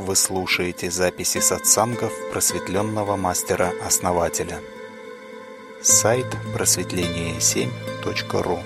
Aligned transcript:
Вы 0.00 0.16
слушаете 0.16 0.90
записи 0.90 1.38
сатсангов 1.40 2.10
просветленного 2.32 3.16
мастера-основателя. 3.16 4.58
Сайт 5.82 6.24
просветление7.ру 6.54 8.60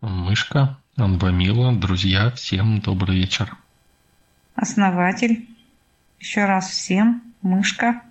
Мышка, 0.00 0.78
Анвамила, 0.96 1.74
друзья, 1.74 2.30
всем 2.30 2.80
добрый 2.80 3.16
вечер. 3.16 3.56
Основатель, 4.54 5.48
еще 6.20 6.44
раз 6.44 6.70
всем, 6.70 7.24
Мышка, 7.42 8.02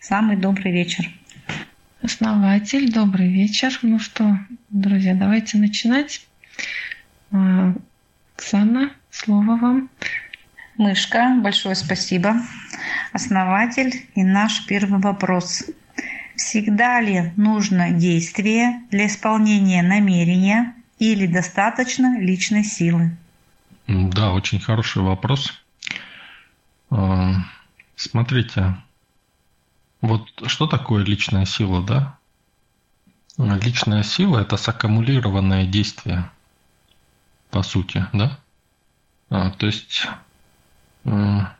самый 0.00 0.38
добрый 0.38 0.72
вечер. 0.72 1.10
Основатель, 2.00 2.90
добрый 2.90 3.30
вечер. 3.30 3.78
Ну 3.82 3.98
что, 3.98 4.38
друзья, 4.70 5.14
давайте 5.14 5.58
начинать. 5.58 6.26
А, 7.32 7.74
Оксана, 8.36 8.92
слово 9.10 9.56
вам. 9.56 9.90
Мышка, 10.76 11.38
большое 11.42 11.74
спасибо. 11.74 12.34
Основатель 13.12 14.06
и 14.14 14.22
наш 14.22 14.66
первый 14.66 15.00
вопрос. 15.00 15.64
Всегда 16.36 17.00
ли 17.00 17.32
нужно 17.36 17.92
действие 17.92 18.82
для 18.90 19.06
исполнения 19.06 19.82
намерения 19.82 20.74
или 20.98 21.26
достаточно 21.26 22.20
личной 22.20 22.62
силы? 22.62 23.16
Да, 23.86 24.32
очень 24.32 24.60
хороший 24.60 25.02
вопрос. 25.02 25.62
А, 26.90 27.36
смотрите, 27.94 28.76
вот 30.02 30.28
что 30.46 30.66
такое 30.66 31.04
личная 31.04 31.46
сила, 31.46 31.82
да? 31.82 32.18
Личная 33.38 34.02
сила– 34.02 34.40
это 34.40 34.56
саккумулированное 34.56 35.66
действие, 35.66 36.30
по 37.50 37.62
сути, 37.62 38.06
да? 38.12 38.38
А, 39.30 39.50
то 39.50 39.66
есть 39.66 40.06
в 41.04 41.50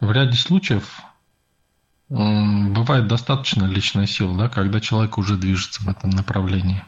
ряде 0.00 0.36
случаев 0.36 1.00
бывает 2.08 3.06
достаточно 3.06 3.64
личной 3.64 4.06
силы, 4.06 4.38
да, 4.38 4.48
когда 4.48 4.80
человек 4.80 5.18
уже 5.18 5.36
движется 5.36 5.82
в 5.82 5.88
этом 5.88 6.10
направлении. 6.10 6.84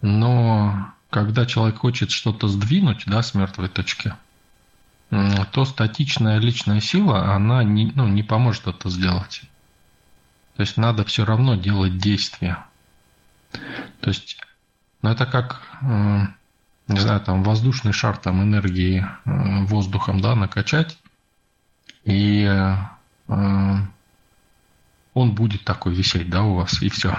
Но 0.00 0.92
когда 1.10 1.46
человек 1.46 1.78
хочет 1.78 2.10
что-то 2.10 2.48
сдвинуть 2.48 3.04
да, 3.06 3.22
с 3.22 3.34
мертвой 3.34 3.68
точки– 3.68 4.14
то 5.10 5.64
статичная 5.64 6.38
личная 6.38 6.80
сила, 6.80 7.34
она 7.34 7.64
не, 7.64 7.92
ну, 7.94 8.06
не 8.06 8.22
поможет 8.22 8.66
это 8.66 8.90
сделать. 8.90 9.42
То 10.56 10.62
есть 10.62 10.76
надо 10.76 11.04
все 11.04 11.24
равно 11.24 11.54
делать 11.54 11.98
действия. 11.98 12.66
То 14.00 14.10
есть, 14.10 14.38
ну 15.02 15.10
это 15.10 15.26
как, 15.26 15.62
э, 15.82 16.20
не 16.88 16.98
знаю, 17.00 17.20
там 17.20 17.42
воздушный 17.42 17.92
шар 17.92 18.16
там 18.16 18.42
энергии 18.42 19.00
э, 19.24 19.64
воздухом, 19.64 20.20
да, 20.20 20.34
накачать, 20.34 20.98
и 22.04 22.44
э, 22.44 22.76
он 25.14 25.34
будет 25.34 25.64
такой 25.64 25.94
висеть, 25.94 26.30
да, 26.30 26.42
у 26.42 26.54
вас, 26.54 26.82
и 26.82 26.88
все. 26.88 27.10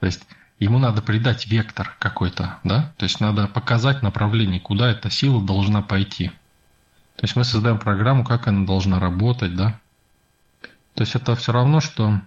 То 0.00 0.06
есть 0.06 0.26
ему 0.58 0.78
надо 0.78 1.02
придать 1.02 1.46
вектор 1.46 1.94
какой-то, 1.98 2.58
да, 2.64 2.92
то 2.96 3.04
есть 3.04 3.20
надо 3.20 3.46
показать 3.46 4.02
направление, 4.02 4.60
куда 4.60 4.90
эта 4.90 5.10
сила 5.10 5.42
должна 5.42 5.82
пойти– 5.82 6.30
то 7.16 7.24
есть 7.24 7.36
мы 7.36 7.44
создаем 7.44 7.78
программу, 7.78 8.24
как 8.24 8.48
она 8.48 8.66
должна 8.66 8.98
работать, 8.98 9.54
да. 9.54 9.78
То 10.94 11.02
есть 11.02 11.14
это 11.14 11.34
все 11.36 11.52
равно, 11.52 11.80
что 11.80 12.20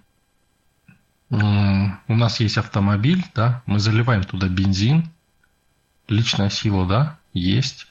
у 1.29 2.15
нас 2.15 2.39
есть 2.39 2.57
автомобиль, 2.57 3.25
да, 3.35 3.61
мы 3.65 3.79
заливаем 3.79 4.23
туда 4.23 4.47
бензин, 4.47 5.09
личная 6.07 6.49
сила, 6.49 6.87
да, 6.87 7.19
есть, 7.33 7.87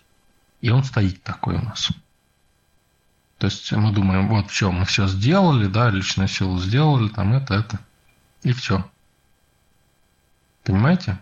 и 0.60 0.70
он 0.70 0.84
стоит 0.84 1.22
такой 1.22 1.56
у 1.56 1.62
нас. 1.62 1.90
То 3.38 3.46
есть 3.46 3.70
мы 3.72 3.92
думаем, 3.92 4.28
вот 4.28 4.50
все, 4.50 4.72
мы 4.72 4.86
все 4.86 5.06
сделали, 5.06 5.66
да, 5.66 5.90
личную 5.90 6.28
силу 6.28 6.58
сделали, 6.58 7.08
там 7.08 7.34
это, 7.34 7.54
это, 7.54 7.78
и 8.42 8.52
все. 8.52 8.88
Понимаете? 10.64 11.18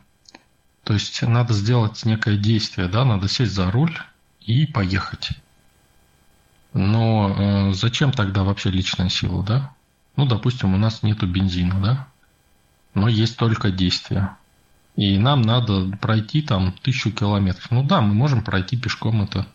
То 0.84 0.94
есть 0.94 1.20
надо 1.22 1.52
сделать 1.52 2.04
некое 2.04 2.36
действие, 2.36 2.88
да, 2.88 3.04
надо 3.04 3.26
сесть 3.26 3.52
за 3.52 3.70
руль 3.70 3.98
и 4.40 4.66
поехать. 4.66 5.30
Но 6.72 7.34
э, 7.70 7.72
зачем 7.72 8.12
тогда 8.12 8.44
вообще 8.44 8.70
личная 8.70 9.08
сила, 9.08 9.42
да? 9.42 9.74
Ну, 10.16 10.26
допустим, 10.26 10.74
у 10.74 10.76
нас 10.76 11.02
нету 11.02 11.26
бензина, 11.26 11.80
да? 11.80 12.08
Но 12.94 13.08
есть 13.08 13.36
только 13.36 13.70
действие. 13.70 14.36
И 14.96 15.18
нам 15.18 15.42
надо 15.42 15.96
пройти 16.00 16.42
там 16.42 16.72
тысячу 16.82 17.10
километров. 17.10 17.70
Ну 17.70 17.82
да, 17.82 18.00
мы 18.00 18.14
можем 18.14 18.42
пройти 18.42 18.76
пешком 18.76 19.22
это, 19.22 19.46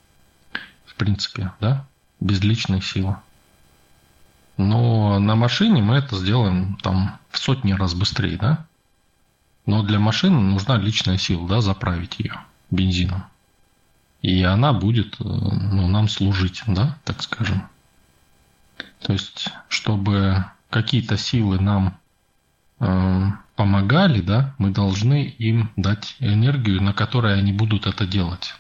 в 0.86 0.96
принципе, 0.96 1.54
да? 1.62 1.86
Без 2.20 2.42
личной 2.42 2.82
силы. 2.82 3.16
Но 4.58 5.20
на 5.20 5.36
машине 5.36 5.82
мы 5.82 5.96
это 5.96 6.18
сделаем 6.18 6.76
там 6.82 7.18
в 7.30 7.38
сотни 7.38 7.72
раз 7.72 7.94
быстрее, 7.94 8.38
да? 8.38 8.66
Но 9.66 9.84
для 9.84 10.00
машины 10.00 10.40
нужна 10.40 10.78
личная 10.78 11.18
сила, 11.18 11.48
да, 11.48 11.62
заправить 11.62 12.20
ее 12.20 12.36
бензином 12.70 13.24
и 14.22 14.44
она 14.44 14.74
будет 14.74 15.16
э, 15.20 15.24
ну, 15.24 15.88
нам 15.88 16.10
служить, 16.10 16.64
да, 16.68 16.98
так 17.04 17.22
скажем. 17.22 17.68
То 19.02 19.14
есть, 19.14 19.50
чтобы 19.68 20.46
какие-то 20.70 21.18
силы 21.18 21.60
нам 21.60 22.00
э, 22.80 23.26
помогали, 23.56 24.22
да, 24.22 24.54
мы 24.58 24.72
должны 24.72 25.26
им 25.38 25.72
дать 25.76 26.16
энергию, 26.20 26.82
на 26.82 26.94
которой 26.94 27.38
они 27.38 27.54
будут 27.54 27.88
это 27.88 28.06
делать. 28.06 28.56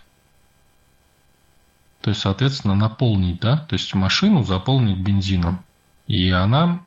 То 2.01 2.11
есть, 2.11 2.21
соответственно, 2.21 2.75
наполнить, 2.75 3.39
да, 3.41 3.57
то 3.57 3.73
есть 3.73 3.93
машину 3.93 4.43
заполнить 4.43 4.99
бензином. 4.99 5.63
И 6.07 6.29
она 6.31 6.85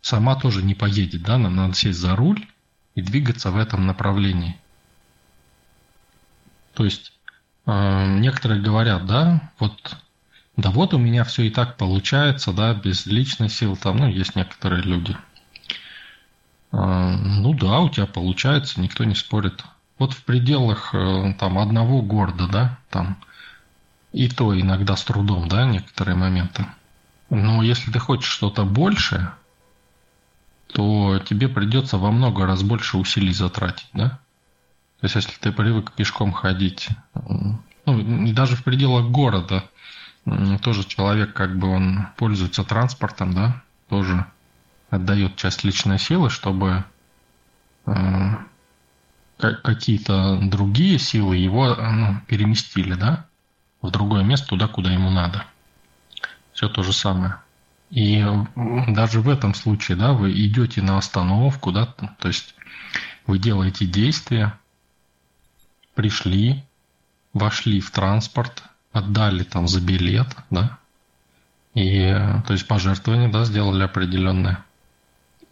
сама 0.00 0.36
тоже 0.36 0.62
не 0.62 0.74
поедет, 0.74 1.22
да, 1.22 1.36
нам 1.36 1.56
надо 1.56 1.74
сесть 1.74 1.98
за 1.98 2.14
руль 2.14 2.46
и 2.94 3.02
двигаться 3.02 3.50
в 3.50 3.58
этом 3.58 3.86
направлении. 3.86 4.56
То 6.74 6.84
есть 6.84 7.12
а, 7.66 8.06
некоторые 8.06 8.62
говорят, 8.62 9.06
да, 9.06 9.52
вот, 9.58 9.96
да 10.56 10.70
вот 10.70 10.94
у 10.94 10.98
меня 10.98 11.24
все 11.24 11.42
и 11.42 11.50
так 11.50 11.76
получается, 11.76 12.52
да, 12.52 12.72
без 12.74 13.06
личной 13.06 13.48
силы, 13.48 13.76
там, 13.76 13.98
ну, 13.98 14.08
есть 14.08 14.36
некоторые 14.36 14.82
люди. 14.82 15.16
А, 16.72 17.16
ну 17.16 17.52
да, 17.54 17.80
у 17.80 17.90
тебя 17.90 18.06
получается, 18.06 18.80
никто 18.80 19.04
не 19.04 19.14
спорит. 19.14 19.64
Вот 19.98 20.12
в 20.12 20.24
пределах 20.24 20.94
э, 20.94 21.34
там 21.38 21.58
одного 21.58 22.02
города, 22.02 22.48
да, 22.48 22.78
там, 22.90 23.18
и 24.12 24.28
то 24.28 24.58
иногда 24.58 24.96
с 24.96 25.04
трудом, 25.04 25.48
да, 25.48 25.66
некоторые 25.66 26.16
моменты. 26.16 26.66
Но 27.28 27.62
если 27.62 27.90
ты 27.90 27.98
хочешь 27.98 28.30
что-то 28.30 28.64
большее, 28.64 29.32
то 30.68 31.18
тебе 31.18 31.48
придется 31.48 31.98
во 31.98 32.10
много 32.10 32.46
раз 32.46 32.62
больше 32.62 32.98
усилий 32.98 33.32
затратить, 33.32 33.88
да? 33.92 34.20
То 35.00 35.04
есть, 35.04 35.14
если 35.16 35.32
ты 35.38 35.52
привык 35.52 35.92
пешком 35.92 36.32
ходить, 36.32 36.88
ну, 37.84 38.32
даже 38.32 38.56
в 38.56 38.64
пределах 38.64 39.06
города, 39.06 39.64
тоже 40.62 40.84
человек, 40.84 41.34
как 41.34 41.56
бы 41.58 41.68
он 41.68 42.08
пользуется 42.16 42.64
транспортом, 42.64 43.32
да, 43.32 43.62
тоже 43.88 44.26
отдает 44.90 45.36
часть 45.36 45.64
личной 45.64 45.98
силы, 45.98 46.30
чтобы 46.30 46.84
э, 47.86 47.92
какие-то 49.38 50.38
другие 50.42 50.98
силы 50.98 51.36
его 51.36 51.74
ну, 51.74 52.20
переместили, 52.26 52.94
да, 52.94 53.26
в 53.80 53.90
другое 53.90 54.24
место, 54.24 54.48
туда, 54.48 54.66
куда 54.66 54.90
ему 54.90 55.10
надо. 55.10 55.44
Все 56.52 56.68
то 56.68 56.82
же 56.82 56.92
самое. 56.92 57.36
И 57.90 58.24
даже 58.88 59.20
в 59.20 59.28
этом 59.28 59.54
случае, 59.54 59.96
да, 59.96 60.12
вы 60.12 60.32
идете 60.32 60.82
на 60.82 60.98
остановку, 60.98 61.70
да, 61.70 61.86
то 61.86 62.28
есть 62.28 62.56
вы 63.26 63.38
делаете 63.38 63.86
действия, 63.86 64.58
пришли, 65.94 66.64
вошли 67.32 67.80
в 67.80 67.90
транспорт, 67.92 68.64
отдали 68.96 69.42
там 69.42 69.68
за 69.68 69.80
билет, 69.80 70.28
да, 70.50 70.78
и, 71.74 72.08
то 72.46 72.52
есть 72.52 72.66
пожертвование, 72.66 73.28
да, 73.28 73.44
сделали 73.44 73.82
определенное, 73.82 74.64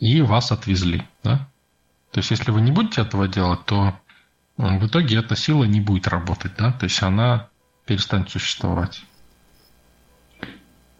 и 0.01 0.23
вас 0.23 0.53
отвезли, 0.53 1.07
да. 1.23 1.49
То 2.11 2.21
есть 2.21 2.31
если 2.31 2.51
вы 2.51 2.61
не 2.61 2.71
будете 2.71 3.03
этого 3.03 3.29
делать, 3.29 3.65
то 3.67 3.99
в 4.57 4.87
итоге 4.87 5.19
эта 5.19 5.37
сила 5.37 5.65
не 5.65 5.81
будет 5.81 6.07
работать, 6.09 6.53
да, 6.57 6.73
то 6.73 6.85
есть 6.85 7.03
она 7.03 7.49
перестанет 7.87 8.31
существовать. 8.31 9.05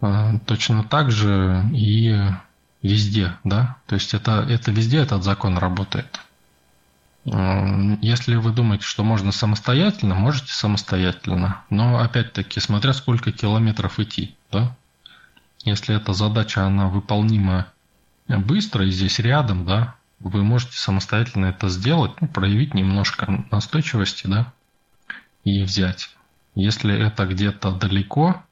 А, 0.01 0.39
точно 0.41 0.85
так 0.85 1.11
же 1.11 1.65
и 1.73 2.19
везде, 2.83 3.39
да, 3.45 3.77
то 3.87 3.95
есть 3.95 4.13
это, 4.13 4.47
это 4.49 4.71
везде 4.71 4.99
этот 4.99 5.23
закон 5.23 5.57
работает. 5.57 6.21
Если 7.25 8.37
вы 8.37 8.53
думаете, 8.53 8.85
что 8.85 9.03
можно 9.03 9.33
самостоятельно, 9.33 10.15
можете 10.15 10.53
самостоятельно. 10.53 11.63
Но 11.71 11.99
опять-таки, 11.99 12.61
смотря 12.61 12.93
сколько 12.93 13.33
километров 13.33 13.99
идти. 13.99 14.37
Да? 14.53 14.77
Если 15.65 15.97
эта 15.97 16.13
задача, 16.13 16.67
она 16.67 16.89
выполнима 16.89 17.67
быстро 18.29 18.87
и 18.87 18.91
здесь 18.91 19.19
рядом, 19.19 19.65
да, 19.65 19.95
вы 20.19 20.43
можете 20.43 20.77
самостоятельно 20.77 21.47
это 21.47 21.69
сделать, 21.69 22.13
ну, 22.21 22.29
проявить 22.29 22.75
немножко 22.75 23.45
настойчивости, 23.51 24.27
да, 24.27 24.53
и 25.45 25.63
взять. 25.63 26.11
Если 26.55 26.95
это 26.95 27.27
где-то 27.27 27.73
далеко, 27.73 28.43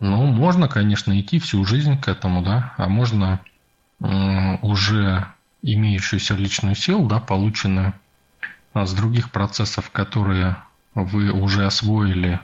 ну, 0.00 0.26
можно, 0.26 0.68
конечно, 0.68 1.18
идти 1.18 1.38
всю 1.38 1.64
жизнь 1.64 2.00
к 2.00 2.08
этому, 2.08 2.42
да, 2.42 2.74
а 2.76 2.88
можно 2.88 3.40
уже 4.00 5.26
имеющуюся 5.72 6.34
личную 6.34 6.74
силу, 6.74 7.08
да, 7.08 7.20
полученную 7.20 7.94
а 8.74 8.86
с 8.86 8.92
других 8.92 9.30
процессов, 9.30 9.90
которые 9.90 10.56
вы 10.94 11.30
уже 11.30 11.64
освоили 11.64 12.40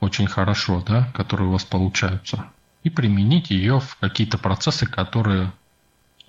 очень 0.00 0.26
хорошо, 0.26 0.82
да, 0.82 1.10
которые 1.14 1.48
у 1.48 1.52
вас 1.52 1.64
получаются, 1.64 2.46
и 2.84 2.90
применить 2.90 3.50
ее 3.50 3.80
в 3.80 3.96
какие-то 3.96 4.36
процессы, 4.36 4.86
которые, 4.86 5.50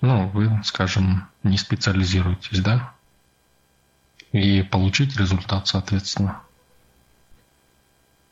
ну, 0.00 0.28
вы, 0.28 0.60
скажем, 0.64 1.28
не 1.42 1.58
специализируетесь, 1.58 2.60
да, 2.60 2.94
и 4.32 4.62
получить 4.62 5.16
результат, 5.18 5.68
соответственно. 5.68 6.40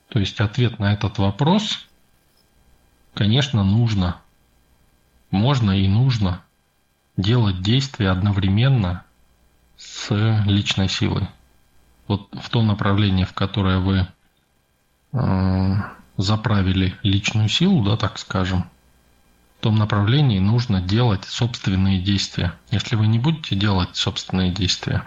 То 0.08 0.18
есть 0.18 0.40
ответ 0.40 0.78
на 0.78 0.94
этот 0.94 1.18
вопрос, 1.18 1.86
конечно, 3.12 3.64
нужно, 3.64 4.22
можно 5.30 5.72
и 5.72 5.86
нужно 5.88 6.42
делать 7.16 7.62
действия 7.62 8.10
одновременно 8.10 9.04
с 9.76 10.14
личной 10.44 10.88
силой. 10.88 11.28
Вот 12.08 12.28
в 12.32 12.50
том 12.50 12.66
направлении, 12.66 13.24
в 13.24 13.32
которое 13.32 13.78
вы 13.78 14.06
э, 15.12 15.74
заправили 16.16 16.96
личную 17.02 17.48
силу, 17.48 17.84
да, 17.84 17.96
так 17.96 18.18
скажем, 18.18 18.64
в 19.58 19.62
том 19.62 19.76
направлении 19.76 20.38
нужно 20.38 20.80
делать 20.80 21.24
собственные 21.24 22.00
действия. 22.00 22.54
Если 22.70 22.94
вы 22.94 23.06
не 23.06 23.18
будете 23.18 23.56
делать 23.56 23.96
собственные 23.96 24.52
действия, 24.52 25.04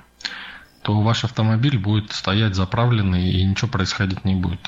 то 0.81 0.99
ваш 1.01 1.23
автомобиль 1.23 1.77
будет 1.77 2.11
стоять 2.11 2.55
заправленный 2.55 3.29
и 3.29 3.45
ничего 3.45 3.69
происходить 3.69 4.25
не 4.25 4.35
будет. 4.35 4.67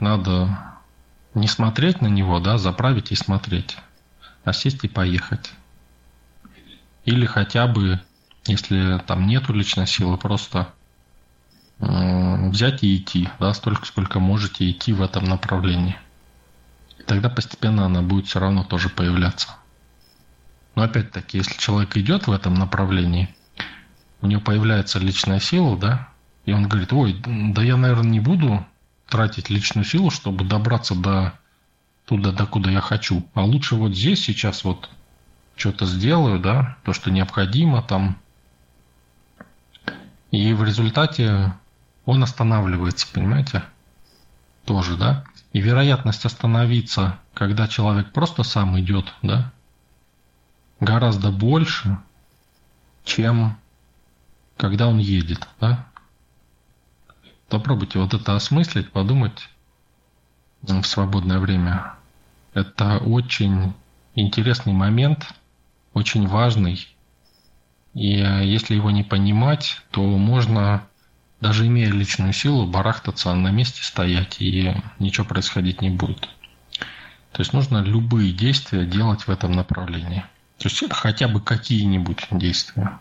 Надо 0.00 0.58
не 1.34 1.46
смотреть 1.46 2.00
на 2.00 2.06
него, 2.06 2.40
да, 2.40 2.58
заправить 2.58 3.12
и 3.12 3.16
смотреть, 3.16 3.76
а 4.48 4.52
сесть 4.52 4.82
и 4.84 4.88
поехать. 4.88 5.52
Или 7.04 7.26
хотя 7.26 7.66
бы, 7.66 8.00
если 8.46 8.98
там 9.06 9.26
нету 9.26 9.52
личной 9.52 9.86
силы, 9.86 10.16
просто 10.16 10.72
взять 11.78 12.82
и 12.82 12.96
идти, 12.96 13.28
да, 13.38 13.54
столько, 13.54 13.86
сколько 13.86 14.18
можете 14.18 14.68
идти 14.70 14.92
в 14.92 15.02
этом 15.02 15.24
направлении. 15.24 15.96
И 16.98 17.02
тогда 17.04 17.28
постепенно 17.28 17.86
она 17.86 18.02
будет 18.02 18.26
все 18.26 18.40
равно 18.40 18.64
тоже 18.64 18.88
появляться. 18.88 19.48
Но 20.74 20.82
опять-таки, 20.82 21.38
если 21.38 21.56
человек 21.58 21.96
идет 21.96 22.26
в 22.26 22.32
этом 22.32 22.54
направлении, 22.54 23.34
у 24.20 24.26
него 24.26 24.40
появляется 24.40 24.98
личная 24.98 25.40
сила, 25.40 25.76
да, 25.76 26.08
и 26.46 26.52
он 26.52 26.68
говорит, 26.68 26.92
ой, 26.92 27.22
да 27.24 27.62
я, 27.62 27.76
наверное, 27.76 28.10
не 28.10 28.20
буду 28.20 28.66
тратить 29.08 29.50
личную 29.50 29.84
силу, 29.84 30.10
чтобы 30.10 30.44
добраться 30.44 30.94
до 30.94 31.38
туда, 32.08 32.32
до 32.32 32.46
куда 32.46 32.70
я 32.70 32.80
хочу. 32.80 33.28
А 33.34 33.44
лучше 33.44 33.76
вот 33.76 33.94
здесь 33.94 34.24
сейчас 34.24 34.64
вот 34.64 34.88
что-то 35.56 35.84
сделаю, 35.84 36.40
да, 36.40 36.78
то, 36.84 36.94
что 36.94 37.10
необходимо 37.10 37.82
там. 37.82 38.16
И 40.30 40.54
в 40.54 40.64
результате 40.64 41.52
он 42.06 42.22
останавливается, 42.22 43.06
понимаете? 43.12 43.62
Тоже, 44.64 44.96
да? 44.96 45.24
И 45.52 45.60
вероятность 45.60 46.24
остановиться, 46.24 47.18
когда 47.34 47.68
человек 47.68 48.12
просто 48.12 48.42
сам 48.42 48.78
идет, 48.80 49.12
да, 49.22 49.52
гораздо 50.80 51.30
больше, 51.30 51.98
чем 53.04 53.58
когда 54.56 54.88
он 54.88 54.96
едет, 54.98 55.46
да? 55.60 55.86
Попробуйте 57.48 57.98
вот 57.98 58.14
это 58.14 58.34
осмыслить, 58.34 58.90
подумать 58.92 59.50
в 60.62 60.82
свободное 60.84 61.38
время. 61.38 61.97
Это 62.54 62.98
очень 62.98 63.74
интересный 64.14 64.72
момент, 64.72 65.26
очень 65.92 66.26
важный. 66.26 66.86
И 67.94 68.16
э, 68.20 68.44
если 68.44 68.74
его 68.74 68.90
не 68.90 69.02
понимать, 69.02 69.80
то 69.90 70.02
можно, 70.02 70.86
даже 71.40 71.66
имея 71.66 71.90
личную 71.90 72.32
силу, 72.32 72.66
барахтаться 72.66 73.34
на 73.34 73.50
месте 73.50 73.82
стоять, 73.82 74.40
и 74.40 74.74
ничего 74.98 75.26
происходить 75.26 75.82
не 75.82 75.90
будет. 75.90 76.28
То 77.32 77.42
есть 77.42 77.52
нужно 77.52 77.82
любые 77.82 78.32
действия 78.32 78.84
делать 78.86 79.22
в 79.22 79.30
этом 79.30 79.52
направлении. 79.52 80.24
То 80.58 80.68
есть 80.68 80.82
хотя 80.90 81.28
бы 81.28 81.40
какие-нибудь 81.40 82.26
действия. 82.32 82.98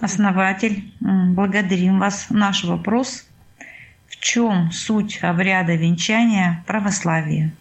Основатель, 0.00 0.92
благодарим 1.00 1.98
вас. 1.98 2.26
Наш 2.28 2.64
вопрос. 2.64 3.24
В 4.08 4.16
чем 4.20 4.70
суть 4.72 5.22
обряда 5.22 5.74
венчания 5.74 6.62
православия? 6.66 7.52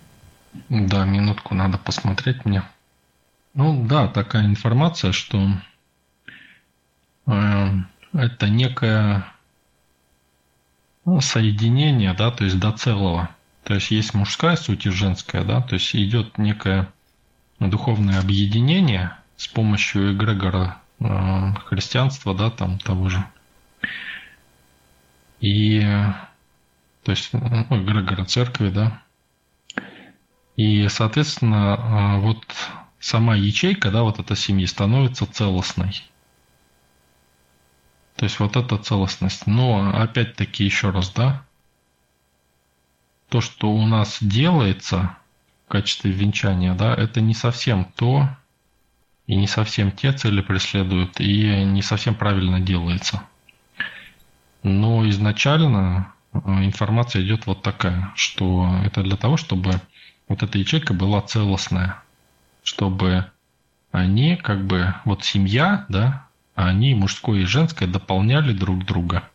Да, 0.69 1.05
минутку 1.05 1.55
надо 1.55 1.77
посмотреть 1.77 2.45
мне. 2.45 2.63
Ну 3.53 3.85
да, 3.87 4.07
такая 4.07 4.45
информация, 4.45 5.11
что 5.11 5.49
э, 7.27 7.67
это 8.13 8.49
некое 8.49 9.25
ну, 11.05 11.21
соединение, 11.21 12.13
да, 12.13 12.31
то 12.31 12.43
есть 12.43 12.59
до 12.59 12.71
целого. 12.71 13.29
То 13.63 13.75
есть 13.75 13.91
есть 13.91 14.13
мужская 14.13 14.55
суть 14.55 14.85
и 14.85 14.89
женская, 14.89 15.43
да, 15.43 15.61
то 15.61 15.75
есть 15.75 15.95
идет 15.95 16.37
некое 16.37 16.89
духовное 17.59 18.19
объединение 18.19 19.15
с 19.37 19.47
помощью 19.47 20.13
эгрегора 20.13 20.81
Э, 20.99 21.53
христианства, 21.65 22.33
да, 22.33 22.49
там 22.49 22.79
того 22.79 23.09
же. 23.09 23.23
И, 25.41 25.81
то 27.03 27.11
есть, 27.11 27.33
ну, 27.33 27.65
эгрегора 27.69 28.25
церкви, 28.25 28.69
да. 28.69 29.01
И, 30.55 30.87
соответственно, 30.87 32.17
э, 32.17 32.19
вот 32.21 32.45
сама 32.99 33.35
ячейка, 33.35 33.91
да, 33.91 34.03
вот 34.03 34.19
эта 34.19 34.35
семьи 34.35 34.65
становится 34.65 35.25
целостной. 35.25 36.03
То 38.15 38.23
есть 38.23 38.39
вот 38.39 38.55
эта 38.55 38.77
целостность. 38.77 39.47
Но 39.47 39.91
опять-таки 39.93 40.63
еще 40.63 40.91
раз, 40.91 41.09
да, 41.11 41.43
то, 43.29 43.41
что 43.41 43.71
у 43.71 43.85
нас 43.85 44.19
делается 44.21 45.17
в 45.65 45.71
качестве 45.71 46.11
венчания, 46.11 46.73
да, 46.73 46.93
это 46.95 47.19
не 47.19 47.33
совсем 47.33 47.85
то, 47.95 48.29
и 49.27 49.35
не 49.35 49.47
совсем 49.47 49.91
те 49.91 50.13
цели 50.13 50.41
преследуют, 50.41 51.19
и 51.19 51.63
не 51.63 51.81
совсем 51.81 52.15
правильно 52.15 52.59
делается. 52.61 53.23
Но 54.63 55.07
изначально 55.09 56.13
э, 56.31 56.37
информация 56.63 57.23
идет 57.23 57.45
вот 57.45 57.61
такая, 57.61 58.13
что 58.15 58.79
это 58.85 59.03
для 59.03 59.17
того, 59.17 59.35
чтобы 59.37 59.81
вот 60.27 60.43
эта 60.43 60.57
ячейка 60.57 60.93
была 60.93 61.21
целостная, 61.21 62.01
чтобы 62.63 63.29
они 63.91 64.35
как 64.35 64.65
бы, 64.65 64.93
вот 65.05 65.23
семья, 65.23 65.85
да, 65.89 66.27
они 66.55 66.95
мужское 66.95 67.41
и 67.41 67.45
женское 67.45 67.87
дополняли 67.87 68.53
друг 68.53 68.85
друга. 68.85 69.29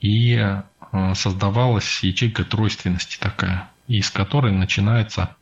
И 0.00 0.34
э, 0.34 1.14
создавалась 1.14 2.02
ячейка 2.02 2.44
тройственности 2.44 3.18
такая, 3.18 3.70
из 3.86 4.10
которой 4.10 4.52
начинается 4.52 5.36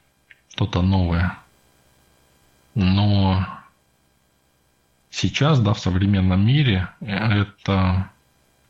что-то 0.49 0.83
новое. 0.83 1.39
Но 2.75 3.47
сейчас, 5.11 5.61
да, 5.61 5.73
в 5.75 5.79
современном 5.79 6.47
мире 6.47 6.89
это 7.01 8.11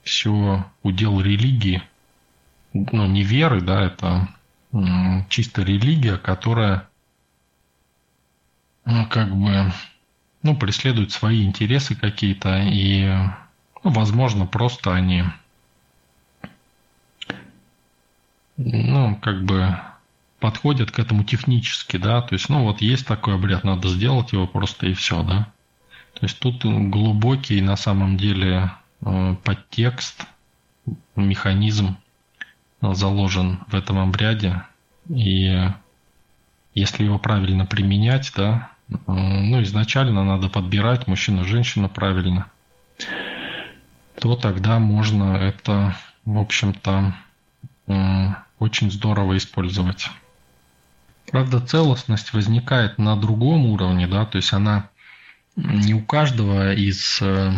все 0.02 0.64
удел 0.82 1.20
религии, 1.20 1.82
ну, 2.72 3.06
не 3.06 3.22
веры, 3.22 3.60
да, 3.60 3.82
это 3.82 4.28
чисто 5.28 5.62
религия, 5.62 6.16
которая, 6.16 6.88
ну, 8.84 9.06
как 9.06 9.34
бы, 9.34 9.72
ну, 10.42 10.56
преследует 10.56 11.12
свои 11.12 11.44
интересы 11.44 11.94
какие-то, 11.94 12.62
и, 12.62 13.06
ну, 13.84 13.90
возможно, 13.90 14.46
просто 14.46 14.94
они, 14.94 15.24
ну, 18.56 19.16
как 19.16 19.44
бы, 19.44 19.76
подходят 20.40 20.90
к 20.90 20.98
этому 20.98 21.24
технически, 21.24 21.96
да, 21.96 22.22
то 22.22 22.34
есть, 22.34 22.48
ну, 22.48 22.64
вот 22.64 22.80
есть 22.80 23.06
такой 23.06 23.34
обряд, 23.34 23.64
надо 23.64 23.88
сделать 23.88 24.32
его 24.32 24.46
просто 24.46 24.86
и 24.86 24.94
все, 24.94 25.22
да. 25.22 25.52
То 26.14 26.24
есть 26.24 26.38
тут 26.38 26.64
глубокий 26.64 27.60
на 27.60 27.76
самом 27.76 28.16
деле 28.16 28.70
э, 29.02 29.36
подтекст, 29.44 30.26
механизм 31.14 31.96
заложен 32.80 33.60
в 33.68 33.74
этом 33.74 33.98
обряде. 33.98 34.62
И 35.08 35.70
если 36.74 37.04
его 37.04 37.18
правильно 37.18 37.66
применять, 37.66 38.32
да, 38.36 38.70
ну, 39.06 39.62
изначально 39.62 40.24
надо 40.24 40.48
подбирать 40.48 41.06
мужчину, 41.06 41.44
женщину 41.44 41.88
правильно, 41.88 42.46
то 44.20 44.36
тогда 44.36 44.78
можно 44.78 45.36
это, 45.36 45.96
в 46.24 46.38
общем-то, 46.38 47.14
очень 48.58 48.90
здорово 48.90 49.36
использовать. 49.36 50.10
Правда, 51.30 51.60
целостность 51.60 52.32
возникает 52.32 52.98
на 52.98 53.16
другом 53.16 53.66
уровне, 53.66 54.06
да, 54.06 54.24
то 54.24 54.36
есть 54.36 54.52
она 54.52 54.88
не 55.56 55.94
у 55.94 56.00
каждого 56.00 56.74
из 56.74 57.20
э, 57.20 57.52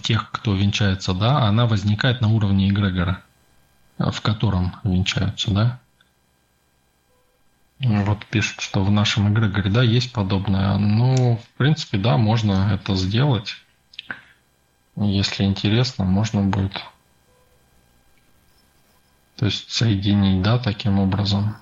тех, 0.00 0.30
кто 0.32 0.54
венчается, 0.54 1.14
да, 1.14 1.46
она 1.46 1.66
возникает 1.66 2.20
на 2.20 2.28
уровне 2.28 2.68
эгрегора, 2.68 3.22
в 3.98 4.20
котором 4.20 4.76
венчаются, 4.84 5.50
да. 5.50 5.80
Вот 7.80 8.24
пишут, 8.26 8.60
что 8.60 8.82
в 8.82 8.90
нашем 8.90 9.32
эгрегоре, 9.32 9.70
да, 9.70 9.82
есть 9.82 10.12
подобное. 10.12 10.78
Ну, 10.78 11.36
в 11.36 11.58
принципе, 11.58 11.98
да, 11.98 12.16
можно 12.16 12.72
это 12.72 12.94
сделать. 12.96 13.56
Если 14.96 15.44
интересно, 15.44 16.04
можно 16.04 16.42
будет. 16.42 16.82
То 19.36 19.44
есть 19.44 19.70
соединить, 19.70 20.42
да, 20.42 20.58
таким 20.58 20.98
образом. 20.98 21.56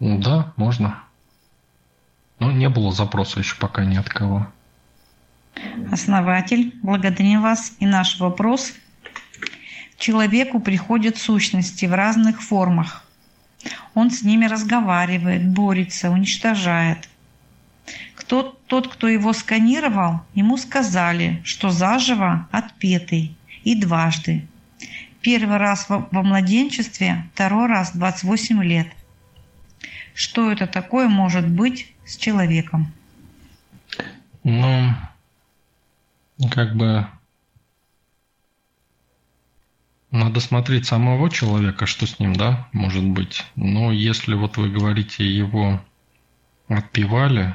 Ну 0.00 0.20
да, 0.20 0.52
можно. 0.56 1.02
Но 2.38 2.52
не 2.52 2.68
было 2.68 2.92
запроса 2.92 3.38
еще 3.38 3.56
пока 3.56 3.86
ни 3.86 3.96
от 3.96 4.10
кого. 4.10 4.46
Основатель, 5.90 6.78
благодарим 6.82 7.40
вас. 7.40 7.74
И 7.78 7.86
наш 7.86 8.20
вопрос. 8.20 8.74
Человеку 9.98 10.60
приходят 10.60 11.16
сущности 11.16 11.86
в 11.86 11.94
разных 11.94 12.42
формах. 12.42 13.04
Он 13.94 14.10
с 14.10 14.22
ними 14.22 14.46
разговаривает, 14.46 15.48
борется, 15.48 16.10
уничтожает. 16.10 17.08
Кто, 18.14 18.56
тот, 18.66 18.88
кто 18.88 19.08
его 19.08 19.32
сканировал, 19.32 20.20
ему 20.34 20.56
сказали, 20.56 21.40
что 21.44 21.70
заживо 21.70 22.48
отпетый 22.50 23.36
и 23.64 23.74
дважды. 23.74 24.46
Первый 25.20 25.56
раз 25.56 25.88
во, 25.88 26.08
во 26.10 26.22
младенчестве, 26.22 27.24
второй 27.34 27.68
раз 27.68 27.92
28 27.96 28.62
лет. 28.62 28.88
Что 30.14 30.50
это 30.52 30.66
такое 30.66 31.08
может 31.08 31.48
быть 31.48 31.92
с 32.04 32.16
человеком? 32.16 32.92
Ну, 34.44 34.94
как 36.50 36.76
бы 36.76 37.06
надо 40.10 40.40
смотреть 40.40 40.86
самого 40.86 41.30
человека, 41.30 41.86
что 41.86 42.06
с 42.06 42.18
ним, 42.18 42.34
да, 42.34 42.68
может 42.72 43.04
быть. 43.04 43.44
Но 43.56 43.92
если 43.92 44.34
вот 44.34 44.56
вы 44.56 44.70
говорите, 44.70 45.26
его 45.26 45.80
отпевали, 46.68 47.54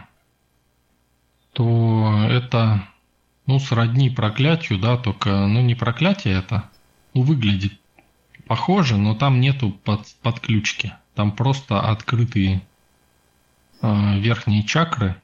то 1.54 2.26
это, 2.30 2.88
ну, 3.46 3.60
сродни 3.60 4.10
проклятию, 4.10 4.80
да, 4.80 4.98
только, 4.98 5.48
ну, 5.48 5.62
не 5.62 5.76
проклятие 5.76 6.36
это, 6.36 6.70
ну, 7.14 7.24
выглядит 7.24 7.74
похоже, 8.48 8.98
но 8.98 9.16
там 9.16 9.40
нету 9.40 9.72
под, 9.72 10.06
подключки. 10.22 10.94
Там 11.16 11.32
просто 11.32 11.80
открытые 11.80 12.62
э, 13.82 14.20
верхние 14.20 14.64
чакры, 14.64 15.22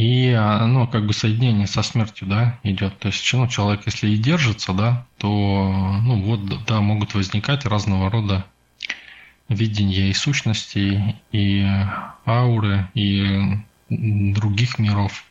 и 0.00 0.32
а, 0.32 0.66
ну, 0.66 0.88
как 0.88 1.04
бы 1.04 1.12
соединение 1.12 1.66
со 1.66 1.82
смертью, 1.82 2.26
да, 2.26 2.58
идет. 2.62 2.98
То 3.00 3.08
есть, 3.08 3.30
ну, 3.34 3.46
человек, 3.48 3.82
если 3.84 4.08
и 4.08 4.16
держится, 4.16 4.72
да, 4.72 5.06
то, 5.18 6.00
ну, 6.02 6.22
вот, 6.22 6.64
да, 6.64 6.80
могут 6.80 7.12
возникать 7.12 7.66
разного 7.66 8.10
рода 8.10 8.46
видения 9.50 10.08
и 10.08 10.14
сущностей, 10.14 11.16
и 11.32 11.66
ауры, 12.24 12.88
и 12.94 13.58
других 13.90 14.78
миров. 14.78 15.22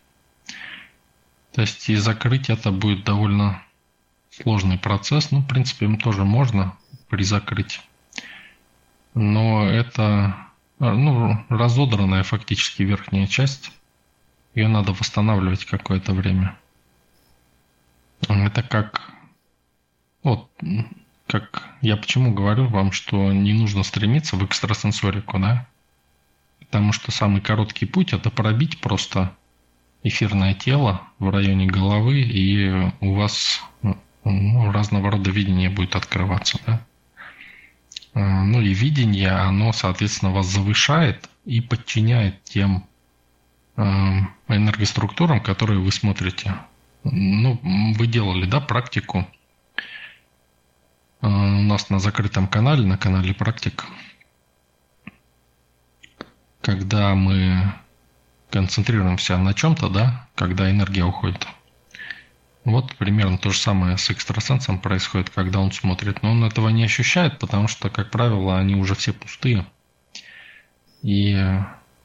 То 1.52 1.62
есть, 1.62 1.90
и 1.90 1.96
закрыть 1.96 2.52
это 2.52 2.72
будет 2.72 3.04
довольно 3.04 3.64
сложный 4.30 4.78
процесс. 4.78 5.32
Ну, 5.32 5.40
в 5.40 5.48
принципе, 5.48 5.88
им 5.88 5.98
тоже 5.98 6.26
можно 6.26 6.78
при 7.10 7.24
закрытии. 7.24 7.82
Но 9.16 9.66
это, 9.68 10.36
ну, 10.78 11.44
разодранная 11.50 12.22
фактически 12.22 12.84
верхняя 12.84 13.26
часть 13.26 13.72
ее 14.56 14.68
надо 14.68 14.92
восстанавливать 14.94 15.66
какое-то 15.66 16.14
время. 16.14 16.58
Это 18.28 18.64
как... 18.64 19.12
Вот, 20.24 20.50
как 21.28 21.64
я 21.82 21.96
почему 21.96 22.34
говорю 22.34 22.68
вам, 22.68 22.92
что 22.92 23.32
не 23.32 23.54
нужно 23.54 23.84
стремиться 23.84 24.36
в 24.36 24.44
экстрасенсорику, 24.44 25.40
да? 25.40 25.68
Потому 26.60 26.92
что 26.92 27.12
самый 27.12 27.42
короткий 27.42 27.86
путь– 27.86 28.14
это 28.14 28.30
пробить 28.30 28.82
просто 28.82 29.36
эфирное 30.04 30.54
тело 30.54 31.02
в 31.20 31.30
районе 31.30 31.68
головы, 31.68 32.22
и 32.22 32.92
у 33.00 33.14
вас 33.14 33.62
ну, 33.82 34.72
разного 34.72 35.12
рода 35.12 35.32
видение 35.32 35.70
будет 35.70 35.96
открываться, 35.96 36.60
да? 36.66 36.86
А, 38.14 38.44
ну 38.44 38.62
и 38.62 38.74
видение, 38.74 39.32
оно, 39.32 39.72
соответственно, 39.72 40.32
вас 40.32 40.48
завышает 40.48 41.30
и 41.46 41.62
подчиняет 41.62 42.44
тем 42.44 42.86
энергоструктурам, 44.48 45.42
которые 45.42 45.80
вы 45.80 45.92
смотрите. 45.92 46.56
Ну, 47.04 47.60
вы 47.98 48.08
делали, 48.08 48.46
да, 48.46 48.60
практику 48.60 49.26
э, 51.22 51.28
у 51.28 51.28
нас 51.28 51.90
на 51.90 52.00
закрытом 52.00 52.48
канале, 52.48 52.86
на 52.86 52.98
канале 52.98 53.34
Практик, 53.34 53.86
когда 56.62 57.16
мы 57.16 57.74
концентрируемся 58.50 59.38
на 59.38 59.54
чем-то, 59.54 59.90
да, 59.90 60.28
когда 60.36 60.70
энергия 60.70 61.06
уходит. 61.06 61.48
Вот 62.66 62.94
примерно 62.98 63.38
то 63.38 63.52
же 63.52 63.58
самое 63.58 63.98
с 63.98 64.10
экстрасенсом 64.10 64.80
происходит, 64.80 65.30
когда 65.30 65.60
он 65.60 65.72
смотрит. 65.72 66.22
Но 66.22 66.32
он 66.32 66.44
этого 66.44 66.68
не 66.68 66.84
ощущает, 66.84 67.40
потому 67.40 67.70
что, 67.70 67.90
как 67.90 68.12
правило, 68.12 68.60
они 68.60 68.76
уже 68.76 68.94
все 68.96 69.14
пустые. 69.14 69.66
И 71.02 71.34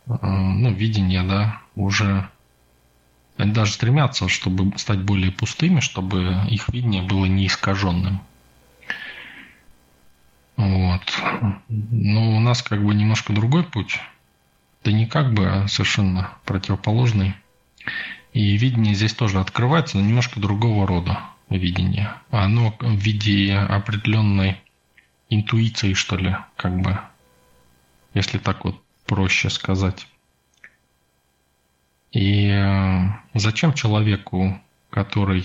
Э, 0.07 0.16
ну, 0.23 0.73
видение, 0.73 1.23
да, 1.23 1.62
уже 1.75 2.28
они 3.37 3.52
даже 3.52 3.73
стремятся, 3.73 4.28
чтобы 4.28 4.76
стать 4.78 5.00
более 5.00 5.33
пустыми, 5.33 5.81
чтобы 5.81 6.37
их 6.49 6.69
видение 6.69 7.02
было 7.02 7.26
не 7.26 7.47
искаженным. 7.47 8.21
Вот. 10.57 11.02
Но 11.69 12.37
у 12.37 12.40
нас 12.40 12.62
как 12.62 12.85
бы 12.85 12.95
немножко 12.95 13.33
другой 13.33 13.64
путь. 13.64 14.00
Да 14.85 14.93
не 14.93 15.07
как 15.07 15.33
бы, 15.35 15.49
а 15.49 15.69
совершенно 15.69 16.31
противоположный. 16.45 17.35
И 18.33 18.57
видение 18.57 18.95
здесь 18.95 19.14
тоже 19.14 19.40
открывается, 19.40 19.97
но 19.97 20.04
немножко 20.04 20.38
другого 20.38 20.87
рода 20.87 21.21
видение. 21.49 22.14
Оно 22.31 22.75
в 22.78 22.95
виде 22.95 23.54
определенной 23.54 24.61
интуиции, 25.28 25.95
что 25.95 26.16
ли, 26.16 26.37
как 26.57 26.81
бы, 26.81 26.99
если 28.12 28.38
так 28.38 28.64
вот 28.64 28.81
проще 29.07 29.50
сказать. 29.50 30.07
И 32.14 32.47
э, 32.47 33.09
зачем 33.35 33.75
человеку, 33.75 34.61
который 34.90 35.44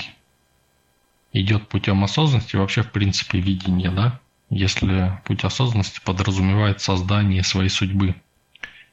идет 1.33 1.67
путем 1.67 2.03
осознанности, 2.03 2.55
вообще 2.55 2.83
в 2.83 2.91
принципе 2.91 3.39
видение, 3.39 3.89
да? 3.89 4.19
Если 4.51 5.19
путь 5.25 5.43
осознанности 5.43 5.99
подразумевает 6.05 6.79
создание 6.79 7.43
своей 7.43 7.69
судьбы, 7.69 8.15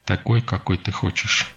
такой, 0.05 0.41
какой 0.41 0.77
ты 0.79 0.91
хочешь. 0.91 1.53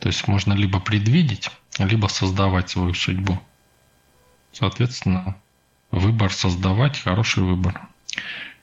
То 0.00 0.08
есть 0.08 0.26
можно 0.28 0.54
либо 0.54 0.80
предвидеть, 0.80 1.50
либо 1.78 2.06
создавать 2.06 2.70
свою 2.70 2.94
судьбу. 2.94 3.38
Соответственно, 4.52 5.36
выбор 5.90 6.32
создавать– 6.32 6.98
хороший 7.02 7.42
выбор. 7.42 7.82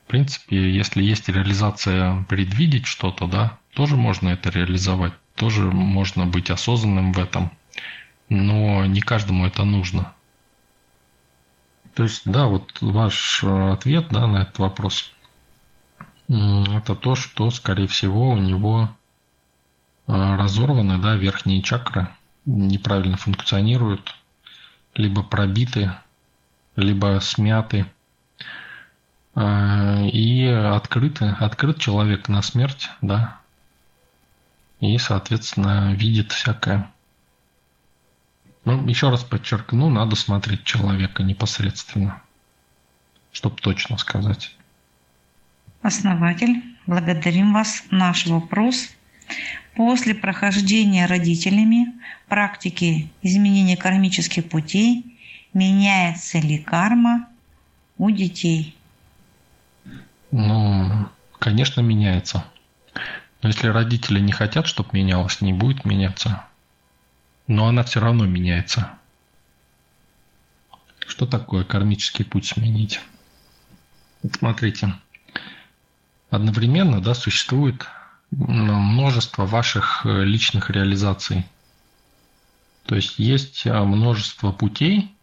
В 0.06 0.08
принципе, 0.08 0.72
если 0.72 1.04
есть 1.04 1.30
реализация 1.30 2.24
предвидеть 2.24 2.88
что-то, 2.88 3.28
да, 3.28 3.60
тоже 3.74 3.98
можно 3.98 4.30
это 4.30 4.50
реализовать, 4.50 5.14
тоже 5.44 5.64
можно 5.64 6.26
быть 6.26 6.50
осознанным 6.50 7.12
в 7.12 7.20
этом, 7.20 7.52
но 8.30 8.86
не 8.86 9.02
каждому 9.02 9.46
это 9.46 9.66
нужно. 9.66 10.14
То 11.96 12.04
есть, 12.04 12.22
да, 12.24 12.46
вот 12.46 12.78
ваш 12.80 13.44
э, 13.44 13.72
ответ 13.74 14.08
да, 14.10 14.26
на 14.26 14.44
этот 14.44 14.60
вопрос– 14.60 15.12
это 16.30 16.96
то, 16.96 17.16
что, 17.16 17.52
скорее 17.52 17.88
всего, 17.88 18.30
у 18.30 18.38
него 18.38 18.90
э, 20.08 20.14
разорваны, 20.14 20.98
да, 20.98 21.18
верхние 21.18 21.62
чакры, 21.62 22.08
неправильно 22.46 23.18
функционируют, 23.18 24.16
либо 24.96 25.24
пробиты, 25.24 25.92
либо 26.78 27.20
смяты– 27.20 27.86
а, 29.36 30.06
и 30.06 30.46
открыт, 30.46 31.22
открыт 31.22 31.80
человек 31.80 32.30
на 32.30 32.42
смерть, 32.42 32.90
да, 33.02 33.40
и, 34.84 34.98
соответственно, 34.98 35.94
видит 35.94 36.32
всякое. 36.32 36.92
Ну, 38.66 38.86
еще 38.88 39.10
раз 39.10 39.24
подчеркну, 39.24 39.90
надо 39.90 40.16
смотреть 40.16 40.64
человека 40.64 41.24
непосредственно, 41.24 42.22
чтобы 43.32 43.56
точно 43.58 43.98
сказать. 43.98 44.56
Основатель, 45.82 46.64
благодарим 46.86 47.54
вас. 47.54 47.84
Наш 47.92 48.28
вопрос. 48.28 48.90
После 49.76 50.14
прохождения 50.14 51.06
родителями 51.06 51.88
практики 52.28 53.10
изменения 53.22 53.78
кармических 53.78 54.50
путей 54.50 55.18
меняется 55.54 56.40
ли 56.40 56.58
карма 56.58 57.28
у 57.98 58.10
детей? 58.12 58.76
Ну, 60.32 61.08
конечно, 61.40 61.82
меняется. 61.82 62.44
Но 63.44 63.50
если 63.50 63.68
родители 63.68 64.22
не 64.22 64.32
хотят, 64.32 64.68
чтобы 64.68 64.90
менялось, 64.94 65.42
не 65.42 65.52
будет 65.52 65.84
меняться. 65.84 66.46
Но 67.46 67.68
она 67.68 67.84
все 67.84 68.00
равно 68.00 68.26
меняется. 68.26 68.94
Что 71.06 71.26
такое 71.26 71.66
кармический 71.66 72.24
путь 72.24 72.46
сменить? 72.46 73.02
Смотрите. 74.32 74.94
Одновременно 76.30 77.02
да, 77.02 77.14
существует 77.14 77.86
множество 78.32 79.46
ваших 79.46 80.06
э, 80.06 80.24
личных 80.24 80.70
реализаций. 80.70 81.46
То 82.86 82.96
есть 82.96 83.20
есть 83.20 83.66
э, 83.66 83.78
множество 83.84 84.54
путей, 84.54 85.14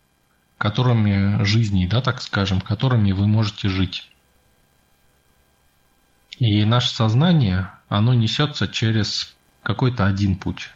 которыми 0.58 1.42
жизни, 1.44 1.86
да, 1.86 2.02
так 2.02 2.20
скажем, 2.20 2.60
которыми 2.60 3.12
вы 3.12 3.26
можете 3.26 3.70
жить. 3.70 4.10
И 6.40 6.64
наше 6.64 6.92
сознание, 6.92 7.70
оно 7.88 8.12
несется 8.14 8.66
через 8.66 9.36
какой-то 9.62 10.06
один 10.06 10.34
путь. 10.34 10.70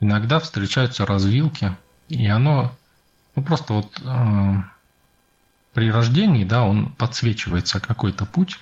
Иногда 0.00 0.40
встречаются 0.40 1.06
развилки, 1.06 1.76
и 2.08 2.26
оно 2.26 2.74
ну, 3.36 3.44
просто 3.44 3.74
вот 3.74 4.00
э, 4.02 4.54
при 5.72 5.92
рождении, 5.92 6.44
да, 6.44 6.64
он 6.64 6.90
подсвечивается 6.90 7.78
какой-то 7.78 8.26
путь, 8.26 8.58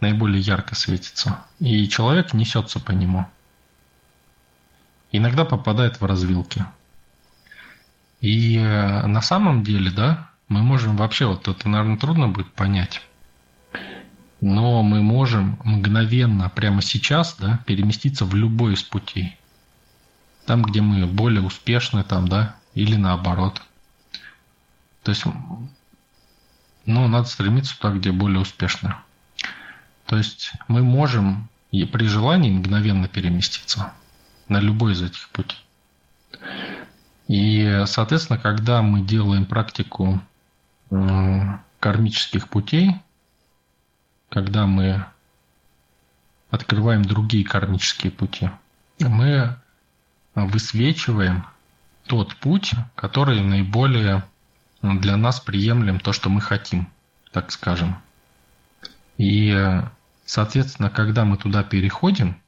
наиболее 0.00 0.40
ярко 0.40 0.74
светится, 0.74 1.44
и 1.60 1.88
человек 1.88 2.34
несется 2.34 2.80
по 2.80 2.90
нему. 2.90 3.26
Иногда 5.12 5.44
попадает 5.44 6.00
в 6.00 6.04
развилки– 6.04 6.66
и 8.20 8.58
э, 8.58 9.06
на 9.06 9.22
самом 9.22 9.64
деле, 9.64 9.90
да, 9.90 10.30
мы 10.48 10.62
можем 10.62 10.96
вообще, 10.96 11.26
вот 11.26 11.48
это, 11.48 11.68
наверное, 11.68 11.96
трудно 11.96 12.28
будет 12.28 12.52
понять, 12.52 13.02
но 14.40 14.82
мы 14.82 15.02
можем 15.02 15.58
мгновенно, 15.64 16.48
прямо 16.48 16.82
сейчас, 16.82 17.36
да, 17.38 17.58
переместиться 17.66 18.24
в 18.24 18.34
любой 18.34 18.74
из 18.74 18.82
путей. 18.82 19.36
Там, 20.46 20.62
где 20.62 20.80
мы 20.80 21.06
более 21.06 21.42
успешны, 21.42 22.02
там, 22.02 22.26
да, 22.26 22.56
или 22.74 22.96
наоборот. 22.96 23.62
То 25.02 25.10
есть, 25.10 25.24
ну, 26.86 27.08
надо 27.08 27.24
стремиться 27.28 27.78
туда, 27.78 27.94
где 27.94 28.12
более 28.12 28.40
успешно. 28.40 29.02
То 30.06 30.16
есть 30.16 30.52
мы 30.68 30.82
можем 30.82 31.48
и 31.70 31.84
при 31.84 32.06
желании 32.06 32.50
мгновенно 32.50 33.06
переместиться 33.08 33.92
на 34.48 34.58
любой 34.58 34.94
из 34.94 35.02
этих 35.02 35.28
путей. 35.28 35.58
И, 37.28 37.84
соответственно, 37.86 38.38
когда 38.38 38.82
мы 38.82 39.02
делаем 39.02 39.46
практику 39.46 40.20
кармических 41.78 42.48
путей, 42.48 42.96
когда 44.30 44.66
мы 44.66 45.04
открываем 46.50 47.04
другие 47.04 47.44
кармические 47.44 48.10
пути, 48.10 48.48
мы 48.98 49.56
высвечиваем 50.34 51.44
тот 52.06 52.34
путь, 52.36 52.72
который 52.94 53.42
наиболее 53.42 54.24
для 54.82 55.16
нас 55.16 55.40
приемлем, 55.40 56.00
то, 56.00 56.12
что 56.12 56.30
мы 56.30 56.40
хотим, 56.40 56.88
так 57.32 57.50
скажем. 57.50 58.00
И, 59.18 59.82
соответственно, 60.24 60.88
когда 60.90 61.24
мы 61.24 61.36
туда 61.36 61.62
переходим, 61.62 62.40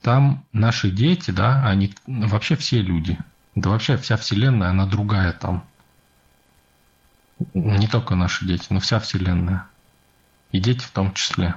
там 0.00 0.44
наши 0.52 0.90
дети, 0.90 1.30
да, 1.30 1.66
они 1.66 1.94
вообще 2.06 2.56
все 2.56 2.80
люди. 2.80 3.18
Да 3.54 3.70
вообще 3.70 3.96
вся 3.96 4.16
Вселенная, 4.16 4.70
она 4.70 4.86
другая 4.86 5.32
там. 5.32 5.64
Не 7.54 7.86
только 7.86 8.14
наши 8.14 8.46
дети, 8.46 8.66
но 8.70 8.80
вся 8.80 8.98
Вселенная. 8.98 9.66
И 10.52 10.60
дети 10.60 10.80
в 10.80 10.90
том 10.90 11.12
числе. 11.14 11.54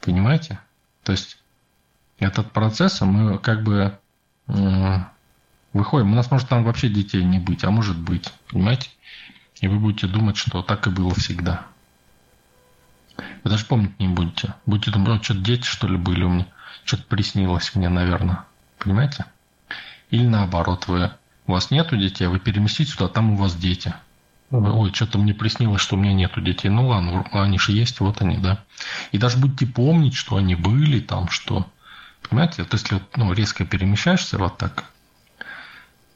Понимаете? 0.00 0.58
То 1.02 1.12
есть 1.12 1.38
этот 2.18 2.52
процесс, 2.52 3.00
мы 3.00 3.38
как 3.38 3.62
бы 3.62 3.98
выходим. 4.46 6.12
У 6.12 6.14
нас 6.14 6.30
может 6.30 6.48
там 6.48 6.64
вообще 6.64 6.88
детей 6.88 7.24
не 7.24 7.38
быть, 7.38 7.64
а 7.64 7.70
может 7.70 7.98
быть. 7.98 8.32
Понимаете? 8.48 8.90
И 9.60 9.68
вы 9.68 9.78
будете 9.78 10.06
думать, 10.06 10.36
что 10.36 10.62
так 10.62 10.86
и 10.86 10.90
было 10.90 11.14
всегда. 11.14 11.66
Вы 13.16 13.50
даже 13.50 13.64
помнить 13.66 13.98
не 14.00 14.08
будете. 14.08 14.54
Будете 14.66 14.90
думать, 14.90 15.24
что 15.24 15.34
дети, 15.34 15.64
что 15.64 15.86
ли, 15.86 15.96
были 15.96 16.24
у 16.24 16.30
меня. 16.30 16.46
Что-то 16.84 17.04
приснилось 17.04 17.74
мне, 17.74 17.88
наверное. 17.88 18.44
Понимаете? 18.78 19.26
Или 20.10 20.26
наоборот, 20.26 20.86
вы, 20.86 21.10
у 21.46 21.52
вас 21.52 21.70
нету 21.70 21.96
детей, 21.96 22.26
а 22.26 22.30
вы 22.30 22.38
переместите 22.38 22.90
сюда, 22.92 23.08
там 23.08 23.32
у 23.32 23.36
вас 23.36 23.54
дети. 23.54 23.94
Ой, 24.50 24.92
что-то 24.92 25.18
мне 25.18 25.34
приснилось, 25.34 25.80
что 25.80 25.96
у 25.96 25.98
меня 25.98 26.12
нету 26.12 26.40
детей. 26.40 26.68
Ну 26.68 26.88
ладно, 26.88 27.26
они 27.32 27.58
же 27.58 27.72
есть, 27.72 28.00
вот 28.00 28.20
они, 28.20 28.38
да. 28.38 28.62
И 29.10 29.18
даже 29.18 29.38
будете 29.38 29.66
помнить, 29.66 30.14
что 30.14 30.36
они 30.36 30.54
были 30.54 31.00
там, 31.00 31.28
что... 31.28 31.66
Понимаете, 32.22 32.62
вот 32.62 32.72
если 32.72 33.00
ну, 33.16 33.32
резко 33.32 33.64
перемещаешься 33.64 34.38
вот 34.38 34.56
так, 34.56 34.84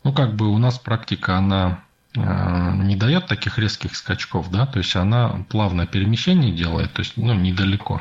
ну, 0.04 0.12
как 0.12 0.36
бы 0.36 0.48
у 0.48 0.58
нас 0.58 0.78
практика, 0.78 1.36
она 1.36 1.80
э, 2.14 2.72
не 2.76 2.96
дает 2.96 3.26
таких 3.26 3.58
резких 3.58 3.94
скачков, 3.94 4.50
да, 4.50 4.64
то 4.66 4.78
есть 4.78 4.96
она 4.96 5.44
плавное 5.50 5.86
перемещение 5.86 6.52
делает, 6.52 6.92
то 6.94 7.00
есть, 7.00 7.16
ну, 7.16 7.34
недалеко. 7.34 8.00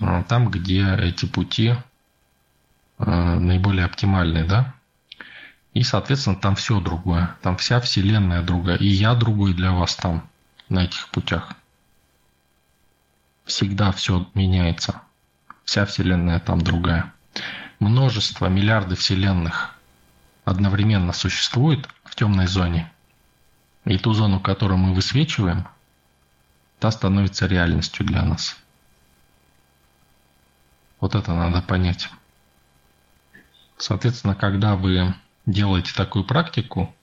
А, 0.00 0.22
там, 0.24 0.50
где 0.50 0.94
эти 0.96 1.26
пути 1.26 1.74
а, 2.98 3.38
наиболее 3.38 3.86
оптимальные, 3.86 4.44
да, 4.44 4.74
и, 5.74 5.82
соответственно, 5.82 6.36
там 6.36 6.54
все 6.54 6.80
другое, 6.80 7.36
там 7.42 7.56
вся 7.56 7.80
вселенная 7.80 8.42
другая, 8.42 8.76
и 8.76 8.86
я 8.86 9.14
другой 9.14 9.54
для 9.54 9.72
вас 9.72 9.96
там, 9.96 10.28
на 10.68 10.84
этих 10.84 11.08
путях. 11.08 11.52
Всегда 13.44 13.92
все 13.92 14.26
меняется, 14.34 15.00
вся 15.64 15.86
вселенная 15.86 16.40
там 16.40 16.60
другая. 16.60 17.12
Множество, 17.78 18.46
миллиарды 18.46 18.94
вселенных 18.94 19.74
одновременно 20.44 21.12
существует 21.12 21.88
в 22.04 22.14
темной 22.14 22.46
зоне, 22.46 22.92
и 23.84 23.98
ту 23.98 24.12
зону, 24.12 24.40
которую 24.40 24.78
мы 24.78 24.94
высвечиваем, 24.94 25.66
та 26.78 26.90
становится 26.90 27.46
реальностью 27.46 28.06
для 28.06 28.22
нас– 28.22 28.56
вот 31.02 31.16
это 31.16 31.34
надо 31.34 31.60
понять. 31.62 32.08
Соответственно, 33.76 34.36
когда 34.36 34.76
вы 34.76 35.12
делаете 35.46 35.92
такую 35.94 36.24
практику, 36.24 36.94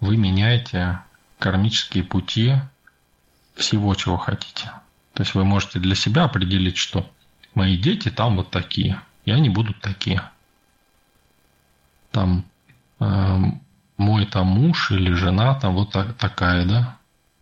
вы 0.00 0.16
меняете 0.16 1.00
кармические 1.38 2.04
пути 2.04 2.54
всего, 3.54 3.94
чего 3.94 4.16
хотите. 4.16 4.70
То 5.14 5.22
есть 5.22 5.34
вы 5.34 5.44
можете 5.44 5.78
для 5.78 5.94
себя 5.94 6.24
определить, 6.24 6.76
что 6.76 7.10
мои 7.54 7.76
дети 7.76 8.08
там 8.10 8.36
вот 8.36 8.50
такие, 8.50 9.00
и 9.24 9.30
они 9.30 9.48
будут 9.48 9.80
такие. 9.80 10.22
Там 12.12 12.44
э, 13.00 13.38
мой 13.96 14.26
там 14.26 14.46
муж 14.46 14.90
или 14.92 15.12
жена 15.12 15.54
там 15.54 15.74
вот 15.74 15.92
так, 15.92 16.16
такая, 16.16 16.64
да, 16.66 16.96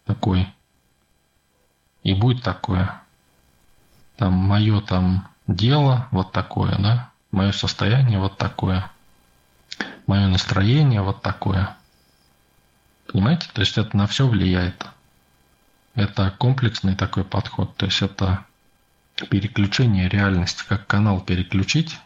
такой. 0.05 0.49
И 2.03 2.14
будет 2.14 2.42
такое. 2.42 3.03
Там 4.16 4.33
мое 4.33 4.81
там 4.81 5.29
дело 5.46 6.09
вот 6.11 6.33
такое, 6.33 6.77
да, 6.79 7.11
мое 7.31 7.53
состояние 7.53 8.18
вот 8.18 8.38
такое, 8.38 8.90
мое 10.06 10.28
настроение 10.28 11.02
вот 11.02 11.22
такое. 11.22 11.76
Понимаете? 13.06 13.48
То 13.52 13.60
есть 13.60 13.78
это 13.78 13.96
на 13.96 14.06
все 14.06 14.26
влияет. 14.26 14.86
Это 15.94 16.30
комплексный 16.38 16.94
такой 16.94 17.24
подход. 17.24 17.76
То 17.76 17.86
есть 17.86 18.02
это 18.02 18.44
переключение 19.30 20.08
реальности, 20.08 20.64
как 20.68 20.86
канал 20.86 21.20
переключить, 21.20 21.98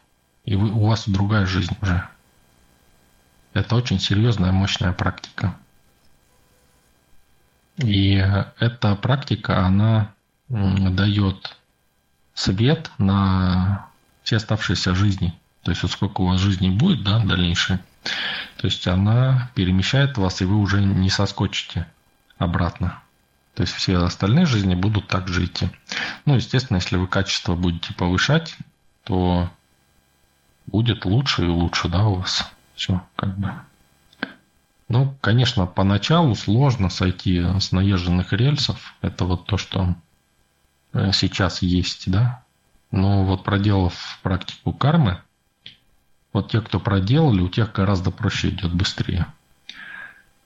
и 0.44 0.54
вы, 0.54 0.70
у 0.70 0.87
вас 0.87 1.09
другая 1.09 1.46
жизнь 1.46 1.76
уже. 1.83 2.09
Это 3.52 3.74
очень 3.74 3.98
серьезная, 3.98 4.52
мощная 4.52 4.92
практика. 4.92 5.56
И 7.78 8.14
эта 8.14 8.94
практика, 8.94 9.66
она 9.66 10.12
дает 10.48 11.56
свет 12.35 12.90
на 12.98 13.88
все 14.22 14.37
оставшиеся 14.37 14.94
жизни. 14.94 15.39
То 15.62 15.70
есть 15.70 15.83
вот 15.83 15.92
сколько 15.92 16.23
у 16.23 16.27
вас 16.27 16.40
жизни 16.40 16.68
будет, 16.70 17.05
да, 17.05 17.18
дальнейшее. 17.18 17.81
То 18.57 18.66
есть 18.66 18.87
она 18.87 19.51
перемещает 19.55 20.16
вас, 20.16 20.40
и 20.40 20.44
вы 20.44 20.57
уже 20.57 20.83
не 20.83 21.11
соскочите 21.11 21.87
обратно. 22.38 23.03
То 23.55 23.62
есть 23.62 23.75
все 23.75 23.99
остальные 23.99 24.46
жизни 24.46 24.75
будут 24.75 25.09
так 25.09 25.29
же 25.29 25.44
идти. 25.44 25.68
Ну, 26.25 26.37
естественно, 26.37 26.79
если 26.79 26.96
вы 26.96 27.07
качество 27.07 27.55
будете 27.55 27.92
повышать, 27.92 28.57
то 29.05 29.51
будет 30.66 31.05
лучше 31.05 31.44
и 31.44 31.49
лучше, 31.49 31.88
да, 31.88 32.07
у 32.07 32.16
вас. 32.16 32.51
Все, 32.75 33.03
как 33.16 33.37
бы. 33.38 33.53
Ну, 34.88 35.14
конечно, 35.20 35.66
поначалу 35.66 36.35
сложно 36.35 36.88
сойти 36.88 37.44
с 37.61 37.73
наезженных 37.73 38.33
рельсов. 38.33 38.94
Это 39.03 39.25
вот 39.25 39.46
то, 39.46 39.59
что 39.59 39.94
Э, 40.92 41.11
сейчас 41.12 41.62
есть, 41.62 42.11
да. 42.11 42.42
Но 42.90 43.25
вот 43.25 43.44
проделав 43.44 44.18
практику 44.23 44.73
кармы, 44.73 45.20
вот 46.33 46.51
те, 46.51 46.61
кто 46.61 46.79
проделали, 46.79 47.40
у 47.40 47.49
тех 47.49 47.73
гораздо 47.73 48.11
проще 48.11 48.51
идет 48.51 48.73
быстрее. 48.73 49.27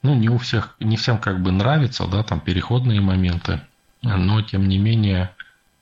Ну, 0.03 0.14
не 0.14 0.29
у 0.29 0.38
всех, 0.38 0.77
не 0.81 0.97
всем 0.97 1.18
как 1.18 1.42
бы 1.42 1.51
нравится, 1.51 2.07
да, 2.07 2.23
там 2.23 2.40
переходные 2.40 3.01
моменты. 3.01 3.61
но 4.03 4.42
тем 4.42 4.68
не 4.68 4.79
менее 4.79 5.35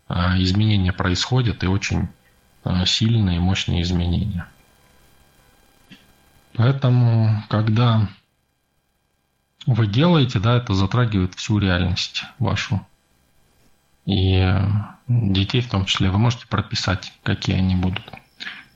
а, 0.06 0.40
изменения 0.40 0.92
происходят 0.92 1.64
и 1.64 1.66
очень 1.66 2.08
а, 2.64 2.86
сильные, 2.86 3.40
мощные 3.40 3.82
изменения. 3.82 4.46
Поэтому, 6.54 7.42
когда 7.48 8.08
вы 9.66 9.86
делаете, 9.86 10.38
да, 10.38 10.56
это 10.56 10.74
затрагивает 10.74 11.34
всю 11.34 11.58
реальность 11.58 12.24
вашу. 12.38 12.86
И 14.04 14.54
детей 15.08 15.62
в 15.62 15.70
том 15.70 15.84
числе 15.84 16.10
вы 16.10 16.18
можете 16.18 16.46
прописать, 16.46 17.12
какие 17.22 17.56
они 17.56 17.74
будут. 17.76 18.04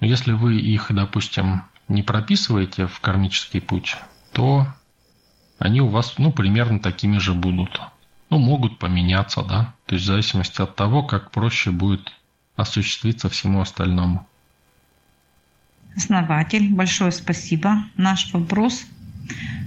Если 0.01 0.33
вы 0.33 0.59
их, 0.59 0.89
допустим, 0.91 1.63
не 1.89 2.03
прописываете 2.03 2.87
в 2.87 3.01
кармический 3.01 3.61
путь, 3.61 3.97
то 4.33 4.67
они 5.59 5.81
у 5.81 5.89
вас, 5.89 6.19
ну, 6.19 6.33
примерно 6.33 6.81
такими 6.81 7.19
же 7.19 7.33
будут. 7.33 7.81
Ну, 8.29 8.39
могут 8.39 8.79
поменяться, 8.79 9.43
да, 9.43 9.75
то 9.87 9.95
есть 9.95 10.05
в 10.05 10.09
зависимости 10.09 10.61
от 10.61 10.75
того, 10.75 11.03
как 11.03 11.31
проще 11.31 11.71
будет 11.71 12.13
осуществиться 12.57 13.29
всему 13.29 13.61
остальному. 13.61 14.27
Основатель, 15.97 16.75
большое 16.75 17.13
спасибо. 17.13 17.85
Наш 17.97 18.33
вопрос, 18.35 18.85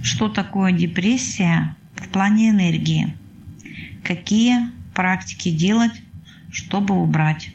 что 0.02 0.28
такое 0.28 0.72
депрессия 0.72 1.74
в 1.96 2.08
плане 2.08 2.50
энергии? 2.50 3.16
Какие 4.04 4.70
практики 4.94 5.50
делать, 5.50 6.02
чтобы 6.52 6.94
убрать? 6.94 7.50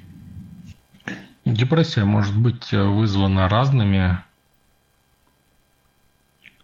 Депрессия 1.45 2.05
может 2.05 2.35
быть 2.35 2.71
вызвана 2.71 3.47
разными 3.47 4.19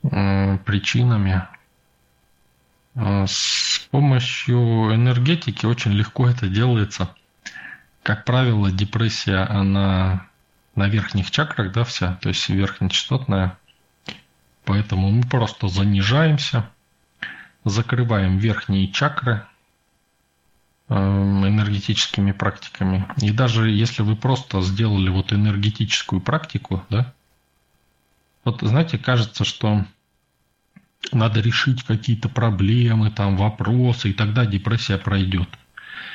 причинами. 0.02 1.48
Э, 2.96 3.26
с 3.28 3.88
помощью 3.92 4.94
энергетики 4.94 5.66
очень 5.66 5.92
легко 5.92 6.28
это 6.28 6.48
делается. 6.48 7.14
Как 8.04 8.26
правило, 8.26 8.72
депрессия, 8.72 9.44
она 9.44 10.28
на 10.76 10.88
верхних 10.88 11.30
чакрах, 11.32 11.72
да, 11.72 11.84
вся, 11.84 12.16
то 12.22 12.30
есть 12.30 12.50
верхнечастотная. 12.50 13.58
Поэтому 14.66 15.12
мы 15.12 15.24
просто 15.24 15.68
занижаемся, 15.68 16.70
закрываем 17.64 18.38
верхние 18.38 18.92
чакры 18.92 19.46
энергетическими 20.92 22.32
практиками. 22.32 23.08
И 23.22 23.32
даже 23.32 23.70
если 23.70 24.02
вы 24.02 24.16
просто 24.16 24.62
сделали 24.62 25.10
вот 25.10 25.32
энергетическую 25.32 26.22
практику, 26.22 26.84
да, 26.90 27.14
вот 28.44 28.62
знаете, 28.62 28.98
кажется, 28.98 29.46
что 29.46 29.86
надо 31.12 31.40
решить 31.40 31.84
какие-то 31.84 32.30
проблемы, 32.30 33.12
там 33.12 33.38
вопросы, 33.38 34.10
и 34.10 34.14
тогда 34.14 34.46
депрессия 34.46 34.98
пройдет. 34.98 35.50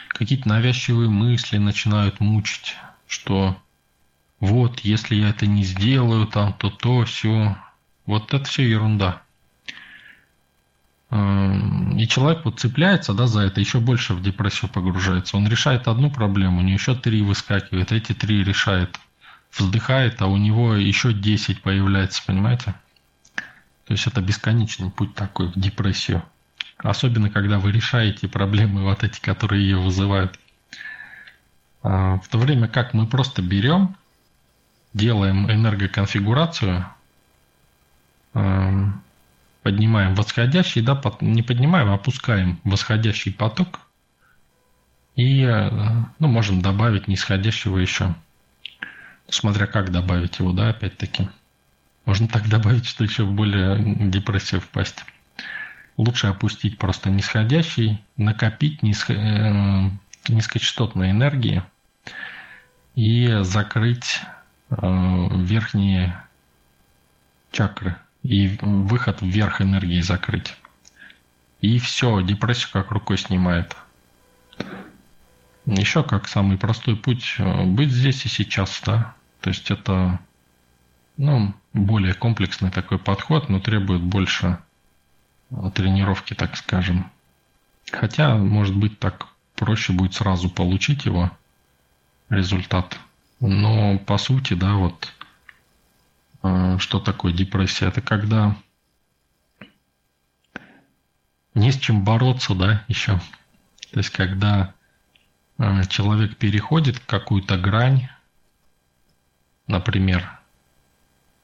Какие-то 0.09 0.49
навязчивые 0.49 1.09
мысли 1.09 1.59
начинают 1.59 2.21
мучить, 2.21 2.77
что 3.07 3.57
вот, 4.41 4.81
если 4.81 5.17
я 5.17 5.31
это 5.31 5.47
не 5.47 5.65
сделаю, 5.65 6.27
там, 6.27 6.53
то 6.53 6.71
то, 6.71 7.05
все. 7.05 7.57
Вот 8.05 8.35
это 8.35 8.45
все 8.45 8.69
ерунда. 8.69 9.23
Эм, 11.11 11.97
и 11.97 12.07
человек 12.09 12.45
вот 12.45 12.59
цепляется 12.59 13.15
да, 13.15 13.27
за 13.27 13.43
это, 13.43 13.61
еще 13.61 13.79
больше 13.79 14.15
в 14.15 14.23
депрессию 14.23 14.71
погружается. 14.71 15.37
Он 15.37 15.47
решает 15.47 15.87
одну 15.89 16.11
проблему, 16.11 16.59
у 16.59 16.63
него 16.63 16.75
еще 16.75 16.95
три 16.95 17.23
выскакивает, 17.23 17.93
эти 17.93 18.13
три 18.13 18.43
решает 18.43 18.99
вздыхает, 19.57 20.21
а 20.21 20.27
у 20.27 20.37
него 20.37 20.75
еще 20.75 21.13
10 21.13 21.63
появляется, 21.63 22.23
понимаете? 22.27 22.75
То 23.87 23.93
есть 23.93 24.07
это 24.07 24.21
бесконечный 24.21 24.91
путь 24.91 25.15
такой 25.15 25.47
в 25.47 25.55
депрессию. 25.55 26.23
Особенно, 26.79 27.31
когда 27.31 27.59
вы 27.59 27.73
решаете 27.73 28.29
проблемы 28.29 28.83
вот 28.83 29.05
эти, 29.05 29.21
которые 29.21 29.63
ее 29.63 29.79
вызывают. 29.79 30.39
А, 31.83 32.19
в 32.19 32.29
то 32.29 32.39
время 32.39 32.69
как 32.69 32.93
мы 32.95 33.07
просто 33.07 33.43
берем, 33.43 33.97
делаем 34.93 35.51
энергоконфигурацию, 35.51 36.87
поднимаем 39.67 40.15
восходящий, 40.15 40.81
да, 40.81 41.03
не 41.21 41.43
поднимаем, 41.43 41.89
а 41.89 41.95
опускаем 41.95 42.61
восходящий 42.63 43.33
поток 43.33 43.81
и 45.17 45.43
э, 45.43 45.71
ну, 46.21 46.29
можем 46.29 46.63
добавить 46.63 47.09
нисходящего 47.09 47.79
еще. 47.79 48.15
Смотря 49.29 49.67
как 49.67 49.91
добавить 49.91 50.39
его, 50.39 50.53
да, 50.53 50.69
опять-таки. 50.69 51.29
Можно 52.05 52.29
так 52.29 52.49
добавить, 52.49 52.87
что 52.87 53.03
еще 53.03 53.25
в 53.25 53.33
более 53.33 53.77
депрессию 54.09 54.61
впасть. 54.61 55.05
Лучше 55.97 56.29
опустить 56.29 56.79
просто 56.79 57.11
нисходящий, 57.11 58.05
накопить 58.17 58.85
ниско, 58.85 59.15
э, 59.15 59.91
низкочастотные 60.29 61.11
энергии 61.11 61.65
и 62.95 63.39
закрыть 63.41 64.21
э, 64.71 64.77
верхние 65.43 66.23
чакры 67.51 67.97
и 68.27 68.59
выход 68.61 69.23
вверх 69.23 69.61
энергии 69.61 70.01
закрыть. 70.01 70.55
И 71.61 71.79
все, 71.79 72.21
депрессию 72.23 72.71
как 72.73 72.91
рукой 72.91 73.19
снимает. 73.19 73.77
Еще 75.65 76.03
как 76.03 76.29
самый 76.29 76.59
простой 76.59 76.97
путь 76.97 77.37
э, 77.39 77.65
быть 77.65 77.91
здесь 77.91 78.25
и 78.25 78.29
сейчас, 78.29 78.83
да. 78.85 79.15
То 79.41 79.51
есть 79.51 79.71
это 79.71 80.21
ну, 81.17 81.55
более 81.73 82.15
комплексный 82.15 82.71
такой 82.71 82.99
подход, 82.99 83.49
но 83.49 83.59
требует 83.59 84.03
больше 84.03 84.59
э, 85.51 85.71
тренировки, 85.75 86.35
так 86.35 86.57
скажем. 86.57 87.11
Хотя, 87.91 88.37
может 88.37 88.77
быть, 88.77 88.99
так 88.99 89.27
проще 89.55 89.93
будет 89.93 90.15
сразу 90.15 90.51
получить 90.51 91.05
его 91.07 91.31
результат. 92.29 92.99
Но 93.41 93.99
по 93.99 94.19
сути, 94.19 94.55
да, 94.55 94.75
вот 94.75 95.13
что 96.79 97.01
такое 97.01 97.33
депрессия? 97.33 97.87
Это 97.87 98.01
когда 98.01 98.57
не 101.55 101.73
с 101.73 101.79
чем 101.79 102.05
бороться, 102.05 102.55
да, 102.55 102.85
еще. 102.89 103.21
То 103.93 103.99
есть, 103.99 104.11
когда 104.11 104.75
Э, 105.59 105.85
человек 105.89 106.37
переходит 106.37 106.99
какую-то 107.01 107.57
грань, 107.57 108.09
например, 109.67 110.39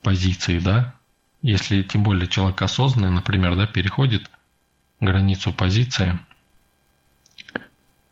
позиции, 0.03 0.59
да, 0.59 0.95
если 1.41 1.83
тем 1.83 2.03
более 2.03 2.29
человек 2.29 2.61
осознанный, 2.63 3.11
например, 3.11 3.57
да, 3.57 3.67
переходит 3.67 4.31
границу 5.01 5.53
позиции, 5.53 6.19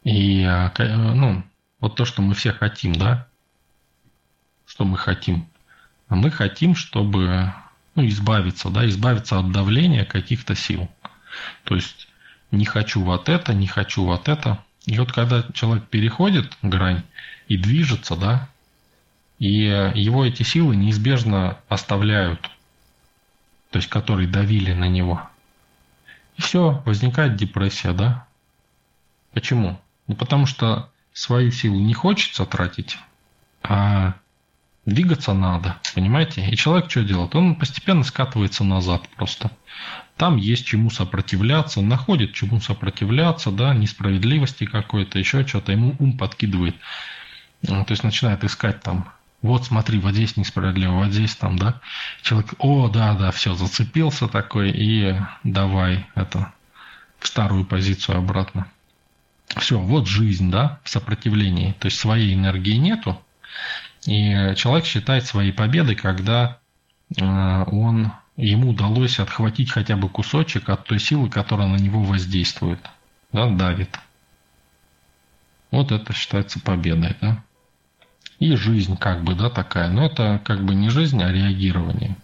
и, 0.02 0.42
э, 0.42 0.70
э, 0.78 0.96
ну, 0.96 1.44
вот 1.80 1.96
то, 1.96 2.04
что 2.04 2.22
мы 2.22 2.34
все 2.34 2.52
хотим, 2.52 2.94
да, 2.94 3.28
что 4.66 4.84
мы 4.84 4.96
хотим. 4.96 5.49
Мы 6.10 6.30
хотим, 6.30 6.74
чтобы 6.74 7.54
ну, 7.94 8.06
избавиться, 8.06 8.68
да, 8.68 8.86
избавиться 8.88 9.38
от 9.38 9.52
давления 9.52 10.04
каких-то 10.04 10.54
сил. 10.54 10.88
То 11.64 11.76
есть 11.76 12.08
не 12.50 12.64
хочу 12.64 13.02
вот 13.02 13.28
это, 13.28 13.54
не 13.54 13.66
хочу 13.66 14.04
вот 14.04 14.28
это. 14.28 14.62
И 14.86 14.98
вот 14.98 15.12
когда 15.12 15.44
человек 15.54 15.86
переходит 15.86 16.52
грань 16.62 17.04
и 17.48 17.56
движется, 17.56 18.16
да, 18.16 18.48
и 19.38 19.52
его 19.94 20.24
эти 20.26 20.42
силы 20.42 20.76
неизбежно 20.76 21.58
оставляют, 21.68 22.42
то 23.70 23.76
есть 23.78 23.88
которые 23.88 24.28
давили 24.28 24.72
на 24.72 24.88
него. 24.88 25.22
И 26.36 26.42
все, 26.42 26.82
возникает 26.84 27.36
депрессия, 27.36 27.92
да? 27.92 28.26
Почему? 29.32 29.80
Ну 30.08 30.16
потому 30.16 30.46
что 30.46 30.90
свою 31.12 31.52
силу 31.52 31.76
не 31.76 31.94
хочется 31.94 32.44
тратить, 32.46 32.98
а 33.62 34.14
двигаться 34.86 35.34
надо, 35.34 35.76
понимаете? 35.94 36.46
И 36.48 36.56
человек 36.56 36.90
что 36.90 37.02
делает? 37.02 37.34
Он 37.34 37.54
постепенно 37.54 38.02
скатывается 38.02 38.64
назад 38.64 39.08
просто. 39.16 39.50
Там 40.16 40.36
есть 40.36 40.66
чему 40.66 40.90
сопротивляться, 40.90 41.80
находит 41.80 42.34
чему 42.34 42.60
сопротивляться, 42.60 43.50
да, 43.50 43.74
несправедливости 43.74 44.64
какой-то, 44.66 45.18
еще 45.18 45.46
что-то, 45.46 45.72
ему 45.72 45.96
ум 45.98 46.18
подкидывает. 46.18 46.76
То 47.62 47.86
есть 47.88 48.04
начинает 48.04 48.44
искать 48.44 48.82
там, 48.82 49.12
вот 49.42 49.64
смотри, 49.64 49.98
вот 49.98 50.12
здесь 50.12 50.36
несправедливо, 50.36 51.04
вот 51.04 51.12
здесь 51.12 51.34
там, 51.36 51.56
да. 51.58 51.80
Человек, 52.22 52.54
о, 52.58 52.88
да, 52.88 53.14
да, 53.14 53.30
все, 53.30 53.54
зацепился 53.54 54.28
такой, 54.28 54.70
и 54.70 55.16
давай 55.44 56.06
это 56.14 56.52
в 57.18 57.26
старую 57.26 57.64
позицию 57.64 58.18
обратно. 58.18 58.66
Все, 59.56 59.78
вот 59.78 60.06
жизнь, 60.06 60.50
да, 60.50 60.80
в 60.84 60.90
сопротивлении. 60.90 61.72
То 61.78 61.86
есть 61.86 61.98
своей 61.98 62.34
энергии 62.34 62.76
нету, 62.76 63.20
и 64.06 64.54
человек 64.56 64.86
считает 64.86 65.26
своей 65.26 65.52
победой, 65.52 65.94
когда 65.94 66.58
э, 67.16 67.64
он 67.64 68.12
ему 68.36 68.70
удалось 68.70 69.18
отхватить 69.20 69.70
хотя 69.70 69.96
бы 69.96 70.08
кусочек 70.08 70.68
от 70.68 70.84
той 70.86 70.98
силы, 70.98 71.28
которая 71.28 71.68
на 71.68 71.76
него 71.76 72.02
воздействует, 72.02 72.80
да, 73.32 73.48
давит. 73.50 73.98
Вот 75.70 75.92
это 75.92 76.12
считается 76.12 76.60
победой, 76.60 77.16
да. 77.20 77.42
И 78.38 78.56
жизнь 78.56 78.96
как 78.96 79.22
бы, 79.22 79.34
да, 79.34 79.50
такая. 79.50 79.90
Но 79.90 80.06
это 80.06 80.40
как 80.44 80.64
бы 80.64 80.74
не 80.74 80.88
жизнь, 80.88 81.22
а 81.22 81.30
реагирование. 81.30 82.16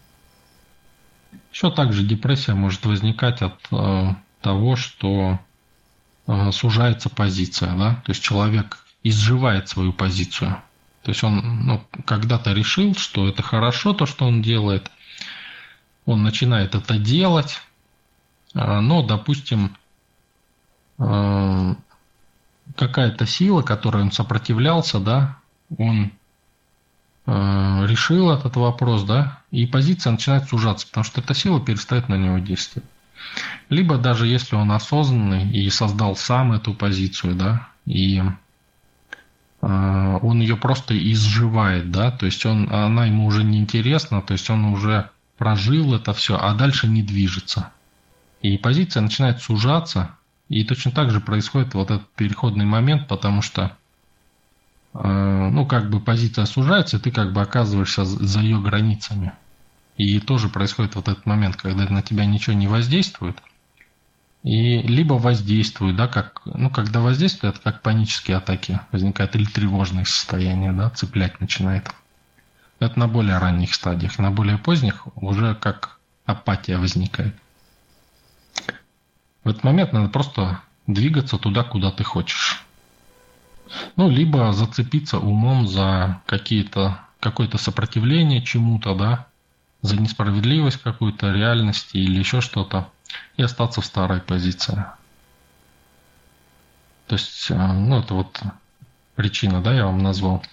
Еще 1.52 1.70
также 1.70 2.04
депрессия 2.04 2.54
может 2.54 2.84
возникать 2.86 3.42
от 3.42 3.60
э, 3.70 4.14
того, 4.40 4.76
что 4.76 5.38
э, 6.26 6.52
сужается 6.52 7.10
позиция, 7.10 7.74
да, 7.76 7.94
то 8.04 8.12
есть 8.12 8.22
человек 8.22 8.86
изживает 9.02 9.68
свою 9.68 9.92
позицию. 9.92 10.60
То 11.06 11.10
есть 11.12 11.22
он 11.22 11.66
ну, 11.66 11.86
когда-то 12.04 12.52
решил, 12.52 12.96
что 12.96 13.28
это 13.28 13.40
хорошо, 13.40 13.92
то, 13.92 14.06
что 14.06 14.26
он 14.26 14.42
делает. 14.42 14.90
Он 16.04 16.24
начинает 16.24 16.74
это 16.74 16.98
делать, 16.98 17.60
а, 18.54 18.80
но, 18.80 19.06
допустим, 19.06 19.76
э, 20.98 21.74
какая-то 22.74 23.24
сила, 23.24 23.62
которой 23.62 24.02
он 24.02 24.10
сопротивлялся, 24.10 24.98
да, 24.98 25.36
он 25.78 26.10
э, 27.26 27.86
решил 27.86 28.32
этот 28.32 28.56
вопрос, 28.56 29.04
да, 29.04 29.42
и 29.52 29.64
позиция 29.64 30.10
начинает 30.10 30.48
сужаться, 30.48 30.88
потому 30.88 31.04
что 31.04 31.20
эта 31.20 31.34
сила 31.34 31.60
перестает 31.60 32.08
на 32.08 32.16
него 32.16 32.40
действовать. 32.40 32.88
Либо 33.68 33.96
даже 33.96 34.26
если 34.26 34.56
он 34.56 34.72
осознанный 34.72 35.48
и 35.52 35.70
создал 35.70 36.16
сам 36.16 36.52
эту 36.52 36.74
позицию, 36.74 37.36
да, 37.36 37.68
и 37.84 38.24
он 39.66 40.40
ее 40.40 40.56
просто 40.56 40.96
изживает, 41.12 41.90
да, 41.90 42.12
то 42.12 42.26
есть 42.26 42.46
он, 42.46 42.72
она 42.72 43.06
ему 43.06 43.26
уже 43.26 43.42
не 43.42 43.58
интересна, 43.58 44.22
то 44.22 44.32
есть 44.32 44.48
он 44.48 44.64
уже 44.66 45.10
прожил 45.38 45.94
это 45.94 46.12
все, 46.12 46.38
а 46.38 46.54
дальше 46.54 46.86
не 46.86 47.02
движется. 47.02 47.70
И 48.42 48.58
позиция 48.58 49.00
начинает 49.00 49.42
сужаться, 49.42 50.10
и 50.48 50.62
точно 50.62 50.92
так 50.92 51.10
же 51.10 51.20
происходит 51.20 51.74
вот 51.74 51.90
этот 51.90 52.08
переходный 52.10 52.64
момент, 52.64 53.08
потому 53.08 53.42
что 53.42 53.76
э, 54.94 55.48
ну, 55.52 55.66
как 55.66 55.90
бы 55.90 55.98
позиция 55.98 56.46
сужается, 56.46 56.98
и 56.98 57.00
ты 57.00 57.10
как 57.10 57.32
бы 57.32 57.40
оказываешься 57.40 58.04
за 58.04 58.40
ее 58.40 58.60
границами. 58.60 59.32
И 59.96 60.20
тоже 60.20 60.48
происходит 60.48 60.94
вот 60.94 61.08
этот 61.08 61.26
момент, 61.26 61.56
когда 61.56 61.88
на 61.88 62.02
тебя 62.02 62.24
ничего 62.24 62.54
не 62.54 62.68
воздействует, 62.68 63.36
и 64.46 64.80
либо 64.80 65.14
воздействует, 65.14 65.96
да, 65.96 66.06
как, 66.06 66.42
ну, 66.44 66.70
когда 66.70 67.00
воздействует, 67.00 67.54
это 67.54 67.64
как 67.64 67.82
панические 67.82 68.36
атаки 68.36 68.78
возникают, 68.92 69.34
или 69.34 69.44
тревожные 69.44 70.06
состояния, 70.06 70.70
да, 70.70 70.88
цеплять 70.90 71.40
начинает. 71.40 71.90
Это 72.78 72.96
на 72.96 73.08
более 73.08 73.38
ранних 73.38 73.74
стадиях. 73.74 74.20
На 74.20 74.30
более 74.30 74.56
поздних 74.56 75.08
уже 75.16 75.56
как 75.56 75.98
апатия 76.26 76.78
возникает. 76.78 77.34
В 79.42 79.48
этот 79.48 79.64
момент 79.64 79.92
надо 79.92 80.10
просто 80.10 80.60
двигаться 80.86 81.38
туда, 81.38 81.64
куда 81.64 81.90
ты 81.90 82.04
хочешь. 82.04 82.64
Ну, 83.96 84.08
либо 84.08 84.52
зацепиться 84.52 85.18
умом 85.18 85.66
за 85.66 86.20
какие-то, 86.24 87.00
какое-то 87.18 87.58
сопротивление 87.58 88.42
чему-то, 88.42 88.94
да, 88.94 89.26
за 89.82 90.00
несправедливость 90.00 90.80
какую-то 90.80 91.32
реальности 91.32 91.96
или 91.96 92.20
еще 92.20 92.40
что-то, 92.40 92.92
и 93.36 93.42
остаться 93.42 93.80
в 93.80 93.86
старой 93.86 94.20
позиции. 94.20 94.84
То 97.06 97.14
есть, 97.14 97.50
э, 97.50 97.54
ну, 97.54 98.00
это 98.00 98.14
вот 98.14 98.40
причина, 99.14 99.62
да, 99.62 99.72
я 99.72 99.86
вам 99.86 99.98
назвал. 100.02 100.44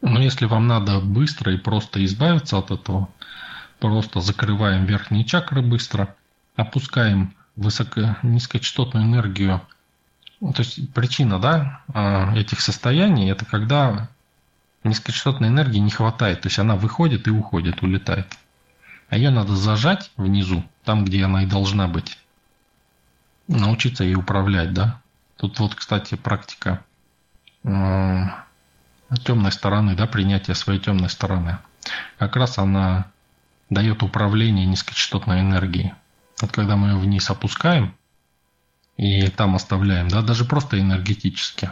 Но 0.00 0.20
если 0.20 0.46
вам 0.46 0.66
надо 0.66 1.00
быстро 1.00 1.52
и 1.52 1.58
просто 1.58 2.04
избавиться 2.04 2.58
от 2.58 2.70
этого, 2.70 3.08
просто 3.78 4.20
закрываем 4.20 4.84
верхние 4.84 5.24
чакры 5.24 5.62
быстро, 5.62 6.14
опускаем 6.56 7.34
высоко 7.56 8.16
низкочастотную 8.22 9.06
энергию. 9.06 9.60
То 10.40 10.62
есть 10.62 10.92
причина 10.94 11.38
да, 11.38 11.82
а, 11.92 12.34
этих 12.34 12.60
состояний 12.60 13.30
это 13.30 13.44
когда 13.44 14.08
низкочастотной 14.84 15.48
энергии 15.48 15.78
не 15.78 15.90
хватает, 15.90 16.40
то 16.40 16.48
есть 16.48 16.58
она 16.58 16.76
выходит 16.76 17.26
и 17.26 17.30
уходит, 17.30 17.82
улетает. 17.82 18.26
А 19.10 19.16
ее 19.16 19.30
надо 19.30 19.56
зажать 19.56 20.12
внизу, 20.16 20.64
там, 20.84 21.04
где 21.04 21.24
она 21.24 21.42
и 21.42 21.46
должна 21.46 21.88
быть. 21.88 22.16
Научиться 23.48 24.04
ей 24.04 24.14
управлять, 24.14 24.72
да. 24.72 25.00
Тут 25.36 25.58
вот, 25.58 25.74
кстати, 25.74 26.14
практика 26.14 26.84
э, 27.64 28.22
темной 29.24 29.50
стороны, 29.50 29.96
да, 29.96 30.06
принятия 30.06 30.54
своей 30.54 30.78
темной 30.78 31.10
стороны. 31.10 31.58
Как 32.18 32.36
раз 32.36 32.58
она 32.58 33.10
дает 33.68 34.04
управление 34.04 34.66
низкочастотной 34.66 35.40
энергией. 35.40 35.92
Вот 36.40 36.52
когда 36.52 36.76
мы 36.76 36.90
ее 36.90 36.96
вниз 36.96 37.28
опускаем 37.30 37.96
и 38.96 39.28
там 39.28 39.56
оставляем, 39.56 40.06
да, 40.06 40.22
даже 40.22 40.44
просто 40.44 40.78
энергетически, 40.78 41.70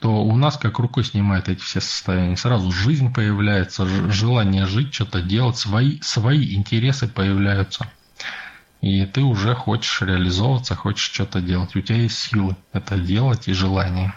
то 0.00 0.22
у 0.22 0.36
нас 0.36 0.56
как 0.56 0.78
рукой 0.78 1.04
снимает 1.04 1.48
эти 1.48 1.60
все 1.60 1.80
состояния. 1.80 2.36
Сразу 2.36 2.70
жизнь 2.70 3.12
появляется, 3.12 3.86
желание 4.12 4.66
жить, 4.66 4.94
что-то 4.94 5.22
делать, 5.22 5.56
свои, 5.56 6.00
свои 6.00 6.54
интересы 6.54 7.08
появляются. 7.08 7.90
И 8.80 9.04
ты 9.06 9.22
уже 9.22 9.54
хочешь 9.54 10.00
реализовываться, 10.02 10.76
хочешь 10.76 11.10
что-то 11.12 11.40
делать. 11.40 11.74
У 11.74 11.80
тебя 11.80 11.96
есть 11.96 12.18
силы 12.18 12.54
это 12.72 12.96
делать 12.96 13.48
и 13.48 13.52
желание. 13.52 14.14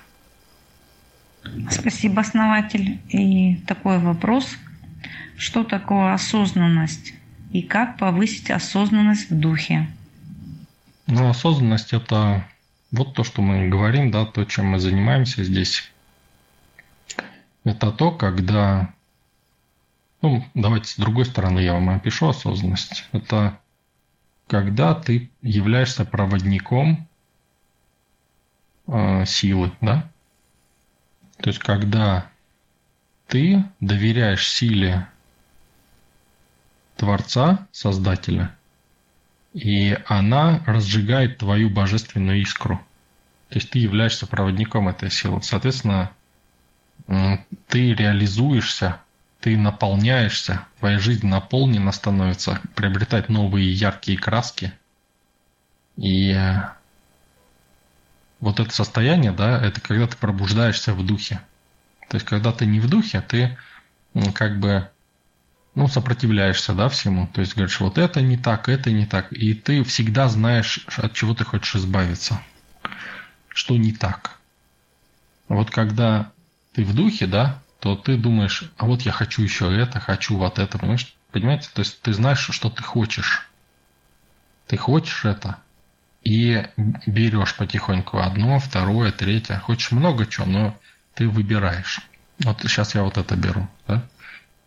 Спасибо, 1.71 2.21
основатель. 2.21 2.99
И 3.09 3.55
такой 3.65 3.97
вопрос. 3.97 4.47
Что 5.35 5.63
такое 5.63 6.13
осознанность? 6.13 7.13
И 7.51 7.63
как 7.63 7.97
повысить 7.97 8.51
осознанность 8.51 9.31
в 9.31 9.39
духе? 9.39 9.87
Ну, 11.07 11.27
осознанность– 11.27 11.91
это 11.93 12.45
вот 12.91 13.13
то, 13.13 13.23
что 13.23 13.41
мы 13.41 13.69
говорим, 13.69 14.11
да, 14.11 14.25
то, 14.25 14.43
чем 14.45 14.67
мы 14.67 14.79
занимаемся 14.79 15.43
здесь. 15.43 15.91
Это 17.63 17.91
то, 17.91 18.11
когда... 18.11 18.93
Ну, 20.21 20.45
давайте 20.53 20.89
с 20.89 20.97
другой 20.97 21.25
стороны 21.25 21.59
я 21.59 21.73
вам 21.73 21.89
опишу 21.89 22.29
осознанность. 22.29 23.05
Это 23.11 23.59
когда 24.47 24.93
ты 24.93 25.31
являешься 25.41 26.05
проводником 26.05 27.07
э, 28.87 29.25
силы, 29.25 29.71
да? 29.79 30.09
То 31.37 31.49
есть, 31.49 31.59
когда 31.59 32.29
ты 33.27 33.63
доверяешь 33.79 34.47
силе 34.47 35.07
Творца, 36.97 37.67
Создателя, 37.71 38.55
и 39.53 39.97
она 40.07 40.63
разжигает 40.65 41.37
твою 41.37 41.69
божественную 41.69 42.41
искру. 42.41 42.77
То 43.49 43.55
есть 43.55 43.69
ты 43.69 43.79
являешься 43.79 44.25
проводником 44.27 44.87
этой 44.87 45.11
силы. 45.11 45.41
Соответственно, 45.43 46.11
ты 47.67 47.93
реализуешься, 47.93 49.01
ты 49.41 49.57
наполняешься, 49.57 50.65
твоя 50.79 50.99
жизнь 50.99 51.27
наполнена 51.27 51.91
становится, 51.91 52.61
приобретает 52.75 53.27
новые 53.27 53.71
яркие 53.71 54.17
краски. 54.17 54.71
И 55.97 56.33
вот 58.39 58.59
это 58.59 58.73
состояние, 58.73 59.33
да, 59.33 59.61
это 59.61 59.81
когда 59.81 60.07
ты 60.07 60.15
пробуждаешься 60.15 60.93
в 60.93 61.05
духе. 61.05 61.41
То 62.07 62.15
есть, 62.15 62.25
когда 62.25 62.51
ты 62.51 62.65
не 62.65 62.79
в 62.79 62.89
духе, 62.89 63.21
ты 63.21 63.57
как 64.33 64.59
бы 64.59 64.89
ну, 65.75 65.87
сопротивляешься, 65.87 66.73
да, 66.73 66.89
всему. 66.89 67.27
То 67.27 67.41
есть 67.41 67.55
говоришь, 67.55 67.79
вот 67.79 67.97
это 67.97 68.21
не 68.21 68.37
так, 68.37 68.67
это 68.69 68.91
не 68.91 69.05
так. 69.05 69.31
И 69.31 69.53
ты 69.53 69.83
всегда 69.83 70.27
знаешь, 70.27 70.85
от 70.97 71.13
чего 71.13 71.33
ты 71.33 71.45
хочешь 71.45 71.75
избавиться. 71.75 72.41
Что 73.47 73.77
не 73.77 73.93
так. 73.93 74.39
Вот 75.47 75.71
когда 75.71 76.31
ты 76.73 76.83
в 76.83 76.93
духе, 76.93 77.27
да, 77.27 77.61
то 77.79 77.95
ты 77.95 78.17
думаешь, 78.17 78.71
а 78.77 78.85
вот 78.85 79.01
я 79.01 79.11
хочу 79.11 79.41
еще 79.41 79.73
это, 79.75 79.99
хочу 79.99 80.37
вот 80.37 80.59
это, 80.59 80.77
понимаешь? 80.77 81.15
Понимаете? 81.31 81.69
То 81.73 81.79
есть 81.81 82.01
ты 82.01 82.13
знаешь, 82.13 82.49
что 82.51 82.69
ты 82.69 82.83
хочешь. 82.83 83.49
Ты 84.67 84.77
хочешь 84.77 85.25
это, 85.25 85.57
и 86.23 86.65
берешь 86.77 87.55
потихоньку 87.55 88.19
одно, 88.19 88.59
второе, 88.59 89.11
третье. 89.11 89.59
Хочешь 89.59 89.91
много 89.91 90.25
чего, 90.25 90.45
но 90.45 90.79
ты 91.15 91.27
выбираешь. 91.27 92.01
Вот 92.39 92.61
сейчас 92.61 92.95
я 92.95 93.03
вот 93.03 93.17
это 93.17 93.35
беру, 93.35 93.67
да? 93.87 94.03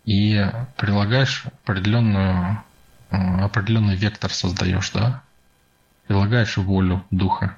И 0.04 0.46
прилагаешь 0.76 1.44
определенную, 1.46 2.62
э, 3.10 3.16
определенный 3.16 3.96
вектор 3.96 4.32
создаешь, 4.32 4.90
да? 4.90 5.22
Прилагаешь 6.06 6.56
волю 6.56 7.04
духа. 7.10 7.56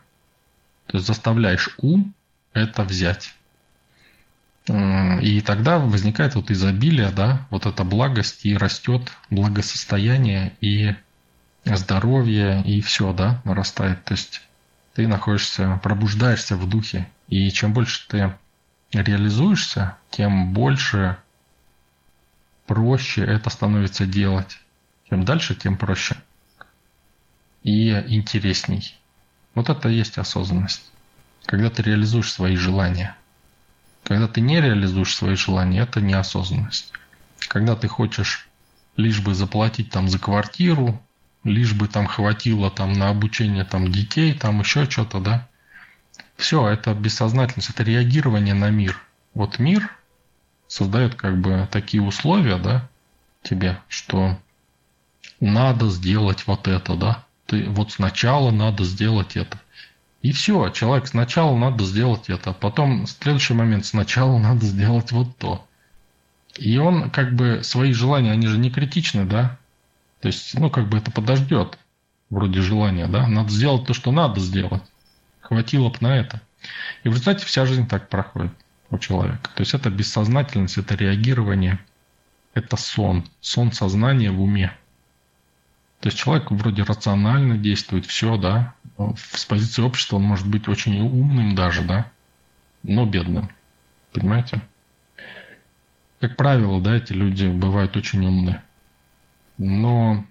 То 0.86 0.98
есть 0.98 1.06
заставляешь 1.06 1.70
ум 1.78 2.14
это 2.52 2.84
взять. 2.84 3.34
И 4.68 5.42
тогда 5.46 5.78
возникает 5.78 6.34
вот 6.34 6.50
изобилие, 6.50 7.10
да, 7.10 7.46
вот 7.50 7.66
эта 7.66 7.84
благость, 7.84 8.44
и 8.44 8.56
растет 8.56 9.12
благосостояние, 9.30 10.54
и 10.60 10.94
здоровье, 11.64 12.62
и 12.64 12.80
все, 12.80 13.12
да, 13.12 13.40
нарастает. 13.44 14.04
То 14.04 14.14
есть 14.14 14.42
ты 14.94 15.06
находишься, 15.06 15.80
пробуждаешься 15.82 16.56
в 16.56 16.68
духе. 16.68 17.08
И 17.28 17.50
чем 17.50 17.72
больше 17.74 18.08
ты 18.08 18.34
реализуешься, 18.92 19.96
тем 20.10 20.52
больше 20.52 21.16
проще 22.66 23.24
это 23.24 23.50
становится 23.50 24.06
делать. 24.06 24.58
Чем 25.08 25.24
дальше, 25.24 25.54
тем 25.54 25.76
проще. 25.76 26.16
И 27.62 27.90
интересней. 27.90 28.94
Вот 29.54 29.70
это 29.70 29.88
и 29.88 29.94
есть 29.94 30.18
осознанность. 30.18 30.90
Когда 31.46 31.70
ты 31.70 31.82
реализуешь 31.82 32.32
свои 32.32 32.56
желания. 32.56 33.16
Когда 34.04 34.28
ты 34.28 34.40
не 34.40 34.60
реализуешь 34.60 35.14
свои 35.14 35.34
желания, 35.34 35.80
это 35.80 36.00
неосознанность. 36.00 36.92
Когда 37.48 37.74
ты 37.76 37.88
хочешь 37.88 38.48
лишь 38.96 39.20
бы 39.20 39.34
заплатить 39.34 39.90
там 39.90 40.08
за 40.08 40.18
квартиру, 40.18 41.00
лишь 41.44 41.74
бы 41.74 41.88
там 41.88 42.06
хватило 42.06 42.70
там 42.70 42.92
на 42.92 43.08
обучение 43.10 43.64
там 43.64 43.90
детей, 43.90 44.34
там 44.34 44.60
еще 44.60 44.88
что-то, 44.88 45.20
да. 45.20 45.48
Все, 46.36 46.68
это 46.68 46.94
бессознательность, 46.94 47.70
это 47.70 47.82
реагирование 47.82 48.54
на 48.54 48.70
мир. 48.70 49.00
Вот 49.34 49.58
мир 49.58 49.90
создает 50.68 51.14
как 51.14 51.38
бы 51.40 51.68
такие 51.70 52.02
условия, 52.02 52.58
да, 52.58 52.88
тебе, 53.42 53.78
что 53.88 54.38
надо 55.40 55.88
сделать 55.88 56.46
вот 56.46 56.68
это, 56.68 56.94
да. 56.96 57.24
Ты 57.46 57.68
вот 57.68 57.92
сначала 57.92 58.50
надо 58.50 58.84
сделать 58.84 59.36
это. 59.36 59.58
И 60.22 60.32
все, 60.32 60.70
человек 60.70 61.06
сначала 61.06 61.56
надо 61.56 61.84
сделать 61.84 62.28
это, 62.28 62.50
а 62.50 62.54
потом 62.54 63.06
следующий 63.06 63.54
момент 63.54 63.86
сначала 63.86 64.38
надо 64.38 64.64
сделать 64.66 65.12
вот 65.12 65.36
то. 65.36 65.66
И 66.56 66.78
он 66.78 67.10
как 67.10 67.34
бы 67.34 67.60
свои 67.62 67.92
желания, 67.92 68.32
они 68.32 68.46
же 68.46 68.58
не 68.58 68.70
критичны, 68.70 69.24
да? 69.24 69.58
То 70.20 70.28
есть, 70.28 70.58
ну, 70.58 70.70
как 70.70 70.88
бы 70.88 70.98
это 70.98 71.10
подождет, 71.10 71.78
вроде 72.30 72.62
желания, 72.62 73.06
да? 73.06 73.28
Надо 73.28 73.50
сделать 73.50 73.86
то, 73.86 73.94
что 73.94 74.10
надо 74.10 74.40
сделать. 74.40 74.82
Хватило 75.40 75.90
бы 75.90 75.96
на 76.00 76.16
это. 76.16 76.40
И 77.04 77.08
в 77.08 77.12
результате 77.12 77.44
вся 77.44 77.66
жизнь 77.66 77.86
так 77.86 78.08
проходит 78.08 78.52
у 78.90 78.98
человека. 78.98 79.50
То 79.54 79.60
есть 79.62 79.74
это 79.74 79.90
бессознательность, 79.90 80.78
это 80.78 80.94
реагирование, 80.94 81.78
это 82.54 82.76
сон. 82.76 83.28
Сон 83.40 83.72
сознания 83.72 84.30
в 84.30 84.40
уме. 84.40 84.76
То 86.00 86.08
есть 86.08 86.18
человек 86.18 86.50
вроде 86.50 86.82
рационально 86.82 87.56
действует, 87.56 88.06
все, 88.06 88.36
да. 88.36 88.74
С 89.16 89.44
позиции 89.44 89.82
общества 89.82 90.16
он 90.16 90.22
может 90.22 90.46
быть 90.46 90.68
очень 90.68 91.00
умным 91.00 91.54
даже, 91.54 91.82
да, 91.82 92.10
но 92.82 93.06
бедным. 93.06 93.50
Понимаете? 94.12 94.62
Как 96.20 96.36
правило, 96.36 96.80
да, 96.80 96.96
эти 96.96 97.12
люди 97.12 97.46
бывают 97.46 97.96
очень 97.96 98.24
умные. 98.24 98.62
Но 99.58 100.24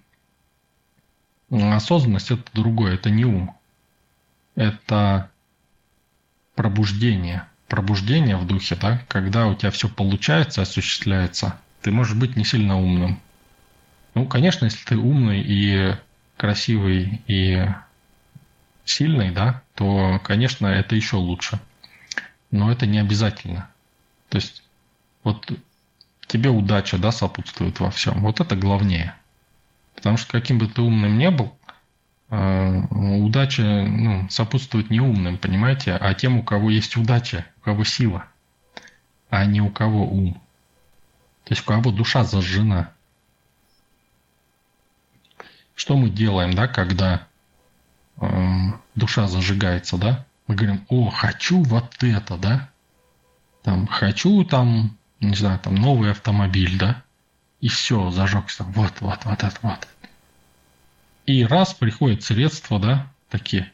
осознанность 1.50 2.30
это 2.30 2.42
другое, 2.52 2.94
это 2.94 3.10
не 3.10 3.24
ум. 3.24 3.56
Это 4.54 5.30
пробуждение. 6.54 7.46
Пробуждение 7.68 8.36
в 8.36 8.46
духе, 8.46 8.76
да, 8.76 9.02
когда 9.08 9.46
у 9.46 9.54
тебя 9.54 9.70
все 9.70 9.88
получается, 9.88 10.62
осуществляется, 10.62 11.58
ты 11.82 11.90
можешь 11.90 12.14
быть 12.14 12.36
не 12.36 12.44
сильно 12.44 12.78
умным. 12.78 13.20
Ну, 14.14 14.26
конечно, 14.26 14.66
если 14.66 14.84
ты 14.84 14.96
умный 14.96 15.42
и 15.42 15.96
красивый 16.36 17.22
и 17.26 17.66
сильный, 18.84 19.30
да, 19.30 19.62
то, 19.74 20.20
конечно, 20.22 20.66
это 20.66 20.94
еще 20.94 21.16
лучше. 21.16 21.60
Но 22.50 22.70
это 22.70 22.86
не 22.86 22.98
обязательно. 22.98 23.68
То 24.28 24.36
есть, 24.36 24.62
вот 25.24 25.50
тебе 26.26 26.50
удача, 26.50 26.98
да, 26.98 27.10
сопутствует 27.12 27.80
во 27.80 27.90
всем. 27.90 28.22
Вот 28.22 28.40
это 28.40 28.54
главнее. 28.54 29.14
Потому 29.94 30.16
что 30.16 30.32
каким 30.32 30.58
бы 30.58 30.68
ты 30.68 30.82
умным 30.82 31.18
не 31.18 31.30
был, 31.30 31.55
удача 32.28 33.62
ну, 33.62 34.28
сопутствует 34.30 34.90
не 34.90 35.00
умным, 35.00 35.38
понимаете, 35.38 35.92
а 35.92 36.12
тем, 36.14 36.38
у 36.38 36.42
кого 36.42 36.70
есть 36.70 36.96
удача, 36.96 37.46
у 37.58 37.60
кого 37.60 37.84
сила, 37.84 38.26
а 39.30 39.44
не 39.44 39.60
у 39.60 39.70
кого 39.70 40.04
ум. 40.06 40.34
То 41.44 41.52
есть 41.52 41.62
у 41.62 41.66
кого 41.66 41.92
душа 41.92 42.24
зажжена. 42.24 42.90
Что 45.76 45.96
мы 45.96 46.08
делаем, 46.08 46.54
да, 46.54 46.66
когда 46.66 47.26
э, 48.20 48.26
душа 48.94 49.28
зажигается, 49.28 49.98
да? 49.98 50.24
Мы 50.48 50.54
говорим, 50.54 50.84
о, 50.88 51.10
хочу 51.10 51.62
вот 51.62 52.02
это, 52.02 52.36
да? 52.36 52.70
Там, 53.62 53.86
хочу 53.86 54.44
там 54.44 54.96
не 55.20 55.34
знаю, 55.34 55.58
там 55.58 55.74
новый 55.74 56.10
автомобиль, 56.10 56.78
да, 56.78 57.02
и 57.60 57.68
все, 57.68 58.10
зажегся, 58.10 58.64
вот, 58.64 59.00
вот, 59.00 59.24
вот 59.24 59.42
это 59.42 59.58
вот. 59.62 59.88
И 61.26 61.44
раз 61.44 61.74
приходят 61.74 62.22
средства, 62.22 62.78
да, 62.78 63.12
такие, 63.28 63.72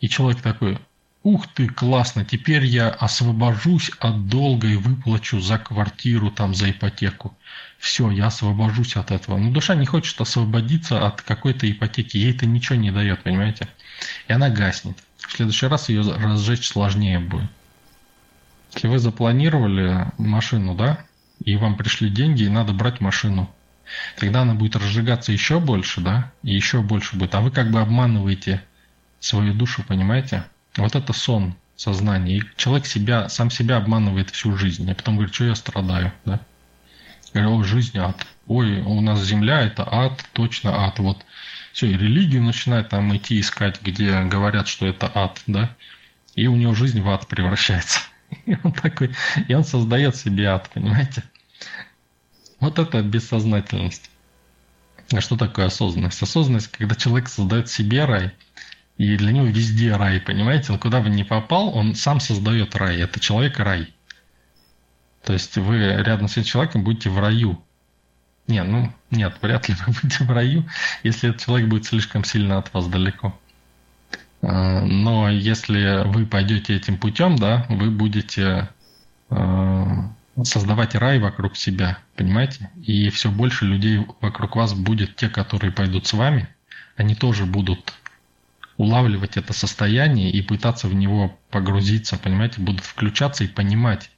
и 0.00 0.08
человек 0.08 0.42
такой, 0.42 0.78
ух 1.22 1.46
ты, 1.48 1.68
классно, 1.68 2.24
теперь 2.24 2.64
я 2.64 2.88
освобожусь 2.88 3.92
от 4.00 4.28
долга 4.28 4.66
и 4.68 4.76
выплачу 4.76 5.40
за 5.40 5.58
квартиру, 5.58 6.30
там, 6.30 6.54
за 6.54 6.70
ипотеку. 6.70 7.36
Все, 7.78 8.10
я 8.10 8.26
освобожусь 8.26 8.96
от 8.96 9.10
этого. 9.10 9.36
Но 9.36 9.50
душа 9.50 9.74
не 9.74 9.86
хочет 9.86 10.20
освободиться 10.20 11.06
от 11.06 11.22
какой-то 11.22 11.70
ипотеки, 11.70 12.16
ей 12.16 12.34
это 12.34 12.46
ничего 12.46 12.76
не 12.76 12.90
дает, 12.90 13.22
понимаете? 13.22 13.68
И 14.28 14.32
она 14.32 14.50
гаснет. 14.50 14.98
В 15.18 15.32
следующий 15.32 15.66
раз 15.66 15.88
ее 15.88 16.02
разжечь 16.02 16.66
сложнее 16.66 17.20
будет. 17.20 17.50
Если 18.74 18.88
вы 18.88 18.98
запланировали 18.98 20.06
машину, 20.18 20.74
да, 20.74 21.04
и 21.44 21.56
вам 21.56 21.76
пришли 21.76 22.08
деньги, 22.08 22.44
и 22.44 22.48
надо 22.48 22.72
брать 22.72 23.00
машину, 23.00 23.50
тогда 24.16 24.42
она 24.42 24.54
будет 24.54 24.76
разжигаться 24.76 25.32
еще 25.32 25.60
больше, 25.60 26.00
да, 26.00 26.32
и 26.42 26.54
еще 26.54 26.82
больше 26.82 27.16
будет. 27.16 27.34
А 27.34 27.40
вы 27.40 27.50
как 27.50 27.70
бы 27.70 27.80
обманываете 27.80 28.62
свою 29.20 29.54
душу, 29.54 29.82
понимаете? 29.86 30.44
Вот 30.76 30.94
это 30.94 31.12
сон 31.12 31.54
сознания. 31.76 32.38
И 32.38 32.42
человек 32.56 32.86
себя, 32.86 33.28
сам 33.28 33.50
себя 33.50 33.76
обманывает 33.78 34.30
всю 34.30 34.56
жизнь. 34.56 34.90
А 34.90 34.94
потом 34.94 35.16
говорит, 35.16 35.34
что 35.34 35.44
я 35.44 35.54
страдаю, 35.54 36.12
да? 36.24 36.40
Говорю, 37.32 37.58
о, 37.58 37.64
жизнь 37.64 37.98
ад. 37.98 38.26
Ой, 38.46 38.80
у 38.80 39.00
нас 39.00 39.22
земля 39.22 39.62
это 39.62 39.86
ад, 39.90 40.24
точно 40.32 40.86
ад. 40.86 40.98
Вот 40.98 41.24
все, 41.72 41.86
и 41.86 41.96
религию 41.96 42.42
начинает 42.42 42.88
там 42.88 43.16
идти 43.16 43.40
искать, 43.40 43.80
где 43.82 44.22
говорят, 44.22 44.68
что 44.68 44.86
это 44.86 45.10
ад, 45.14 45.40
да? 45.46 45.74
И 46.34 46.46
у 46.46 46.56
него 46.56 46.74
жизнь 46.74 47.00
в 47.00 47.08
ад 47.08 47.26
превращается. 47.28 48.00
И 48.46 48.56
он 48.62 48.72
такой, 48.72 49.14
и 49.48 49.54
он 49.54 49.64
создает 49.64 50.14
себе 50.14 50.46
ад, 50.46 50.70
понимаете? 50.72 51.24
Вот 52.60 52.78
это 52.78 53.02
бессознательность. 53.02 54.10
А 55.12 55.20
что 55.20 55.36
такое 55.36 55.66
осознанность? 55.66 56.22
Осознанность, 56.22 56.68
когда 56.68 56.94
человек 56.94 57.28
создает 57.28 57.68
себе 57.68 58.04
рай, 58.04 58.32
и 58.96 59.16
для 59.16 59.32
него 59.32 59.46
везде 59.46 59.96
рай, 59.96 60.20
понимаете? 60.20 60.72
Он 60.72 60.78
куда 60.78 61.00
бы 61.00 61.08
ни 61.08 61.22
попал, 61.22 61.74
он 61.74 61.94
сам 61.94 62.20
создает 62.20 62.76
рай. 62.76 63.00
Это 63.00 63.18
человек 63.18 63.58
рай. 63.58 63.92
То 65.24 65.32
есть 65.32 65.56
вы 65.56 65.78
рядом 65.78 66.28
с 66.28 66.32
этим 66.32 66.44
человеком 66.44 66.84
будете 66.84 67.10
в 67.10 67.18
раю. 67.18 67.62
Не, 68.46 68.62
ну, 68.62 68.92
нет, 69.10 69.36
вряд 69.40 69.68
ли 69.68 69.74
вы 69.86 69.94
будете 70.02 70.24
в 70.24 70.30
раю, 70.30 70.68
если 71.02 71.30
этот 71.30 71.42
человек 71.42 71.68
будет 71.68 71.86
слишком 71.86 72.24
сильно 72.24 72.58
от 72.58 72.72
вас 72.74 72.86
далеко. 72.88 73.38
А, 74.42 74.82
но 74.82 75.30
если 75.30 76.06
вы 76.06 76.26
пойдете 76.26 76.76
этим 76.76 76.98
путем, 76.98 77.36
да, 77.36 77.66
вы 77.68 77.90
будете 77.90 78.68
а, 79.28 79.69
создавать 80.44 80.94
рай 80.94 81.18
вокруг 81.18 81.56
себя, 81.56 81.98
понимаете? 82.16 82.70
И 82.82 83.10
все 83.10 83.30
больше 83.30 83.64
людей 83.64 84.06
вокруг 84.20 84.56
вас 84.56 84.74
будет 84.74 85.16
те, 85.16 85.28
которые 85.28 85.72
пойдут 85.72 86.06
с 86.06 86.12
вами, 86.12 86.48
они 86.96 87.14
тоже 87.14 87.46
будут 87.46 87.94
улавливать 88.76 89.36
это 89.36 89.52
состояние 89.52 90.30
и 90.30 90.40
пытаться 90.42 90.88
в 90.88 90.94
него 90.94 91.38
погрузиться, 91.50 92.16
понимаете, 92.16 92.60
будут 92.60 92.84
включаться 92.84 93.44
и 93.44 93.48
понимать, 93.48 94.10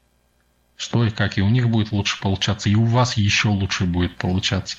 что 0.77 1.05
и 1.05 1.11
как, 1.11 1.39
и 1.39 1.43
у 1.43 1.49
них 1.49 1.69
будет 1.69 1.93
лучше 1.93 2.21
получаться, 2.21 2.69
и 2.69 2.75
у 2.75 2.85
вас 2.85 3.17
еще 3.17 3.49
лучше 3.49 3.85
будет 3.85 4.17
получаться. 4.17 4.79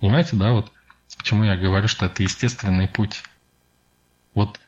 Понимаете, 0.00 0.36
да, 0.36 0.52
вот 0.52 0.72
почему 1.16 1.44
я 1.44 1.56
говорю, 1.56 1.88
что 1.88 2.06
это 2.06 2.22
естественный 2.22 2.88
путь. 2.88 3.22
Вот 4.34 4.58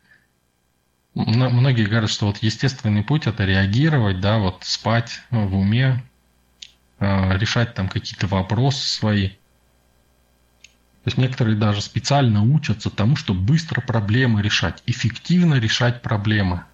многие 1.16 1.86
говорят, 1.86 2.10
что 2.10 2.26
вот 2.26 2.38
естественный 2.42 3.02
путь 3.02 3.26
это 3.26 3.44
реагировать, 3.44 4.20
да, 4.20 4.38
вот 4.38 4.58
спать 4.64 5.22
в 5.30 5.56
уме, 5.56 6.04
а, 6.98 7.32
решать 7.36 7.74
там 7.74 7.88
какие-то 7.88 8.26
вопросы 8.26 8.86
свои. 8.86 9.28
То 9.28 11.08
есть 11.08 11.18
некоторые 11.18 11.56
даже 11.56 11.80
специально 11.80 12.42
учатся 12.42 12.90
тому, 12.90 13.16
чтобы 13.16 13.40
быстро 13.40 13.80
проблемы 13.80 14.42
решать, 14.42 14.82
эффективно 14.86 15.54
решать 15.54 16.02
проблемы. 16.02 16.64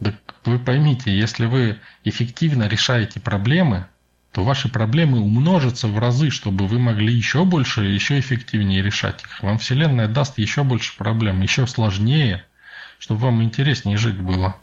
Да 0.00 0.14
вы 0.44 0.58
поймите, 0.58 1.16
если 1.16 1.46
вы 1.46 1.78
эффективно 2.04 2.68
решаете 2.68 3.20
проблемы, 3.20 3.86
то 4.32 4.42
ваши 4.42 4.68
проблемы 4.68 5.20
умножатся 5.20 5.88
в 5.88 5.98
разы, 5.98 6.30
чтобы 6.30 6.66
вы 6.66 6.78
могли 6.78 7.12
еще 7.12 7.44
больше, 7.44 7.84
еще 7.84 8.18
эффективнее 8.18 8.82
решать 8.82 9.22
их. 9.22 9.42
Вам 9.42 9.58
Вселенная 9.58 10.08
даст 10.08 10.38
еще 10.38 10.62
больше 10.62 10.96
проблем, 10.96 11.42
еще 11.42 11.66
сложнее– 11.66 12.42
чтобы 12.98 13.20
вам 13.20 13.42
интереснее 13.42 13.96
жить 13.96 14.18
было. 14.20 14.56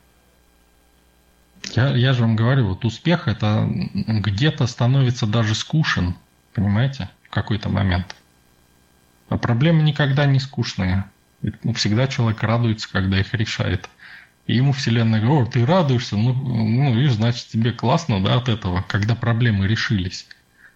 Я, 1.76 1.96
я 1.96 2.14
же 2.14 2.22
вам 2.22 2.36
говорю, 2.36 2.68
вот 2.68 2.86
успех 2.86 3.28
это 3.28 3.68
где-то 3.94 4.68
становится 4.68 5.26
даже 5.26 5.56
скучен, 5.56 6.16
понимаете, 6.54 7.10
в 7.24 7.30
какой-то 7.30 7.70
момент. 7.70 8.16
А 9.30 9.38
проблемы 9.38 9.82
никогда 9.82 10.26
не 10.26 10.40
скучные. 10.40 11.06
Всегда 11.76 12.08
человек 12.08 12.42
радуется, 12.44 12.92
когда 12.92 13.20
их 13.20 13.34
решает. 13.34 13.90
И 14.46 14.56
ему 14.56 14.74
Вселенная 14.74 15.22
говорит, 15.22 15.52
ты 15.52 15.66
радуешься, 15.66 16.18
ну, 16.18 16.34
ну, 16.34 16.94
видишь, 16.94 17.14
значит, 17.14 17.48
тебе 17.48 17.72
классно, 17.72 18.22
да, 18.22 18.36
от 18.36 18.50
этого, 18.50 18.84
когда 18.88 19.16
проблемы 19.16 19.68
решились. 19.68 20.28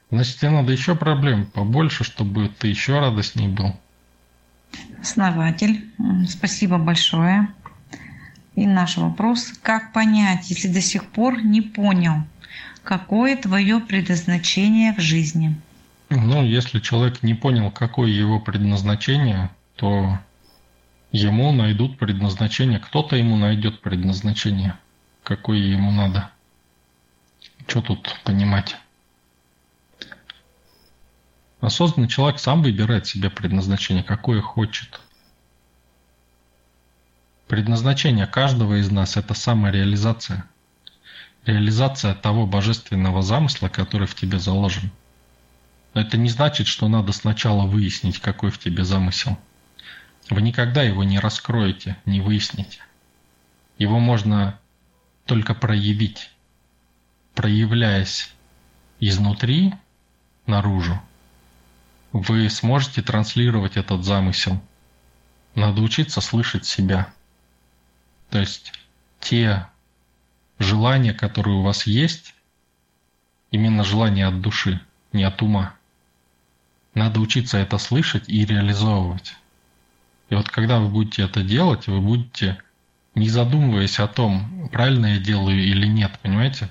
Значит, 0.10 0.38
тебе 0.38 0.52
надо 0.52 0.72
еще 0.72 0.96
проблем 0.96 1.46
побольше, 1.46 2.06
чтобы 2.06 2.48
ты 2.48 2.70
еще 2.70 3.00
радостней 3.00 3.50
был. 3.50 3.78
Основатель, 5.02 5.90
спасибо 6.28 6.78
большое. 6.78 7.48
И 8.56 8.66
наш 8.66 8.98
вопрос, 8.98 9.54
как 9.62 9.94
понять, 9.94 10.50
если 10.50 10.68
до 10.68 10.82
сих 10.82 11.06
пор 11.06 11.44
не 11.44 11.62
понял, 11.62 12.24
какое 12.84 13.36
твое 13.38 13.80
предназначение 13.80 14.94
в 14.94 15.00
жизни? 15.00 15.56
Ну, 16.10 16.44
если 16.44 16.80
человек 16.80 17.22
не 17.22 17.34
понял, 17.34 17.70
какое 17.70 18.10
его 18.10 18.40
предназначение, 18.40 19.52
то 19.76 20.18
ему 21.12 21.52
найдут 21.52 22.00
предназначение. 22.00 22.80
Кто-то 22.80 23.16
ему 23.16 23.38
найдет 23.38 23.82
предназначение, 23.82 24.76
какое 25.24 25.60
ему 25.60 25.92
надо. 25.92 26.32
Что 27.68 27.82
тут 27.82 28.16
понимать? 28.24 28.78
Осознанный 31.60 32.08
человек 32.08 32.40
сам 32.40 32.62
выбирает 32.62 33.08
себе 33.08 33.30
предназначение, 33.30 34.04
какое 34.04 34.42
хочет. 34.42 35.00
Предназначение 37.48 38.28
каждого 38.28 38.80
из 38.80 38.92
нас– 38.92 39.16
это 39.18 39.34
самореализация. 39.34 40.46
Реализация 41.46 42.14
того 42.14 42.46
божественного 42.46 43.22
замысла, 43.22 43.70
который 43.70 44.06
в 44.06 44.14
тебе 44.16 44.38
заложен. 44.38 44.92
Но 45.94 46.02
это 46.02 46.18
не 46.18 46.30
значит, 46.30 46.68
что 46.68 46.88
надо 46.88 47.12
сначала 47.14 47.66
выяснить, 47.66 48.20
какой 48.20 48.52
в 48.52 48.60
тебе 48.60 48.84
замысел. 48.84 49.38
Вы 50.30 50.42
никогда 50.42 50.84
его 50.84 51.04
не 51.04 51.20
раскроете, 51.20 51.98
не 52.06 52.20
выясните. 52.20 52.82
Его 53.80 54.00
можно 54.00 54.60
только 55.26 55.56
проявить, 55.56 56.32
проявляясь 57.34 58.30
изнутри 59.00 59.74
наружу, 60.46 61.02
вы 62.12 62.50
сможете 62.50 63.02
транслировать 63.02 63.78
этот 63.78 64.04
замысел. 64.04 64.62
Надо 65.56 65.82
учиться 65.82 66.22
слышать 66.22 66.66
себя. 66.66 67.14
То 68.30 68.40
есть 68.40 68.74
те 69.20 69.68
желания, 70.60 71.14
которые 71.14 71.58
у 71.58 71.62
вас 71.62 71.88
есть, 71.88 72.34
именно 73.52 73.84
желания 73.84 74.28
от 74.28 74.42
души, 74.42 74.82
не 75.14 75.24
от 75.24 75.42
ума. 75.42 75.74
Надо 76.94 77.20
учиться 77.20 77.58
это 77.58 77.78
слышать 77.78 78.28
и 78.28 78.46
реализовывать. 78.46 79.36
И 80.30 80.36
вот 80.36 80.50
когда 80.50 80.80
вы 80.80 80.90
будете 80.90 81.24
это 81.24 81.44
делать, 81.44 81.88
вы 81.88 82.02
будете, 82.02 82.62
не 83.16 83.30
задумываясь 83.30 84.00
о 84.00 84.08
том, 84.08 84.70
правильно 84.70 85.14
я 85.14 85.20
делаю 85.20 85.64
или 85.64 85.88
нет, 85.88 86.20
понимаете? 86.22 86.70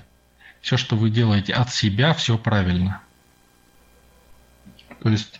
Все, 0.61 0.77
что 0.77 0.95
вы 0.95 1.09
делаете 1.09 1.53
от 1.53 1.73
себя, 1.73 2.13
все 2.13 2.37
правильно. 2.37 3.01
То 5.01 5.09
есть 5.09 5.39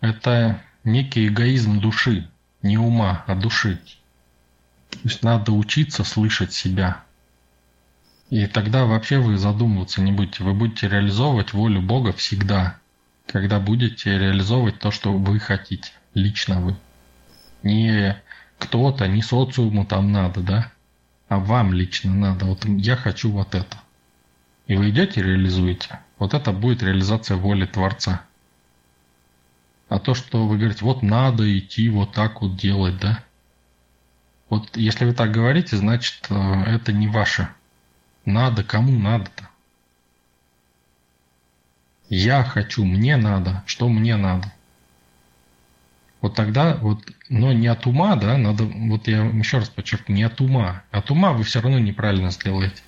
это 0.00 0.62
некий 0.84 1.28
эгоизм 1.28 1.80
души, 1.80 2.28
не 2.62 2.78
ума, 2.78 3.24
а 3.26 3.34
души. 3.34 3.80
То 4.90 4.98
есть 5.04 5.22
надо 5.22 5.52
учиться 5.52 6.04
слышать 6.04 6.52
себя. 6.52 7.04
И 8.30 8.46
тогда 8.46 8.84
вообще 8.84 9.18
вы 9.18 9.36
задумываться 9.36 10.00
не 10.00 10.12
будете. 10.12 10.44
Вы 10.44 10.54
будете 10.54 10.88
реализовывать 10.88 11.52
волю 11.52 11.82
Бога 11.82 12.12
всегда, 12.12 12.78
когда 13.26 13.58
будете 13.58 14.18
реализовывать 14.18 14.78
то, 14.78 14.90
что 14.90 15.12
вы 15.12 15.40
хотите, 15.40 15.92
лично 16.14 16.60
вы. 16.60 16.76
Не 17.62 18.20
кто-то, 18.58 19.06
не 19.08 19.22
социуму 19.22 19.84
там 19.84 20.12
надо, 20.12 20.40
да, 20.40 20.72
а 21.28 21.38
вам 21.38 21.72
лично 21.72 22.14
надо. 22.14 22.46
Вот 22.46 22.64
я 22.64 22.96
хочу 22.96 23.30
вот 23.30 23.54
это. 23.54 23.76
И 24.66 24.76
вы 24.76 24.90
идете 24.90 25.22
реализуете. 25.22 25.98
Вот 26.18 26.34
это 26.34 26.52
будет 26.52 26.82
реализация 26.82 27.36
воли 27.36 27.66
Творца. 27.66 28.22
А 29.90 29.98
то, 29.98 30.14
что 30.14 30.46
вы 30.46 30.56
говорите, 30.56 30.84
вот 30.84 31.02
надо 31.02 31.58
идти 31.58 31.88
вот 31.88 32.12
так 32.12 32.42
вот 32.42 32.56
делать, 32.56 32.96
да? 32.98 33.24
Вот 34.48 34.76
если 34.76 35.04
вы 35.04 35.12
так 35.12 35.32
говорите, 35.32 35.76
значит, 35.76 36.26
э, 36.30 36.62
это 36.64 36.92
не 36.92 37.08
ваше. 37.08 37.48
Надо, 38.24 38.62
кому 38.62 38.96
надо-то? 38.96 39.48
Я 42.08 42.44
хочу, 42.44 42.84
мне 42.84 43.16
надо, 43.16 43.64
что 43.66 43.88
мне 43.88 44.14
надо. 44.14 44.52
Вот 46.20 46.36
тогда, 46.36 46.76
вот, 46.76 47.02
но 47.28 47.52
не 47.52 47.66
от 47.66 47.84
ума, 47.84 48.14
да, 48.14 48.38
надо, 48.38 48.66
вот 48.66 49.08
я 49.08 49.24
еще 49.24 49.58
раз 49.58 49.70
подчеркну, 49.70 50.14
не 50.14 50.22
от 50.22 50.40
ума. 50.40 50.84
От 50.92 51.10
ума 51.10 51.32
вы 51.32 51.42
все 51.42 51.60
равно 51.60 51.80
неправильно 51.80 52.30
сделаете. 52.30 52.80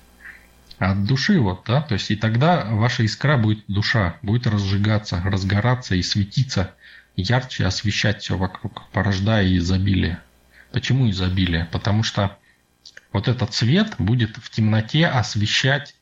А 0.79 0.91
от 0.91 1.03
души 1.03 1.37
вот, 1.37 1.63
да, 1.65 1.81
то 1.81 1.95
есть 1.95 2.09
и 2.11 2.15
тогда 2.15 2.63
ваша 2.63 3.03
искра 3.03 3.37
будет 3.37 3.65
душа, 3.67 4.15
будет 4.21 4.47
разжигаться, 4.47 5.21
разгораться 5.21 5.95
и 5.95 6.01
светиться– 6.01 6.73
ярче 7.15 7.65
освещать 7.65 8.21
все 8.21 8.37
вокруг, 8.37 8.83
порождая 8.91 9.55
изобилие. 9.57 10.19
Почему 10.71 11.09
изобилие? 11.09 11.65
Потому 11.71 12.03
что 12.03 12.37
вот 13.11 13.27
этот 13.27 13.53
свет 13.53 13.95
будет 13.99 14.37
в 14.37 14.49
темноте 14.49 15.05
освещать 15.05 15.95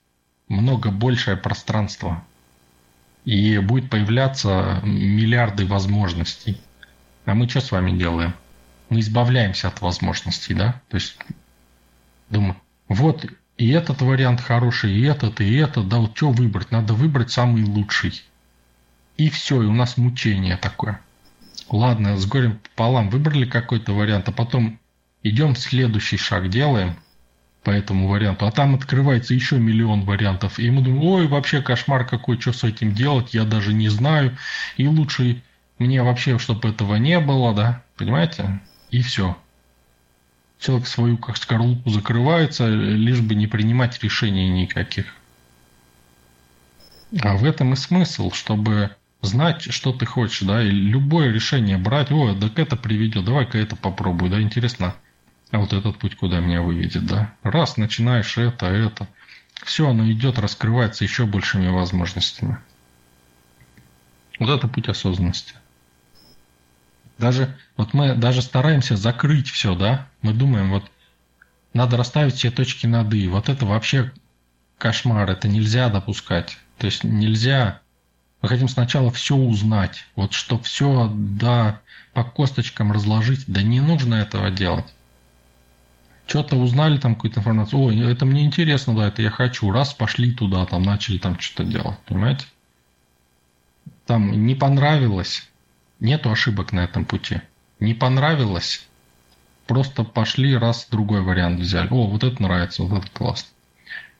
много 0.47 0.91
большее 0.91 1.37
пространство. 1.37 2.23
И 3.25 3.57
будет 3.59 3.89
появляться 3.89 4.81
миллиарды 4.83 5.65
возможностей. 5.65 6.59
А 7.25 7.35
мы 7.35 7.47
что 7.47 7.61
с 7.61 7.71
вами 7.71 7.97
делаем? 7.97 8.33
Мы 8.89 9.01
избавляемся 9.01 9.67
от 9.67 9.81
возможностей, 9.81 10.53
да? 10.53 10.81
То 10.89 10.95
есть 10.95 11.17
думаю, 12.29 12.55
вот 12.87 13.25
и 13.57 13.69
этот 13.69 14.01
вариант 14.01 14.41
хороший, 14.41 14.91
и 14.91 15.03
этот, 15.03 15.39
и 15.39 15.55
этот, 15.55 15.87
да, 15.87 15.97
вот 15.97 16.17
что 16.17 16.31
выбрать? 16.31 16.71
Надо 16.71 16.93
выбрать 16.93 17.31
самый 17.31 17.63
лучший. 17.63 18.23
И 19.21 19.29
все, 19.29 19.61
и 19.61 19.67
у 19.67 19.71
нас 19.71 19.97
мучение 19.97 20.57
такое. 20.57 20.99
Ладно, 21.69 22.17
с 22.17 22.25
горем 22.25 22.57
пополам 22.57 23.11
выбрали 23.11 23.45
какой-то 23.45 23.93
вариант, 23.93 24.27
а 24.29 24.31
потом 24.31 24.79
идем 25.21 25.55
следующий 25.55 26.17
шаг 26.17 26.49
делаем 26.49 26.95
по 27.61 27.69
этому 27.69 28.07
варианту, 28.07 28.47
а 28.47 28.51
там 28.51 28.73
открывается 28.73 29.35
еще 29.35 29.59
миллион 29.59 30.05
вариантов. 30.05 30.57
И 30.57 30.71
мы 30.71 30.81
думаем, 30.81 31.03
ой, 31.03 31.27
вообще 31.27 31.61
кошмар 31.61 32.03
какой, 32.03 32.41
что 32.41 32.51
с 32.51 32.63
этим 32.63 32.95
делать, 32.95 33.35
я 33.35 33.43
даже 33.43 33.73
не 33.73 33.89
знаю. 33.89 34.35
И 34.75 34.87
лучше 34.87 35.43
мне 35.77 36.01
вообще, 36.01 36.39
чтобы 36.39 36.69
этого 36.69 36.95
не 36.95 37.19
было, 37.19 37.53
да, 37.53 37.83
понимаете? 37.97 38.59
И 38.89 39.03
все. 39.03 39.37
Человек 40.57 40.87
свою 40.87 41.19
как 41.19 41.37
скорлупу 41.37 41.91
закрывается, 41.91 42.67
лишь 42.67 43.21
бы 43.21 43.35
не 43.35 43.45
принимать 43.45 44.01
решений 44.01 44.49
никаких. 44.49 45.13
А 47.21 47.35
в 47.35 47.45
этом 47.45 47.73
и 47.73 47.75
смысл, 47.75 48.31
чтобы 48.31 48.95
знать, 49.21 49.71
что 49.71 49.93
ты 49.93 50.05
хочешь, 50.05 50.41
да, 50.41 50.63
и 50.63 50.69
любое 50.69 51.31
решение 51.31 51.77
брать, 51.77 52.11
о, 52.11 52.35
так 52.35 52.57
это 52.57 52.75
приведет, 52.75 53.25
давай-ка 53.25 53.57
это 53.57 53.75
попробуй, 53.75 54.29
да, 54.29 54.41
интересно, 54.41 54.95
а 55.51 55.59
вот 55.59 55.73
этот 55.73 55.97
путь 55.97 56.15
куда 56.15 56.39
меня 56.39 56.61
выведет, 56.61 57.05
да. 57.05 57.33
Раз 57.43 57.77
начинаешь 57.77 58.37
это, 58.37 58.65
это, 58.65 59.07
все, 59.63 59.89
оно 59.89 60.09
идет, 60.11 60.39
раскрывается 60.39 61.03
еще 61.03 61.25
большими 61.25 61.67
возможностями. 61.67 62.57
Вот 64.39 64.49
это 64.49 64.67
путь 64.67 64.89
осознанности. 64.89 65.53
Даже, 67.19 67.55
вот 67.77 67.93
мы 67.93 68.15
даже 68.15 68.41
стараемся 68.41 68.95
закрыть 68.95 69.49
все, 69.49 69.75
да, 69.75 70.07
мы 70.23 70.33
думаем, 70.33 70.71
вот, 70.71 70.89
надо 71.73 71.95
расставить 71.95 72.33
все 72.33 72.49
точки 72.49 72.87
над 72.87 73.13
«и». 73.13 73.27
Вот 73.27 73.47
это 73.47 73.65
вообще 73.65 74.11
кошмар, 74.77 75.29
это 75.29 75.47
нельзя 75.47 75.89
допускать. 75.89 76.57
То 76.79 76.87
есть 76.87 77.03
нельзя 77.03 77.80
мы 78.41 78.49
хотим 78.49 78.67
сначала 78.67 79.11
все 79.11 79.35
узнать. 79.35 80.05
Вот 80.15 80.33
что 80.33 80.57
все, 80.59 81.11
да, 81.13 81.79
по 82.13 82.23
косточкам 82.23 82.91
разложить. 82.91 83.43
Да 83.47 83.61
не 83.61 83.79
нужно 83.81 84.15
этого 84.15 84.49
делать. 84.49 84.85
Что-то 86.25 86.55
узнали 86.55 86.97
там 86.97 87.15
какую-то 87.15 87.41
информацию. 87.41 87.79
Ой, 87.79 88.11
это 88.11 88.25
мне 88.25 88.45
интересно, 88.45 88.95
да, 88.95 89.07
это 89.07 89.21
я 89.21 89.29
хочу. 89.29 89.71
Раз, 89.71 89.93
пошли 89.93 90.31
туда, 90.31 90.65
там 90.65 90.81
начали 90.81 91.17
там 91.17 91.39
что-то 91.39 91.69
делать. 91.69 91.99
Понимаете? 92.05 92.45
Там 94.05 94.45
не 94.45 94.55
понравилось. 94.55 95.47
Нету 95.99 96.31
ошибок 96.31 96.71
на 96.71 96.79
этом 96.79 97.05
пути. 97.05 97.41
Не 97.79 97.93
понравилось. 97.93 98.87
Просто 99.67 100.03
пошли, 100.03 100.55
раз, 100.55 100.87
другой 100.89 101.21
вариант 101.21 101.59
взяли. 101.59 101.89
О, 101.89 102.07
вот 102.07 102.23
это 102.23 102.41
нравится, 102.41 102.83
вот 102.83 103.03
это 103.03 103.11
классно. 103.11 103.49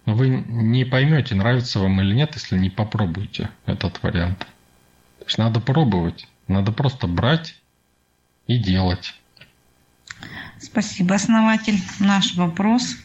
Вы 0.05 0.29
не 0.29 0.83
поймете, 0.83 1.35
нравится 1.35 1.79
вам 1.79 2.01
или 2.01 2.15
нет, 2.15 2.33
если 2.33 2.57
не 2.57 2.69
попробуете 2.69 3.49
этот 3.65 4.01
вариант. 4.01 4.39
То 5.19 5.25
есть 5.25 5.37
надо 5.37 5.59
пробовать. 5.59 6.27
Надо 6.47 6.71
просто 6.71 7.07
брать 7.07 7.55
и 8.47 8.57
делать. 8.57 9.13
Спасибо, 10.59 11.15
основатель. 11.15 11.79
Наш 11.99 12.35
вопрос. 12.35 12.97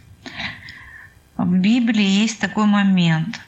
В 1.36 1.58
Библии 1.58 2.22
есть 2.22 2.40
такой 2.40 2.64
момент, 2.64 3.40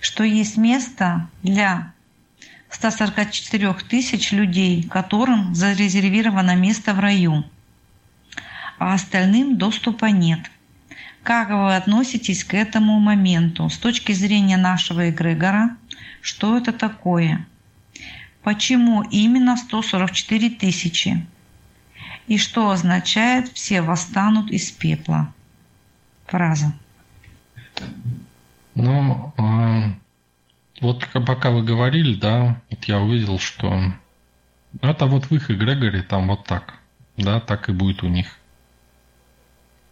что 0.00 0.22
есть 0.22 0.58
место 0.58 1.28
для 1.42 1.94
144 2.68 3.72
тысяч 3.88 4.32
людей, 4.32 4.82
которым 4.82 5.54
зарезервировано 5.54 6.56
место 6.56 6.92
в 6.92 7.00
раю, 7.00 7.44
а 8.78 8.92
остальным 8.92 9.56
доступа 9.56 10.06
нет– 10.06 10.40
как 11.22 11.50
вы 11.50 11.76
относитесь 11.76 12.44
к 12.44 12.54
этому 12.54 12.98
моменту 12.98 13.68
с 13.68 13.76
точки 13.76 14.12
зрения 14.12 14.56
нашего 14.56 15.10
эгрегора? 15.10 15.76
Что 16.22 16.56
это 16.56 16.72
такое? 16.72 17.46
Почему 18.42 19.02
именно 19.02 19.56
144 19.56 20.50
тысячи? 20.50 21.26
И 22.26 22.38
что 22.38 22.70
означает 22.70 23.48
«все 23.48 23.82
восстанут 23.82 24.50
из 24.50 24.70
пепла»? 24.70 25.32
Фраза. 26.26 26.72
Ну, 28.74 29.34
э, 29.36 29.92
вот 30.80 31.06
пока 31.26 31.50
вы 31.50 31.62
говорили, 31.62 32.14
да, 32.14 32.60
вот 32.70 32.84
я 32.84 33.00
увидел, 33.00 33.38
что 33.38 33.92
это 34.80 35.06
вот 35.06 35.26
в 35.26 35.34
их 35.34 35.50
эгрегоре 35.50 36.02
там 36.02 36.28
вот 36.28 36.44
так, 36.44 36.74
да, 37.16 37.40
так 37.40 37.68
и 37.68 37.72
будет 37.72 38.02
у 38.02 38.08
них. 38.08 38.39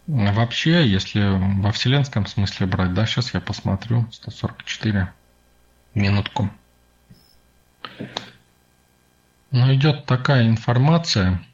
Вообще, 0.09 0.87
если 0.87 1.21
во 1.61 1.71
вселенском 1.71 2.25
смысле 2.25 2.65
брать, 2.65 2.95
да, 2.95 3.05
сейчас 3.05 3.31
я 3.35 3.39
посмотрю, 3.39 4.07
144, 4.11 5.13
минутку. 5.93 6.49
Но 9.51 9.71
идет 9.71 10.07
такая 10.07 10.47
информация, 10.47 11.45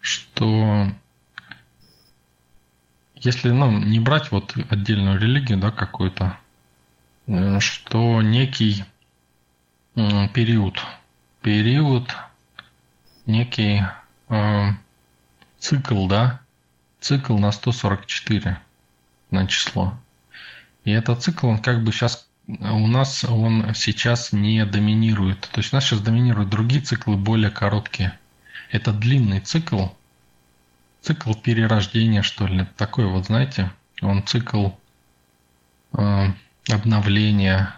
что 0.00 0.90
если 3.16 3.50
ну, 3.50 3.70
не 3.70 4.00
брать 4.00 4.30
вот 4.30 4.56
отдельную 4.70 5.20
религию, 5.20 5.58
да, 5.58 5.70
какую-то, 5.70 6.38
э, 7.26 7.60
что 7.60 8.22
некий 8.22 8.82
период, 9.94 10.82
период, 11.42 12.16
некий 13.26 13.82
э, 14.30 14.68
цикл, 15.58 16.08
да, 16.08 16.40
цикл 17.02 17.36
на 17.36 17.52
144 17.52 18.58
на 19.30 19.46
число. 19.46 19.98
И 20.84 20.90
этот 20.90 21.22
цикл, 21.22 21.48
он 21.48 21.58
как 21.58 21.84
бы 21.84 21.92
сейчас 21.92 22.28
у 22.46 22.86
нас, 22.86 23.24
он 23.24 23.74
сейчас 23.74 24.32
не 24.32 24.64
доминирует. 24.64 25.40
То 25.52 25.60
есть 25.60 25.72
у 25.72 25.76
нас 25.76 25.84
сейчас 25.84 26.00
доминируют 26.00 26.48
другие 26.48 26.80
циклы, 26.80 27.16
более 27.16 27.50
короткие. 27.50 28.18
Это 28.70 28.92
длинный 28.92 29.40
цикл, 29.40 29.88
цикл 31.00 31.34
перерождения, 31.34 32.22
что 32.22 32.46
ли. 32.46 32.66
Такой 32.76 33.06
вот, 33.06 33.26
знаете, 33.26 33.70
он 34.00 34.24
цикл 34.24 34.70
э, 35.92 36.26
обновления, 36.68 37.74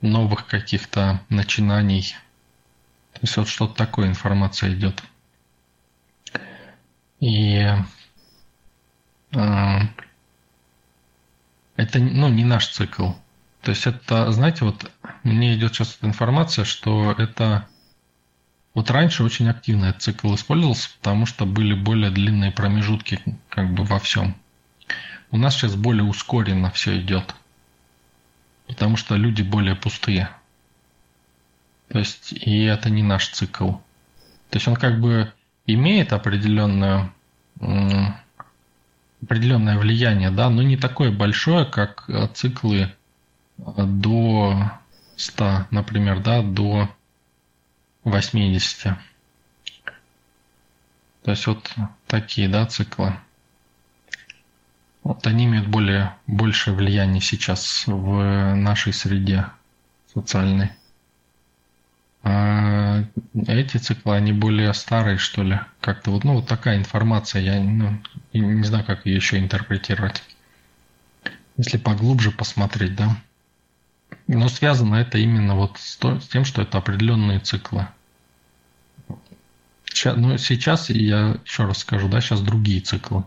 новых 0.00 0.46
каких-то 0.46 1.20
начинаний. 1.28 2.14
То 3.14 3.20
есть 3.22 3.36
вот 3.36 3.48
что-то 3.48 3.74
такое 3.74 4.08
информация 4.08 4.72
идет. 4.72 5.02
И 7.20 7.66
э, 9.32 9.78
это 11.76 11.98
ну, 11.98 12.28
не 12.28 12.44
наш 12.44 12.68
цикл. 12.68 13.12
То 13.62 13.70
есть 13.70 13.86
это, 13.86 14.30
знаете, 14.32 14.64
вот 14.64 14.90
мне 15.22 15.54
идет 15.54 15.74
сейчас 15.74 15.98
информация, 16.02 16.64
что 16.64 17.12
это 17.12 17.68
вот 18.74 18.90
раньше 18.90 19.24
очень 19.24 19.48
активно 19.48 19.86
этот 19.86 20.02
цикл 20.02 20.34
использовался, 20.34 20.90
потому 20.98 21.26
что 21.26 21.46
были 21.46 21.74
более 21.74 22.10
длинные 22.10 22.52
промежутки 22.52 23.20
как 23.48 23.74
бы 23.74 23.84
во 23.84 23.98
всем. 23.98 24.36
У 25.30 25.36
нас 25.36 25.54
сейчас 25.54 25.74
более 25.74 26.04
ускоренно 26.04 26.70
все 26.70 26.98
идет, 27.00 27.34
потому 28.66 28.96
что 28.96 29.16
люди 29.16 29.42
более 29.42 29.74
пустые. 29.74 30.30
То 31.88 31.98
есть 31.98 32.32
и 32.32 32.64
это 32.64 32.90
не 32.90 33.02
наш 33.02 33.28
цикл. 33.28 33.72
То 34.50 34.56
есть 34.56 34.68
он 34.68 34.76
как 34.76 35.00
бы 35.00 35.32
имеет 35.68 36.12
определенное, 36.12 37.12
определенное 39.22 39.78
влияние, 39.78 40.30
да, 40.30 40.48
но 40.50 40.62
не 40.62 40.76
такое 40.76 41.12
большое, 41.12 41.66
как 41.66 42.04
э, 42.08 42.26
циклы 42.32 42.90
э, 43.58 43.62
до 43.76 44.72
100, 45.16 45.66
например, 45.70 46.20
да, 46.20 46.42
до 46.42 46.88
80. 48.04 48.96
То 51.22 51.30
есть 51.30 51.46
вот 51.46 51.70
такие, 52.06 52.48
да, 52.48 52.64
циклы. 52.66 53.14
Вот 55.02 55.26
они 55.26 55.44
имеют 55.44 55.66
более, 55.68 56.14
большее 56.26 56.74
влияние 56.74 57.20
сейчас 57.20 57.84
в 57.86 58.54
нашей 58.54 58.94
среде 58.94 59.46
социальной. 60.14 60.70
А 62.22 63.04
эти 63.46 63.76
циклы, 63.76 64.16
они 64.16 64.32
более 64.32 64.74
старые, 64.74 65.18
что 65.18 65.42
ли. 65.42 65.60
Как-то 65.80 66.10
вот, 66.10 66.24
ну, 66.24 66.34
вот 66.34 66.46
такая 66.46 66.76
информация, 66.76 67.42
я 67.42 67.60
ну, 67.60 67.98
не 68.32 68.64
знаю, 68.64 68.84
как 68.84 69.06
ее 69.06 69.16
еще 69.16 69.38
интерпретировать. 69.38 70.22
Если 71.56 71.78
поглубже 71.78 72.30
посмотреть, 72.30 72.96
да. 72.96 73.16
Но 74.26 74.48
связано 74.48 74.96
это 74.96 75.18
именно 75.18 75.54
вот 75.54 75.78
с, 75.78 75.96
то, 75.96 76.20
с 76.20 76.28
тем, 76.28 76.44
что 76.44 76.62
это 76.62 76.78
определенные 76.78 77.40
циклы. 77.40 77.86
Сейчас, 79.84 80.16
ну, 80.16 80.36
сейчас 80.38 80.90
я 80.90 81.38
еще 81.44 81.64
раз 81.64 81.78
скажу, 81.78 82.08
да, 82.08 82.20
сейчас 82.20 82.40
другие 82.40 82.80
циклы. 82.80 83.24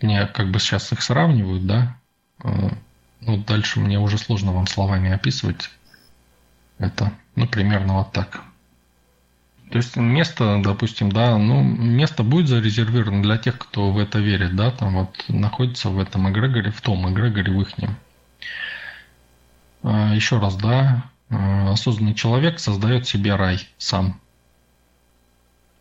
Мне 0.00 0.26
как 0.26 0.50
бы 0.50 0.58
сейчас 0.58 0.92
их 0.92 1.02
сравнивают, 1.02 1.66
да. 1.66 1.96
Э, 2.44 2.70
ну, 3.20 3.38
дальше 3.38 3.80
мне 3.80 3.98
уже 3.98 4.18
сложно 4.18 4.52
вам 4.52 4.66
словами 4.66 5.10
описывать 5.10 5.70
это. 6.78 7.12
Ну, 7.34 7.46
примерно 7.46 7.94
вот 7.94 8.12
так. 8.12 8.42
То 9.70 9.78
есть 9.78 9.96
место, 9.96 10.60
допустим, 10.62 11.10
да, 11.10 11.36
ну, 11.38 11.62
место 11.62 12.22
будет 12.22 12.48
зарезервировано 12.48 13.22
для 13.22 13.36
тех, 13.36 13.58
кто 13.58 13.90
в 13.90 13.98
это 13.98 14.20
верит, 14.20 14.54
да, 14.54 14.70
там 14.70 14.94
вот 14.94 15.24
находится 15.28 15.90
в 15.90 15.98
этом 15.98 16.30
эгрегоре, 16.30 16.70
в 16.70 16.80
том 16.80 17.12
эгрегоре, 17.12 17.52
в 17.52 17.60
ихнем. 17.60 17.96
А, 19.82 20.14
еще 20.14 20.38
раз, 20.38 20.56
да, 20.56 21.10
э, 21.30 21.68
осознанный 21.68 22.14
человек 22.14 22.60
создает 22.60 23.08
себе 23.08 23.34
рай 23.34 23.68
сам. 23.76 24.20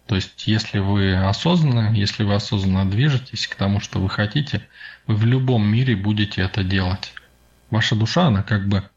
То 0.08 0.16
есть, 0.16 0.48
если 0.48 0.80
вы 0.80 1.16
осознанны, 1.16 1.96
если 1.96 2.24
вы 2.24 2.36
осознанно 2.36 2.90
движетесь 2.90 3.48
к 3.48 3.56
тому, 3.56 3.80
что 3.80 4.00
вы 4.00 4.10
хотите, 4.10 4.68
вы 5.08 5.16
в 5.16 5.26
любом 5.26 5.66
мире 5.66 5.96
будете 5.96 6.42
это 6.42 6.64
делать. 6.64 7.14
Ваша 7.70 7.96
душа, 7.96 8.28
она 8.28 8.44
как 8.44 8.68
бы 8.68 8.88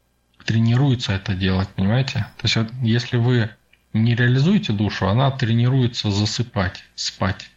тренируется 0.45 1.13
это 1.13 1.33
делать, 1.33 1.69
понимаете? 1.69 2.27
То 2.37 2.47
есть, 2.47 2.57
если 2.81 3.17
вы 3.17 3.49
не 3.93 4.15
реализуете 4.15 4.73
душу, 4.73 5.07
она 5.07 5.31
тренируется 5.31 6.11
засыпать, 6.11 6.83
спать. 6.95 7.49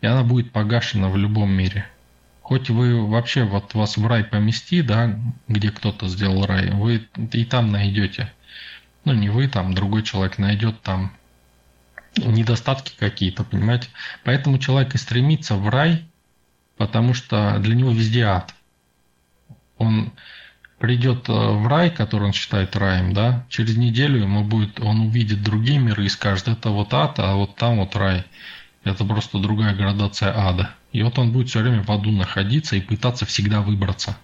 И 0.00 0.06
она 0.06 0.22
будет 0.22 0.52
погашена 0.52 1.08
в 1.08 1.16
любом 1.16 1.50
мире. 1.50 1.86
Хоть 2.42 2.70
вы 2.70 3.06
вообще, 3.06 3.44
вот 3.44 3.74
вас 3.74 3.96
в 3.96 4.06
рай 4.06 4.24
помести, 4.24 4.80
да, 4.80 5.18
где 5.48 5.70
кто-то 5.70 6.08
сделал 6.08 6.46
рай, 6.46 6.70
вы 6.70 7.06
и 7.32 7.44
там 7.44 7.70
найдете. 7.70 8.32
Ну, 9.04 9.12
не 9.12 9.28
вы 9.28 9.48
там, 9.48 9.74
другой 9.74 10.02
человек 10.02 10.38
найдет 10.38 10.80
там 10.82 11.12
недостатки 12.16 12.96
какие-то, 12.98 13.44
понимаете? 13.44 13.88
Поэтому 14.24 14.58
человек 14.58 14.94
и 14.94 14.98
стремится 14.98 15.56
в 15.56 15.68
рай, 15.68 16.08
потому 16.76 17.14
что 17.14 17.58
для 17.58 17.74
него 17.74 17.90
везде 17.90 18.24
ад. 18.24 18.54
Он 19.76 20.12
придет 20.78 21.28
э, 21.28 21.32
в 21.32 21.66
рай, 21.66 21.90
который 21.90 22.24
он 22.24 22.32
считает 22.32 22.76
раем, 22.76 23.12
да, 23.12 23.46
через 23.48 23.76
неделю 23.76 24.20
ему 24.20 24.44
будет, 24.44 24.80
он 24.80 25.00
увидит 25.00 25.42
другие 25.42 25.78
миры 25.78 26.06
и 26.06 26.08
скажет, 26.08 26.48
это 26.48 26.70
вот 26.70 26.94
ад, 26.94 27.18
а 27.18 27.34
вот 27.34 27.56
там 27.56 27.78
вот 27.78 27.96
рай. 27.96 28.24
Это 28.84 29.04
просто 29.04 29.38
другая 29.38 29.74
градация 29.74 30.32
ада. 30.36 30.70
И 30.92 31.02
вот 31.02 31.18
он 31.18 31.32
будет 31.32 31.48
все 31.48 31.60
время 31.60 31.82
в 31.82 31.90
аду 31.90 32.10
находиться 32.10 32.76
и 32.76 32.80
пытаться 32.80 33.26
всегда 33.26 33.60
выбраться. 33.60 34.16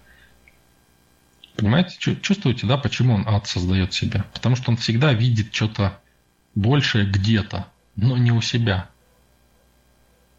Понимаете, 1.55 2.17
чувствуете, 2.21 2.67
да, 2.67 2.77
почему 2.77 3.15
он 3.15 3.27
ад 3.27 3.47
создает 3.47 3.93
себе? 3.93 4.23
Потому 4.33 4.55
что 4.55 4.71
он 4.71 4.77
всегда 4.77 5.13
видит 5.13 5.53
что-то 5.53 5.99
большее 6.55 7.05
где-то 7.05 7.67
но 7.95 8.17
не 8.17 8.31
у 8.31 8.41
себя. 8.41 8.89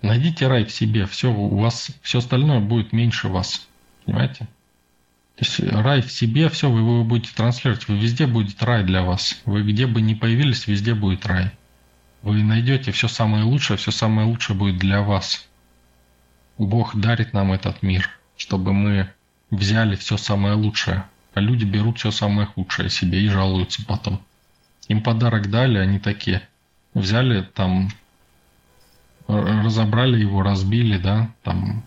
Найдите 0.02 0.46
рай 0.46 0.64
в 0.64 0.72
себе, 0.72 1.06
все 1.06 1.32
у 1.32 1.56
вас, 1.56 1.90
все 2.02 2.18
остальное 2.18 2.60
будет 2.60 2.92
меньше 2.92 3.28
вас. 3.28 3.66
Понимаете? 4.04 4.46
То 5.36 5.44
есть 5.44 5.60
рай 5.60 6.00
в 6.02 6.10
себе, 6.10 6.48
все, 6.48 6.70
вы 6.70 6.80
его 6.80 7.04
будете 7.04 7.34
транслировать, 7.34 7.88
вы 7.88 7.98
везде 7.98 8.26
будет 8.26 8.62
рай 8.62 8.84
для 8.84 9.02
вас. 9.02 9.40
Вы 9.44 9.62
где 9.62 9.86
бы 9.86 10.00
ни 10.00 10.14
появились, 10.14 10.66
везде 10.66 10.94
будет 10.94 11.26
рай. 11.26 11.50
Вы 12.22 12.42
найдете 12.42 12.90
все 12.92 13.06
самое 13.06 13.44
лучшее, 13.44 13.76
все 13.76 13.90
самое 13.90 14.26
лучшее 14.26 14.56
будет 14.56 14.78
для 14.78 15.02
вас. 15.02 15.46
Бог 16.58 16.96
дарит 16.96 17.34
нам 17.34 17.52
этот 17.52 17.82
мир, 17.82 18.08
чтобы 18.36 18.72
мы 18.72 19.10
взяли 19.50 19.94
все 19.96 20.16
самое 20.16 20.54
лучшее. 20.54 21.04
А 21.34 21.40
люди 21.40 21.64
берут 21.64 21.98
все 21.98 22.10
самое 22.10 22.46
худшее 22.46 22.88
себе 22.88 23.20
и 23.20 23.28
жалуются 23.28 23.84
потом. 23.84 24.22
Им 24.88 25.02
подарок 25.02 25.50
дали, 25.50 25.78
они 25.78 25.98
такие– 25.98 26.42
взяли 26.96 27.42
там, 27.42 27.90
разобрали 29.28 30.18
его, 30.18 30.42
разбили, 30.42 30.98
да, 30.98 31.30
там, 31.42 31.84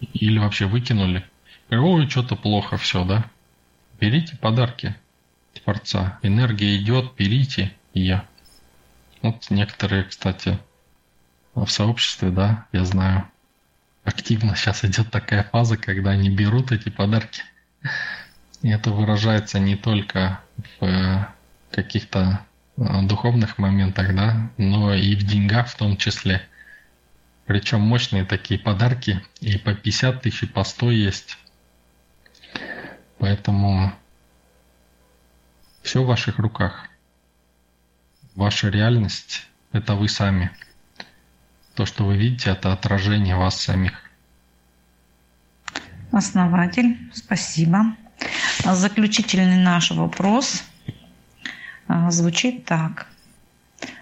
или 0.00 0.38
вообще 0.38 0.66
выкинули. 0.66 1.24
Ой, 1.70 2.08
что-то 2.08 2.34
плохо 2.36 2.76
все, 2.76 3.04
да. 3.04 3.24
Берите 4.00 4.36
подарки 4.36 4.96
Творца. 5.52 6.18
Энергия 6.22 6.76
идет, 6.76 7.12
берите 7.16 7.74
ее. 7.92 8.22
Вот 9.22 9.50
некоторые, 9.50 10.04
кстати, 10.04 10.58
в 11.54 11.66
сообществе, 11.66 12.30
да, 12.30 12.66
я 12.72 12.84
знаю, 12.84 13.28
активно 14.04 14.56
сейчас 14.56 14.84
идет 14.84 15.10
такая 15.10 15.44
фаза, 15.44 15.76
когда 15.76 16.12
они 16.12 16.30
берут 16.30 16.72
эти 16.72 16.88
подарки. 16.88 17.42
И 18.62 18.68
это 18.70 18.90
выражается 18.90 19.58
не 19.58 19.76
только 19.76 20.40
в 20.80 21.28
каких-то 21.70 22.46
духовных 22.76 23.58
моментах, 23.58 24.14
да, 24.14 24.50
но 24.56 24.94
и 24.94 25.14
в 25.16 25.24
деньгах 25.24 25.68
в 25.68 25.76
том 25.76 25.96
числе. 25.96 26.46
Причем 27.46 27.80
мощные 27.80 28.24
такие 28.24 28.60
подарки, 28.60 29.20
и 29.40 29.58
по 29.58 29.74
50 29.74 30.22
тысяч, 30.22 30.44
и 30.44 30.46
по 30.46 30.64
100 30.64 30.90
есть. 30.92 31.38
Поэтому 33.18 33.92
Все 35.82 36.02
в 36.02 36.06
ваших 36.06 36.38
руках. 36.38 36.88
Ваша 38.34 38.68
реальность– 38.68 39.48
это 39.72 39.94
вы 39.94 40.08
сами. 40.08 40.50
То, 41.74 41.86
что 41.86 42.04
вы 42.04 42.16
видите, 42.16 42.50
это 42.50 42.72
отражение 42.72 43.36
вас 43.36 43.60
самих. 43.60 43.92
Основатель, 46.12 46.98
спасибо. 47.12 47.96
Заключительный 48.64 49.58
наш 49.58 49.90
вопрос 49.90 50.64
а, 51.86 52.10
звучит 52.10 52.64
так. 52.64 53.06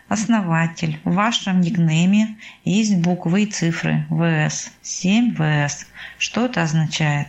Основатель, 0.08 1.00
в 1.04 1.14
вашем 1.14 1.60
никнейме 1.60 2.38
есть 2.64 2.96
буквы 2.96 3.42
и 3.42 3.46
цифры 3.46 4.06
ВС, 4.08 4.72
7 4.82 5.34
ВС. 5.34 5.86
Что 6.18 6.46
это 6.46 6.62
означает? 6.62 7.28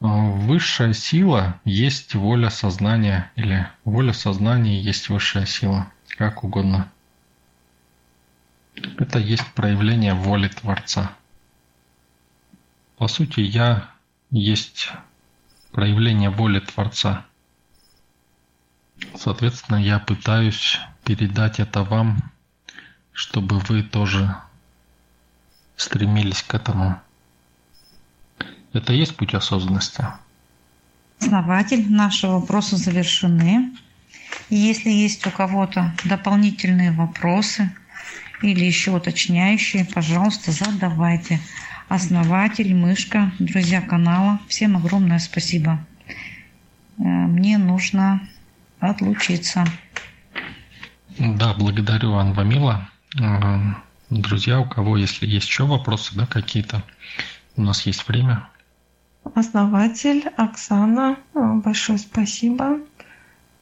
Высшая 0.00 0.94
сила 0.94 1.60
есть 1.66 2.14
воля 2.14 2.48
сознания 2.48 3.30
или 3.36 3.68
воля 3.84 4.14
сознания 4.14 4.80
есть 4.80 5.10
высшая 5.10 5.44
сила, 5.44 5.92
как 6.16 6.42
угодно. 6.42 6.90
Это 8.98 9.18
есть 9.18 9.46
проявление 9.52 10.14
воли 10.14 10.48
Творца. 10.48 11.12
По 12.96 13.08
сути, 13.08 13.40
я 13.40 13.90
есть 14.30 14.90
проявление 15.70 16.30
воли 16.30 16.60
Творца. 16.60 17.26
Соответственно, 19.14 19.76
я 19.76 19.98
пытаюсь 19.98 20.78
передать 21.04 21.60
это 21.60 21.82
вам, 21.82 22.32
чтобы 23.12 23.58
вы 23.58 23.82
тоже 23.82 24.34
стремились 25.76 26.42
к 26.42 26.54
этому. 26.54 27.02
Это 28.72 28.92
и 28.92 28.98
есть 28.98 29.16
путь 29.16 29.34
осознанности. 29.34 30.04
Основатель, 31.20 31.90
наши 31.92 32.26
вопросы 32.26 32.76
завершены. 32.76 33.72
Если 34.48 34.90
есть 34.90 35.26
у 35.26 35.30
кого-то 35.30 35.94
дополнительные 36.04 36.92
вопросы 36.92 37.70
или 38.42 38.64
еще 38.64 38.92
уточняющие, 38.92 39.84
пожалуйста, 39.84 40.52
задавайте 40.52 41.40
основатель, 41.88 42.74
мышка, 42.74 43.32
друзья 43.38 43.80
канала. 43.80 44.38
Всем 44.48 44.76
огромное 44.76 45.18
спасибо. 45.18 45.84
Э, 46.98 47.02
мне 47.02 47.58
нужно 47.58 48.20
отлучиться. 48.78 49.64
Да, 51.18 51.54
благодарю, 51.54 52.14
Анна 52.14 52.40
Мила. 52.40 52.88
Э, 53.20 53.74
друзья, 54.08 54.60
у 54.60 54.68
кого, 54.68 54.96
если 54.96 55.26
есть 55.26 55.48
еще 55.48 55.66
вопросы, 55.66 56.14
да, 56.14 56.26
какие-то, 56.26 56.82
у 57.56 57.62
нас 57.62 57.84
есть 57.86 58.06
время. 58.08 58.48
Основатель 59.34 60.28
Оксана, 60.36 61.18
э, 61.34 61.54
большое 61.54 61.98
спасибо 61.98 62.80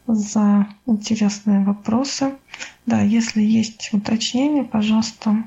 за 0.07 0.67
интересные 0.87 1.65
вопросы. 1.65 2.37
Да, 2.87 3.03
если 3.03 3.43
есть 3.43 3.91
уточнения, 3.93 4.65
пожалуйста, 4.65 5.45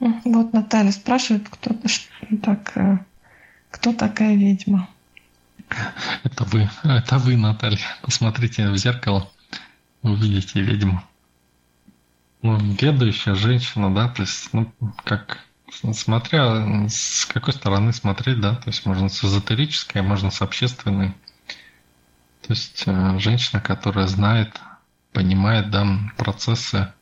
вот 0.00 0.52
Наталья 0.52 0.92
спрашивает, 0.92 1.48
кто, 1.48 1.74
так, 2.42 2.76
э, 2.76 2.98
кто 3.70 3.92
такая 3.92 4.34
ведьма? 4.34 4.88
Это 6.24 6.44
вы, 6.44 6.68
это 6.84 7.18
вы, 7.18 7.36
Наталья. 7.36 7.78
Посмотрите 8.02 8.70
в 8.70 8.76
зеркало, 8.76 9.30
увидите 10.02 10.60
ведьму. 10.60 11.02
Ну, 12.42 12.56
ведающая 12.80 13.34
женщина, 13.34 13.92
да, 13.92 14.08
то 14.08 14.22
есть, 14.22 14.52
ну, 14.52 14.72
как, 15.04 15.38
смотря 15.72 16.88
с 16.88 17.26
какой 17.26 17.52
стороны 17.52 17.92
смотреть, 17.92 18.40
да, 18.40 18.56
то 18.56 18.68
есть 18.68 18.86
можно 18.86 19.08
с 19.08 19.24
эзотерической, 19.24 20.02
можно 20.02 20.30
с 20.30 20.42
общественной. 20.42 21.10
То 22.42 22.52
есть 22.54 22.84
э, 22.86 23.18
женщина, 23.18 23.60
которая 23.60 24.06
знает, 24.06 24.60
понимает, 25.12 25.70
да, 25.70 25.86
процессы 26.16 26.92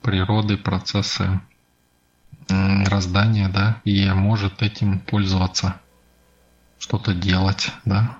природы, 0.00 0.56
процессы 0.56 1.40
раздания, 2.48 3.48
да, 3.48 3.80
и 3.84 4.10
может 4.10 4.62
этим 4.62 5.00
пользоваться, 5.00 5.80
что-то 6.78 7.14
делать, 7.14 7.70
да, 7.84 8.18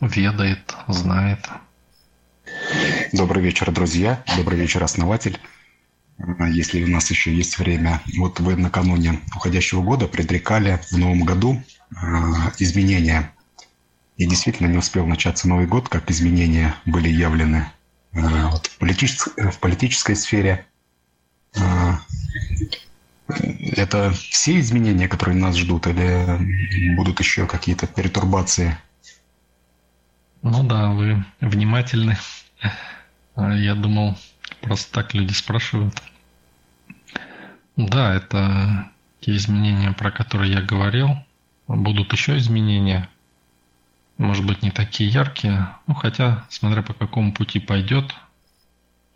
ведает, 0.00 0.74
знает. 0.86 1.48
Добрый 3.12 3.42
вечер, 3.42 3.70
друзья. 3.72 4.22
Добрый 4.36 4.58
вечер, 4.58 4.82
основатель. 4.82 5.38
Если 6.50 6.82
у 6.82 6.88
нас 6.88 7.10
еще 7.10 7.34
есть 7.34 7.58
время, 7.58 8.02
вот 8.16 8.40
вы 8.40 8.56
накануне 8.56 9.20
уходящего 9.36 9.82
года 9.82 10.08
предрекали 10.08 10.80
в 10.90 10.98
новом 10.98 11.24
году 11.24 11.62
э, 11.90 11.94
изменения. 12.58 13.32
И 14.16 14.26
действительно 14.26 14.66
не 14.66 14.78
успел 14.78 15.06
начаться 15.06 15.46
Новый 15.46 15.66
год, 15.66 15.88
как 15.88 16.10
изменения 16.10 16.74
были 16.86 17.08
явлены 17.08 17.70
э, 18.12 18.20
вот, 18.50 18.66
в, 18.66 18.78
политической, 18.78 19.50
в 19.50 19.58
политической 19.60 20.16
сфере, 20.16 20.66
это 23.76 24.10
все 24.12 24.58
изменения, 24.60 25.08
которые 25.08 25.36
нас 25.36 25.56
ждут, 25.56 25.86
или 25.86 26.94
будут 26.96 27.20
еще 27.20 27.46
какие-то 27.46 27.86
перетурбации? 27.86 28.76
Ну 30.42 30.62
да, 30.64 30.90
вы 30.90 31.24
внимательны. 31.40 32.16
А 33.34 33.54
я 33.54 33.74
думал, 33.74 34.16
просто 34.60 34.92
так 34.92 35.14
люди 35.14 35.32
спрашивают. 35.32 35.94
Да, 37.76 38.14
это 38.14 38.90
те 39.20 39.36
изменения, 39.36 39.92
про 39.92 40.10
которые 40.10 40.52
я 40.52 40.62
говорил. 40.62 41.10
Будут 41.66 42.12
еще 42.12 42.36
изменения. 42.38 43.08
Может 44.16 44.44
быть, 44.44 44.62
не 44.62 44.70
такие 44.70 45.10
яркие. 45.10 45.68
Ну, 45.86 45.94
хотя, 45.94 46.46
смотря 46.48 46.82
по 46.82 46.92
какому 46.92 47.32
пути 47.32 47.60
пойдет 47.60 48.14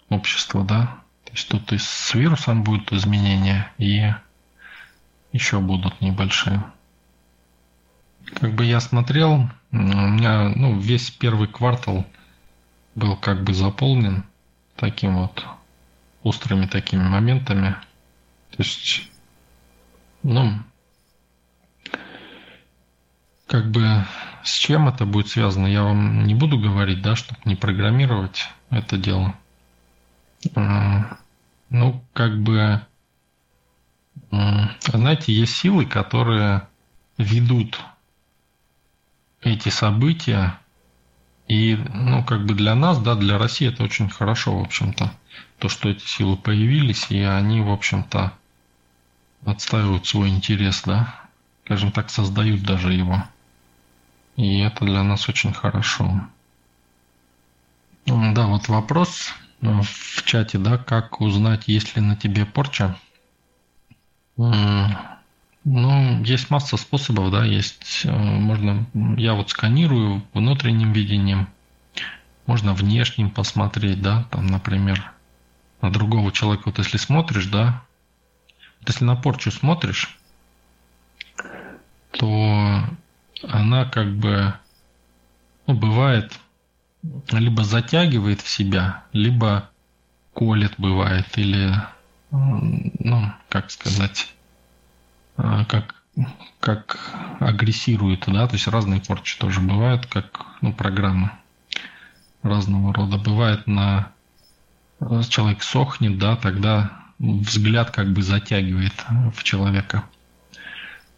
общество, 0.08 0.64
да, 0.64 0.98
то 1.24 1.32
есть 1.32 1.48
тут 1.48 1.72
и 1.72 1.78
с 1.78 2.14
вирусом 2.14 2.62
будут 2.62 2.92
изменения, 2.92 3.72
и 3.78 4.12
еще 5.32 5.60
будут 5.60 6.00
небольшие. 6.00 6.62
Как 8.34 8.54
бы 8.54 8.64
я 8.64 8.80
смотрел, 8.80 9.50
у 9.72 9.76
меня 9.76 10.50
ну, 10.50 10.78
весь 10.78 11.10
первый 11.10 11.48
квартал 11.48 12.06
был 12.94 13.16
как 13.16 13.42
бы 13.44 13.54
заполнен 13.54 14.24
таким 14.76 15.16
вот 15.16 15.44
острыми 16.22 16.66
такими 16.66 17.02
моментами. 17.02 17.76
То 18.50 18.58
есть, 18.58 19.10
ну, 20.22 20.54
как 23.46 23.70
бы 23.70 24.04
с 24.44 24.54
чем 24.54 24.88
это 24.88 25.06
будет 25.06 25.28
связано, 25.28 25.66
я 25.66 25.82
вам 25.82 26.24
не 26.26 26.34
буду 26.34 26.58
говорить, 26.58 27.02
да, 27.02 27.16
чтобы 27.16 27.40
не 27.44 27.54
программировать 27.54 28.48
это 28.70 28.96
дело. 28.96 29.34
Ну, 30.54 32.04
как 32.12 32.40
бы, 32.42 32.80
знаете, 34.30 35.32
есть 35.32 35.56
силы, 35.56 35.86
которые 35.86 36.68
ведут 37.18 37.80
эти 39.40 39.68
события, 39.68 40.58
и, 41.48 41.76
ну, 41.92 42.24
как 42.24 42.46
бы 42.46 42.54
для 42.54 42.74
нас, 42.74 42.98
да, 42.98 43.14
для 43.14 43.38
России 43.38 43.68
это 43.68 43.82
очень 43.82 44.08
хорошо, 44.08 44.58
в 44.58 44.62
общем-то, 44.62 45.12
то, 45.58 45.68
что 45.68 45.88
эти 45.88 46.04
силы 46.04 46.36
появились, 46.36 47.10
и 47.10 47.20
они, 47.20 47.60
в 47.60 47.70
общем-то, 47.70 48.32
отстаивают 49.44 50.06
свой 50.06 50.28
интерес, 50.28 50.82
да, 50.84 51.14
скажем 51.64 51.92
так, 51.92 52.10
создают 52.10 52.62
даже 52.62 52.92
его. 52.92 53.22
И 54.36 54.60
это 54.60 54.84
для 54.84 55.02
нас 55.02 55.28
очень 55.28 55.52
хорошо. 55.52 56.22
Да, 58.06 58.46
вот 58.46 58.68
вопрос 58.68 59.32
в 59.60 60.22
чате, 60.24 60.58
да, 60.58 60.78
как 60.78 61.20
узнать, 61.20 61.68
есть 61.68 61.94
ли 61.96 62.02
на 62.02 62.16
тебе 62.16 62.46
порча. 62.46 62.96
Ну, 65.64 66.22
есть 66.24 66.50
масса 66.50 66.76
способов, 66.76 67.30
да, 67.30 67.44
есть, 67.44 68.02
э, 68.04 68.10
можно, 68.10 68.86
я 69.16 69.34
вот 69.34 69.50
сканирую 69.50 70.22
внутренним 70.32 70.92
видением, 70.92 71.48
можно 72.46 72.74
внешним 72.74 73.30
посмотреть, 73.30 74.02
да, 74.02 74.24
там, 74.30 74.48
например, 74.48 75.12
на 75.80 75.92
другого 75.92 76.32
человека, 76.32 76.64
вот 76.66 76.78
если 76.78 76.96
смотришь, 76.96 77.46
да, 77.46 77.84
вот 78.80 78.88
если 78.88 79.04
на 79.04 79.14
порчу 79.14 79.52
смотришь, 79.52 80.18
то 82.10 82.82
она 83.48 83.84
как 83.84 84.16
бы, 84.16 84.54
ну, 85.68 85.74
бывает, 85.74 86.40
либо 87.30 87.62
затягивает 87.62 88.40
в 88.40 88.48
себя, 88.48 89.04
либо 89.12 89.70
колет 90.34 90.74
бывает, 90.78 91.26
или, 91.36 91.72
ну, 92.30 93.32
как 93.48 93.70
сказать, 93.70 94.32
как, 95.36 95.94
как 96.60 96.98
агрессирует, 97.40 98.24
да, 98.26 98.46
то 98.46 98.54
есть 98.54 98.66
разные 98.68 99.00
порчи 99.00 99.38
тоже 99.38 99.60
бывают, 99.60 100.06
как, 100.06 100.46
ну, 100.60 100.72
программы 100.72 101.30
разного 102.42 102.92
рода. 102.92 103.18
Бывает 103.18 103.66
на 103.66 104.12
человек 105.28 105.62
сохнет, 105.62 106.18
да, 106.18 106.36
тогда 106.36 106.92
взгляд 107.18 107.90
как 107.90 108.12
бы 108.12 108.22
затягивает 108.22 108.94
в 109.34 109.42
человека. 109.42 110.04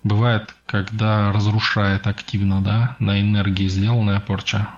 Бывает, 0.03 0.55
когда 0.67 1.33
разрушает 1.33 2.07
активно, 2.07 2.61
да, 2.61 2.97
на 2.99 3.21
энергии 3.21 3.69
сделанная 3.69 4.21
порча, 4.21 4.69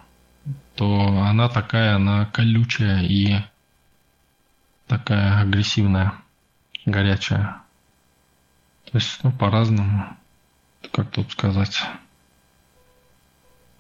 то 0.77 1.23
она 1.23 1.49
такая, 1.49 1.97
она 1.97 2.27
колючая 2.27 3.03
и 3.03 3.41
такая 4.87 5.41
агрессивная, 5.41 6.13
горячая. 6.85 7.57
То 8.91 8.99
есть, 8.99 9.19
ну, 9.23 9.33
по-разному, 9.33 10.17
как 10.93 11.11
тут 11.11 11.33
сказать. 11.33 11.83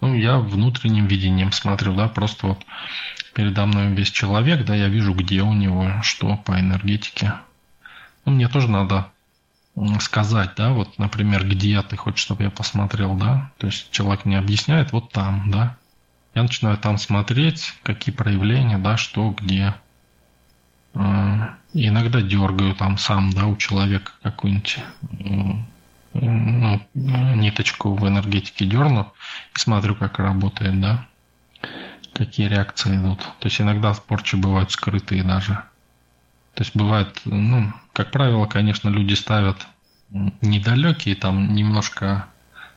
Ну, 0.00 0.14
я 0.14 0.38
внутренним 0.38 1.06
видением 1.06 1.52
смотрю, 1.52 1.94
да, 1.94 2.08
просто 2.08 2.48
вот 2.48 2.66
передо 3.34 3.66
мной 3.66 3.94
весь 3.94 4.10
человек, 4.10 4.64
да, 4.64 4.74
я 4.74 4.88
вижу, 4.88 5.14
где 5.14 5.42
у 5.42 5.52
него 5.52 6.02
что 6.02 6.36
по 6.36 6.58
энергетике. 6.58 7.34
Ну, 8.24 8.32
мне 8.32 8.48
тоже 8.48 8.68
надо 8.68 9.10
сказать, 10.00 10.50
да, 10.56 10.70
вот, 10.70 10.98
например, 10.98 11.46
где 11.46 11.80
ты 11.82 11.96
хочешь, 11.96 12.20
чтобы 12.20 12.44
я 12.44 12.50
посмотрел, 12.50 13.14
да, 13.14 13.52
то 13.58 13.66
есть 13.66 13.90
человек 13.90 14.24
мне 14.24 14.38
объясняет, 14.38 14.92
вот 14.92 15.12
там, 15.12 15.50
да, 15.50 15.76
я 16.34 16.42
начинаю 16.42 16.76
там 16.78 16.98
смотреть, 16.98 17.72
какие 17.82 18.14
проявления, 18.14 18.78
да, 18.78 18.96
что, 18.96 19.30
где. 19.30 19.74
И 21.74 21.88
иногда 21.88 22.22
дергаю 22.22 22.74
там 22.74 22.96
сам, 22.96 23.30
да, 23.30 23.46
у 23.46 23.56
человека 23.56 24.12
какую-нибудь 24.22 24.78
ну, 26.14 26.80
ниточку 26.94 27.94
в 27.94 28.08
энергетике 28.08 28.64
дерну 28.64 29.12
и 29.54 29.58
смотрю, 29.58 29.94
как 29.94 30.18
работает, 30.18 30.80
да, 30.80 31.06
какие 32.14 32.48
реакции 32.48 32.96
идут. 32.96 33.20
То 33.40 33.48
есть 33.48 33.60
иногда 33.60 33.92
порчи 33.92 34.36
бывают 34.36 34.70
скрытые 34.70 35.22
даже. 35.22 35.62
То 36.54 36.62
есть 36.62 36.74
бывает, 36.74 37.20
ну, 37.26 37.72
как 37.92 38.10
правило, 38.10 38.46
конечно, 38.46 38.88
люди 38.88 39.12
ставят 39.12 39.66
недалекие, 40.40 41.14
там 41.14 41.54
немножко 41.54 42.26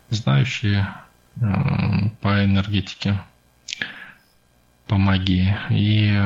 знающие 0.09 0.89
э, 1.37 2.09
по 2.19 2.43
энергетике, 2.43 3.21
по 4.87 4.97
магии, 4.97 5.55
и 5.69 6.19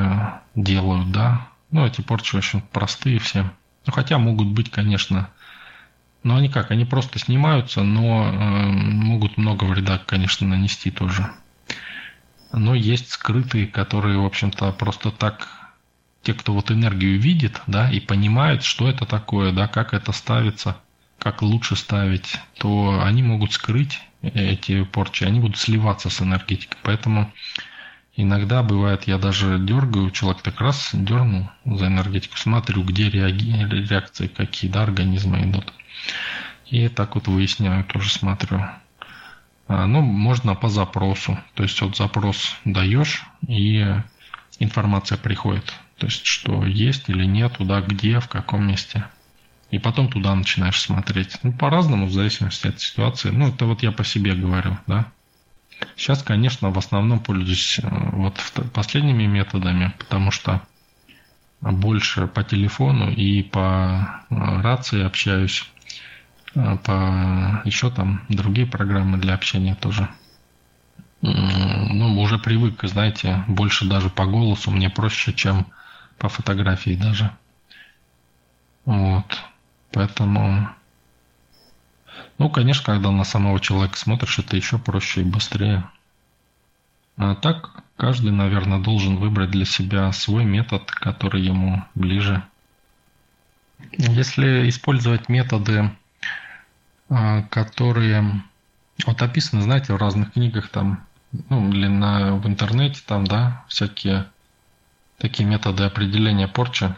делают, 0.56 1.12
да. 1.12 1.46
Ну, 1.74 1.84
эти 1.84 2.02
порчи 2.02 2.36
очень 2.36 2.60
простые 2.60 3.18
все. 3.18 3.50
Ну, 3.84 3.92
хотя 3.92 4.16
могут 4.16 4.46
быть, 4.46 4.70
конечно, 4.70 5.28
но 6.22 6.36
они 6.36 6.48
как, 6.48 6.70
они 6.70 6.84
просто 6.84 7.18
снимаются, 7.18 7.82
но 7.82 8.28
э, 8.28 8.66
могут 8.70 9.36
много 9.38 9.64
вреда, 9.64 9.98
конечно, 9.98 10.46
нанести 10.46 10.92
тоже. 10.92 11.28
Но 12.52 12.76
есть 12.76 13.10
скрытые, 13.10 13.66
которые, 13.66 14.18
в 14.18 14.24
общем-то, 14.24 14.70
просто 14.70 15.10
так 15.10 15.48
те, 16.22 16.32
кто 16.32 16.54
вот 16.54 16.70
энергию 16.70 17.18
видит, 17.18 17.60
да, 17.66 17.90
и 17.90 17.98
понимает, 17.98 18.62
что 18.62 18.88
это 18.88 19.04
такое, 19.04 19.50
да, 19.50 19.66
как 19.66 19.94
это 19.94 20.12
ставится, 20.12 20.76
как 21.18 21.42
лучше 21.42 21.74
ставить, 21.74 22.38
то 22.56 23.02
они 23.02 23.24
могут 23.24 23.52
скрыть 23.52 24.00
эти 24.22 24.84
порчи, 24.84 25.24
они 25.24 25.40
будут 25.40 25.58
сливаться 25.58 26.08
с 26.08 26.22
энергетикой. 26.22 26.78
Поэтому 26.84 27.32
иногда 28.16 28.62
бывает, 28.62 29.04
я 29.04 29.18
даже 29.18 29.58
дергаю, 29.58 30.10
человек 30.10 30.42
так 30.42 30.60
раз 30.60 30.90
дернул 30.92 31.48
за 31.64 31.86
энергетику, 31.86 32.36
смотрю, 32.36 32.82
где 32.84 33.10
реаги... 33.10 33.52
реакции 33.88 34.26
какие, 34.26 34.70
да, 34.70 34.82
организмы 34.82 35.42
идут. 35.42 35.72
И 36.66 36.88
так 36.88 37.14
вот 37.14 37.28
выясняю, 37.28 37.84
тоже 37.84 38.10
смотрю. 38.10 38.64
А, 39.66 39.86
ну, 39.86 40.00
можно 40.02 40.54
по 40.54 40.68
запросу. 40.68 41.38
То 41.54 41.62
есть 41.62 41.80
вот 41.80 41.96
запрос 41.96 42.56
даешь, 42.64 43.24
и 43.46 43.86
информация 44.58 45.18
приходит. 45.18 45.72
То 45.98 46.06
есть, 46.06 46.26
что 46.26 46.64
есть 46.66 47.08
или 47.08 47.24
нет, 47.24 47.56
туда, 47.58 47.80
где, 47.80 48.20
в 48.20 48.28
каком 48.28 48.66
месте. 48.66 49.04
И 49.70 49.78
потом 49.78 50.08
туда 50.08 50.34
начинаешь 50.34 50.80
смотреть. 50.80 51.38
Ну, 51.42 51.52
по-разному, 51.52 52.06
в 52.06 52.12
зависимости 52.12 52.66
от 52.68 52.80
ситуации. 52.80 53.30
Ну, 53.30 53.48
это 53.48 53.66
вот 53.66 53.82
я 53.82 53.92
по 53.92 54.04
себе 54.04 54.34
говорю, 54.34 54.78
да. 54.86 55.06
Сейчас, 55.96 56.22
конечно, 56.22 56.70
в 56.70 56.78
основном 56.78 57.20
пользуюсь 57.20 57.78
э, 57.82 57.88
вот 58.12 58.40
последними 58.72 59.26
методами, 59.26 59.94
потому 59.98 60.30
что 60.30 60.62
больше 61.60 62.26
по 62.26 62.42
телефону 62.42 63.10
и 63.10 63.42
по 63.42 64.24
э, 64.30 64.34
рации 64.62 65.02
общаюсь, 65.02 65.68
э, 66.54 66.76
по 66.84 67.62
еще 67.64 67.90
там 67.90 68.24
другие 68.28 68.66
программы 68.66 69.18
для 69.18 69.34
общения 69.34 69.74
тоже 69.74 70.08
ну, 71.26 72.20
уже 72.20 72.38
привык, 72.38 72.82
знаете, 72.82 73.44
больше 73.48 73.86
даже 73.86 74.10
по 74.10 74.26
голосу 74.26 74.70
мне 74.70 74.90
проще, 74.90 75.32
чем 75.32 75.66
по 76.18 76.28
фотографии 76.28 76.94
даже. 76.96 77.30
Вот. 78.84 79.42
Поэтому, 79.90 80.68
ну, 82.38 82.50
конечно, 82.50 82.84
когда 82.84 83.10
на 83.10 83.24
самого 83.24 83.60
человека 83.60 83.96
смотришь, 83.96 84.38
это 84.38 84.56
еще 84.56 84.78
проще 84.78 85.20
и 85.20 85.24
быстрее. 85.24 85.88
А 87.16 87.34
так, 87.34 87.84
каждый, 87.96 88.32
наверное, 88.32 88.80
должен 88.80 89.16
выбрать 89.16 89.50
для 89.50 89.64
себя 89.64 90.10
свой 90.12 90.44
метод, 90.44 90.90
который 90.90 91.42
ему 91.42 91.84
ближе. 91.94 92.42
Если 93.92 94.68
использовать 94.68 95.28
методы, 95.28 95.90
а, 97.08 97.42
которые 97.42 98.42
вот 99.06 99.22
описаны, 99.22 99.62
знаете, 99.62 99.92
в 99.92 99.96
разных 99.96 100.32
книгах 100.32 100.68
там 100.68 101.06
ну, 101.48 101.70
или 101.70 101.86
на, 101.86 102.36
в 102.36 102.46
интернете 102.46 103.00
там, 103.06 103.26
да, 103.26 103.64
всякие 103.68 104.26
такие 105.18 105.48
методы 105.48 105.84
определения 105.84 106.48
порчи. 106.48 106.94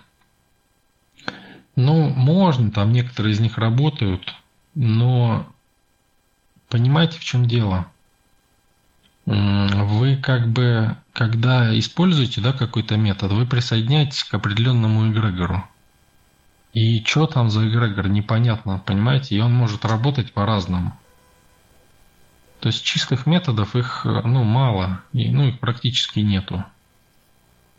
Ну, 1.75 2.09
можно, 2.09 2.71
там 2.71 2.93
некоторые 2.93 3.35
из 3.35 3.41
них 3.41 3.59
работают, 3.59 4.35
но 4.77 5.47
понимаете, 6.69 7.19
в 7.19 7.25
чем 7.25 7.47
дело? 7.47 7.91
Вы 9.25 10.17
как 10.17 10.49
бы, 10.49 10.97
когда 11.13 11.77
используете 11.77 12.41
да, 12.41 12.53
какой-то 12.53 12.97
метод, 12.97 13.33
вы 13.33 13.47
присоединяетесь 13.47 14.23
к 14.23 14.35
определенному 14.35 15.11
эгрегору. 15.11 15.65
И 16.75 17.03
что 17.03 17.27
там 17.27 17.51
за 17.51 17.67
эгрегор, 17.67 18.07
непонятно, 18.09 18.81
понимаете? 18.85 19.35
И 19.35 19.41
он 19.41 19.53
может 19.53 19.85
работать 19.85 20.33
по-разному. 20.33 20.97
То 22.61 22.69
есть 22.69 22.85
чистых 22.85 23.27
методов 23.27 23.75
их 23.75 24.03
ну, 24.05 24.45
мало, 24.45 25.01
и, 25.13 25.31
ну, 25.31 25.49
их 25.49 25.59
практически 25.59 26.21
нету. 26.21 26.65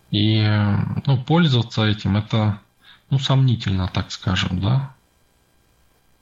И 0.09 0.41
ну, 1.05 1.23
пользоваться 1.23 1.85
этим 1.85 2.17
это 2.17 2.59
ну, 3.09 3.19
сомнительно, 3.19 3.87
так 3.87 4.11
скажем, 4.11 4.59
да. 4.59 4.95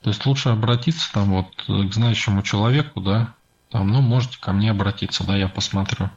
То 0.06 0.10
есть 0.10 0.24
лучше 0.24 0.50
обратиться 0.50 1.12
там 1.12 1.32
вот 1.32 1.48
к 1.66 1.92
знающему 1.92 2.42
человеку, 2.42 3.00
да, 3.00 3.34
там, 3.70 3.88
ну, 3.88 4.00
можете 4.00 4.38
ко 4.38 4.52
мне 4.52 4.70
обратиться, 4.70 5.26
да, 5.26 5.36
я 5.36 5.48
посмотрю. 5.48 6.10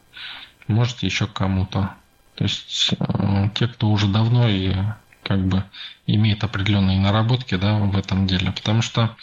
Можете 0.68 1.08
еще 1.08 1.26
к 1.26 1.34
кому-то. 1.34 1.96
То 2.36 2.44
есть 2.44 2.94
э, 3.00 3.50
те, 3.56 3.68
кто 3.68 3.90
уже 3.90 4.08
давно 4.08 4.48
и 4.48 4.76
как 5.24 5.44
бы 5.44 5.64
имеет 6.06 6.44
определенные 6.44 7.00
наработки, 7.00 7.56
да, 7.56 7.80
в 7.80 7.98
этом 7.98 8.28
деле. 8.28 8.52
Потому 8.52 8.84
что 8.84 9.18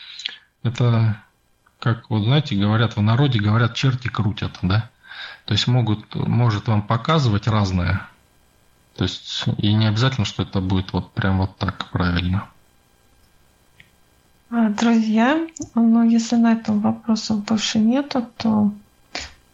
это 0.65 1.23
как 1.79 2.11
вот 2.11 2.25
знаете, 2.25 2.57
говорят 2.57 2.97
в 2.97 3.01
народе, 3.01 3.39
говорят, 3.39 3.75
черти 3.75 4.09
крутят, 4.09 4.59
да? 4.63 4.91
То 5.45 5.55
есть 5.55 5.69
могут, 5.69 6.13
может 6.17 6.67
вам 6.67 6.83
показывать 6.83 7.47
разное. 7.47 8.09
То 8.97 9.05
есть 9.05 9.45
и 9.59 9.73
не 9.73 9.87
обязательно, 9.87 10.25
что 10.25 10.43
это 10.43 10.61
будет 10.61 10.93
вот 10.93 11.13
прям 11.13 11.39
вот 11.39 11.57
так 11.57 11.89
правильно. 11.93 12.49
А, 14.49 14.69
друзья, 14.69 15.47
ну 15.75 16.09
если 16.09 16.37
на 16.37 16.53
этом 16.53 16.81
вопросов 16.81 17.45
больше 17.45 17.79
нету, 17.79 18.27
то 18.37 18.73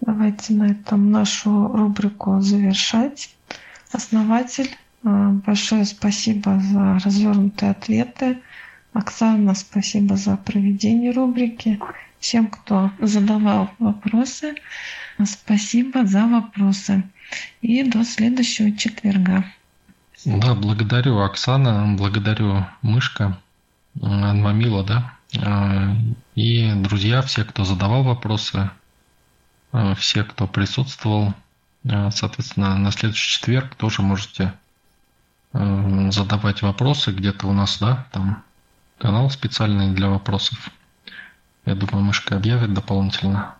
давайте 0.00 0.52
на 0.52 0.70
этом 0.70 1.10
нашу 1.10 1.68
рубрику 1.68 2.40
завершать. 2.40 3.34
Основатель, 3.90 4.70
а, 5.04 5.30
большое 5.30 5.84
спасибо 5.86 6.60
за 6.60 6.98
развернутые 7.04 7.70
ответы. 7.70 8.38
Оксана, 8.92 9.54
спасибо 9.54 10.16
за 10.16 10.36
проведение 10.36 11.12
рубрики 11.12 11.80
всем, 12.20 12.46
кто 12.46 12.90
задавал 13.00 13.70
вопросы. 13.78 14.54
Спасибо 15.24 16.06
за 16.06 16.26
вопросы. 16.26 17.02
И 17.62 17.82
до 17.82 18.04
следующего 18.04 18.76
четверга. 18.76 19.44
Да, 20.24 20.54
благодарю, 20.54 21.18
Оксана, 21.18 21.96
благодарю, 21.96 22.64
Мышка, 22.82 23.38
Анмамила, 24.00 24.84
да. 24.84 25.12
А, 25.40 25.94
и, 26.34 26.72
друзья, 26.74 27.22
все, 27.22 27.44
кто 27.44 27.64
задавал 27.64 28.02
вопросы, 28.02 28.70
а, 29.72 29.94
все, 29.94 30.24
кто 30.24 30.46
присутствовал, 30.46 31.34
а, 31.88 32.10
соответственно, 32.10 32.76
на 32.76 32.90
следующий 32.90 33.32
четверг 33.32 33.74
тоже 33.74 34.02
можете 34.02 34.54
задавать 35.54 36.62
вопросы 36.62 37.12
где-то 37.12 37.46
у 37.46 37.52
нас, 37.52 37.78
да, 37.78 38.06
там 38.10 38.42
канал 38.96 39.28
специальный 39.28 39.92
для 39.92 40.08
вопросов. 40.08 40.70
Я 41.66 41.74
думаю, 41.74 42.02
мышка 42.02 42.36
объявит 42.36 42.72
дополнительно. 42.72 43.56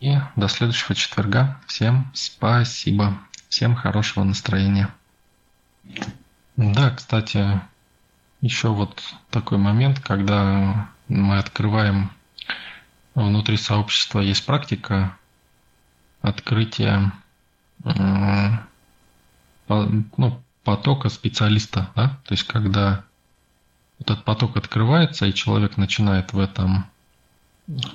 И 0.00 0.18
до 0.36 0.48
следующего 0.48 0.94
четверга. 0.94 1.58
Всем 1.66 2.10
спасибо. 2.12 3.18
Всем 3.48 3.74
хорошего 3.74 4.24
настроения. 4.24 4.90
Да, 6.70 6.90
кстати, 6.90 7.60
еще 8.40 8.68
вот 8.68 9.02
такой 9.30 9.58
момент, 9.58 9.98
когда 9.98 10.88
мы 11.08 11.38
открываем 11.38 12.12
внутри 13.14 13.56
сообщества 13.56 14.20
есть 14.20 14.46
практика 14.46 15.16
открытие 16.20 17.12
ну, 19.68 20.40
потока 20.62 21.08
специалиста, 21.08 21.90
да, 21.96 22.20
то 22.24 22.34
есть 22.34 22.44
когда 22.44 23.04
этот 23.98 24.24
поток 24.24 24.56
открывается, 24.56 25.26
и 25.26 25.34
человек 25.34 25.76
начинает 25.76 26.32
в 26.32 26.38
этом 26.38 26.86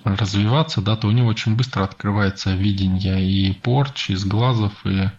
развиваться, 0.04 0.82
да, 0.82 0.96
то 0.96 1.08
у 1.08 1.12
него 1.12 1.28
очень 1.28 1.56
быстро 1.56 1.84
открывается 1.84 2.54
видение 2.54 3.30
и 3.30 3.54
порч, 3.54 4.10
из 4.10 4.26
глазов, 4.26 4.74
и 4.86 5.10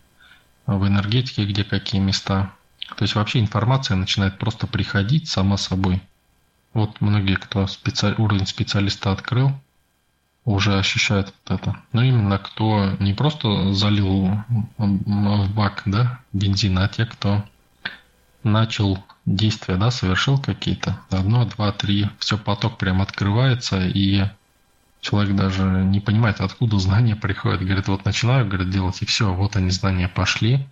в 0.66 0.86
энергетике, 0.86 1.46
где 1.46 1.64
какие 1.64 2.00
места. 2.00 2.52
То 2.96 3.02
есть 3.02 3.14
вообще 3.14 3.40
информация 3.40 3.96
начинает 3.96 4.38
просто 4.38 4.66
приходить 4.66 5.28
сама 5.28 5.56
собой. 5.56 6.02
Вот 6.72 7.00
многие, 7.00 7.36
кто 7.36 7.66
специ... 7.66 8.14
уровень 8.18 8.46
специалиста 8.46 9.12
открыл, 9.12 9.52
уже 10.44 10.78
ощущают 10.78 11.32
вот 11.44 11.60
это. 11.60 11.76
Но 11.92 12.02
именно 12.02 12.38
кто 12.38 12.96
не 12.98 13.14
просто 13.14 13.72
залил 13.74 14.30
в 14.78 15.54
бак 15.54 15.82
да, 15.86 16.20
бензина, 16.32 16.84
а 16.84 16.88
те, 16.88 17.04
кто 17.04 17.44
начал 18.42 19.04
действия, 19.26 19.76
да, 19.76 19.90
совершил 19.90 20.38
какие-то. 20.38 20.98
Одно, 21.10 21.44
два, 21.44 21.72
три. 21.72 22.08
Все, 22.18 22.38
поток 22.38 22.78
прям 22.78 23.02
открывается, 23.02 23.86
и 23.86 24.24
человек 25.00 25.36
даже 25.36 25.62
не 25.62 26.00
понимает, 26.00 26.40
откуда 26.40 26.78
знания 26.78 27.16
приходят. 27.20 27.62
Говорит, 27.62 27.88
вот 27.88 28.04
начинаю, 28.04 28.46
говорит, 28.46 28.70
делать, 28.70 29.02
и 29.02 29.06
все, 29.06 29.32
вот 29.32 29.56
они 29.56 29.70
знания 29.70 30.08
пошли. 30.08 30.66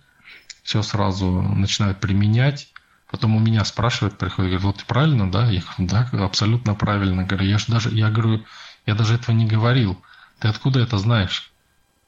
Все 0.67 0.83
сразу 0.83 1.31
начинают 1.31 2.01
применять. 2.01 2.73
Потом 3.09 3.37
у 3.37 3.39
меня 3.39 3.63
спрашивают, 3.63 4.17
приходят, 4.17 4.51
говорят, 4.51 4.63
вот 4.63 4.83
правильно, 4.83 5.31
да? 5.31 5.49
Я 5.49 5.61
говорю, 5.61 6.09
да, 6.11 6.25
абсолютно 6.25 6.75
правильно. 6.75 7.23
Говорю, 7.23 7.47
я 7.47 7.57
же 7.57 7.67
даже, 7.69 7.89
я 7.91 8.09
говорю, 8.09 8.43
я 8.85 8.93
даже 8.93 9.15
этого 9.15 9.33
не 9.33 9.45
говорил. 9.45 9.97
Ты 10.39 10.49
откуда 10.49 10.81
это 10.81 10.97
знаешь? 10.97 11.53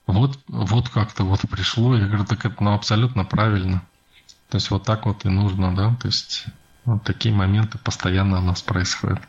Вот, 0.07 0.37
вот 0.49 0.89
как-то 0.89 1.23
вот 1.23 1.39
пришло. 1.49 1.95
Я 1.95 2.07
говорю, 2.07 2.25
так 2.25 2.43
это 2.43 2.61
ну, 2.61 2.73
абсолютно 2.73 3.23
правильно. 3.23 3.81
То 4.49 4.57
есть 4.57 4.69
вот 4.71 4.83
так 4.83 5.05
вот 5.05 5.23
и 5.23 5.29
нужно, 5.29 5.73
да? 5.73 5.95
То 5.95 6.07
есть 6.07 6.43
вот 6.83 7.01
такие 7.05 7.33
моменты 7.33 7.77
постоянно 7.77 8.39
у 8.39 8.41
нас 8.41 8.61
происходят. 8.61 9.21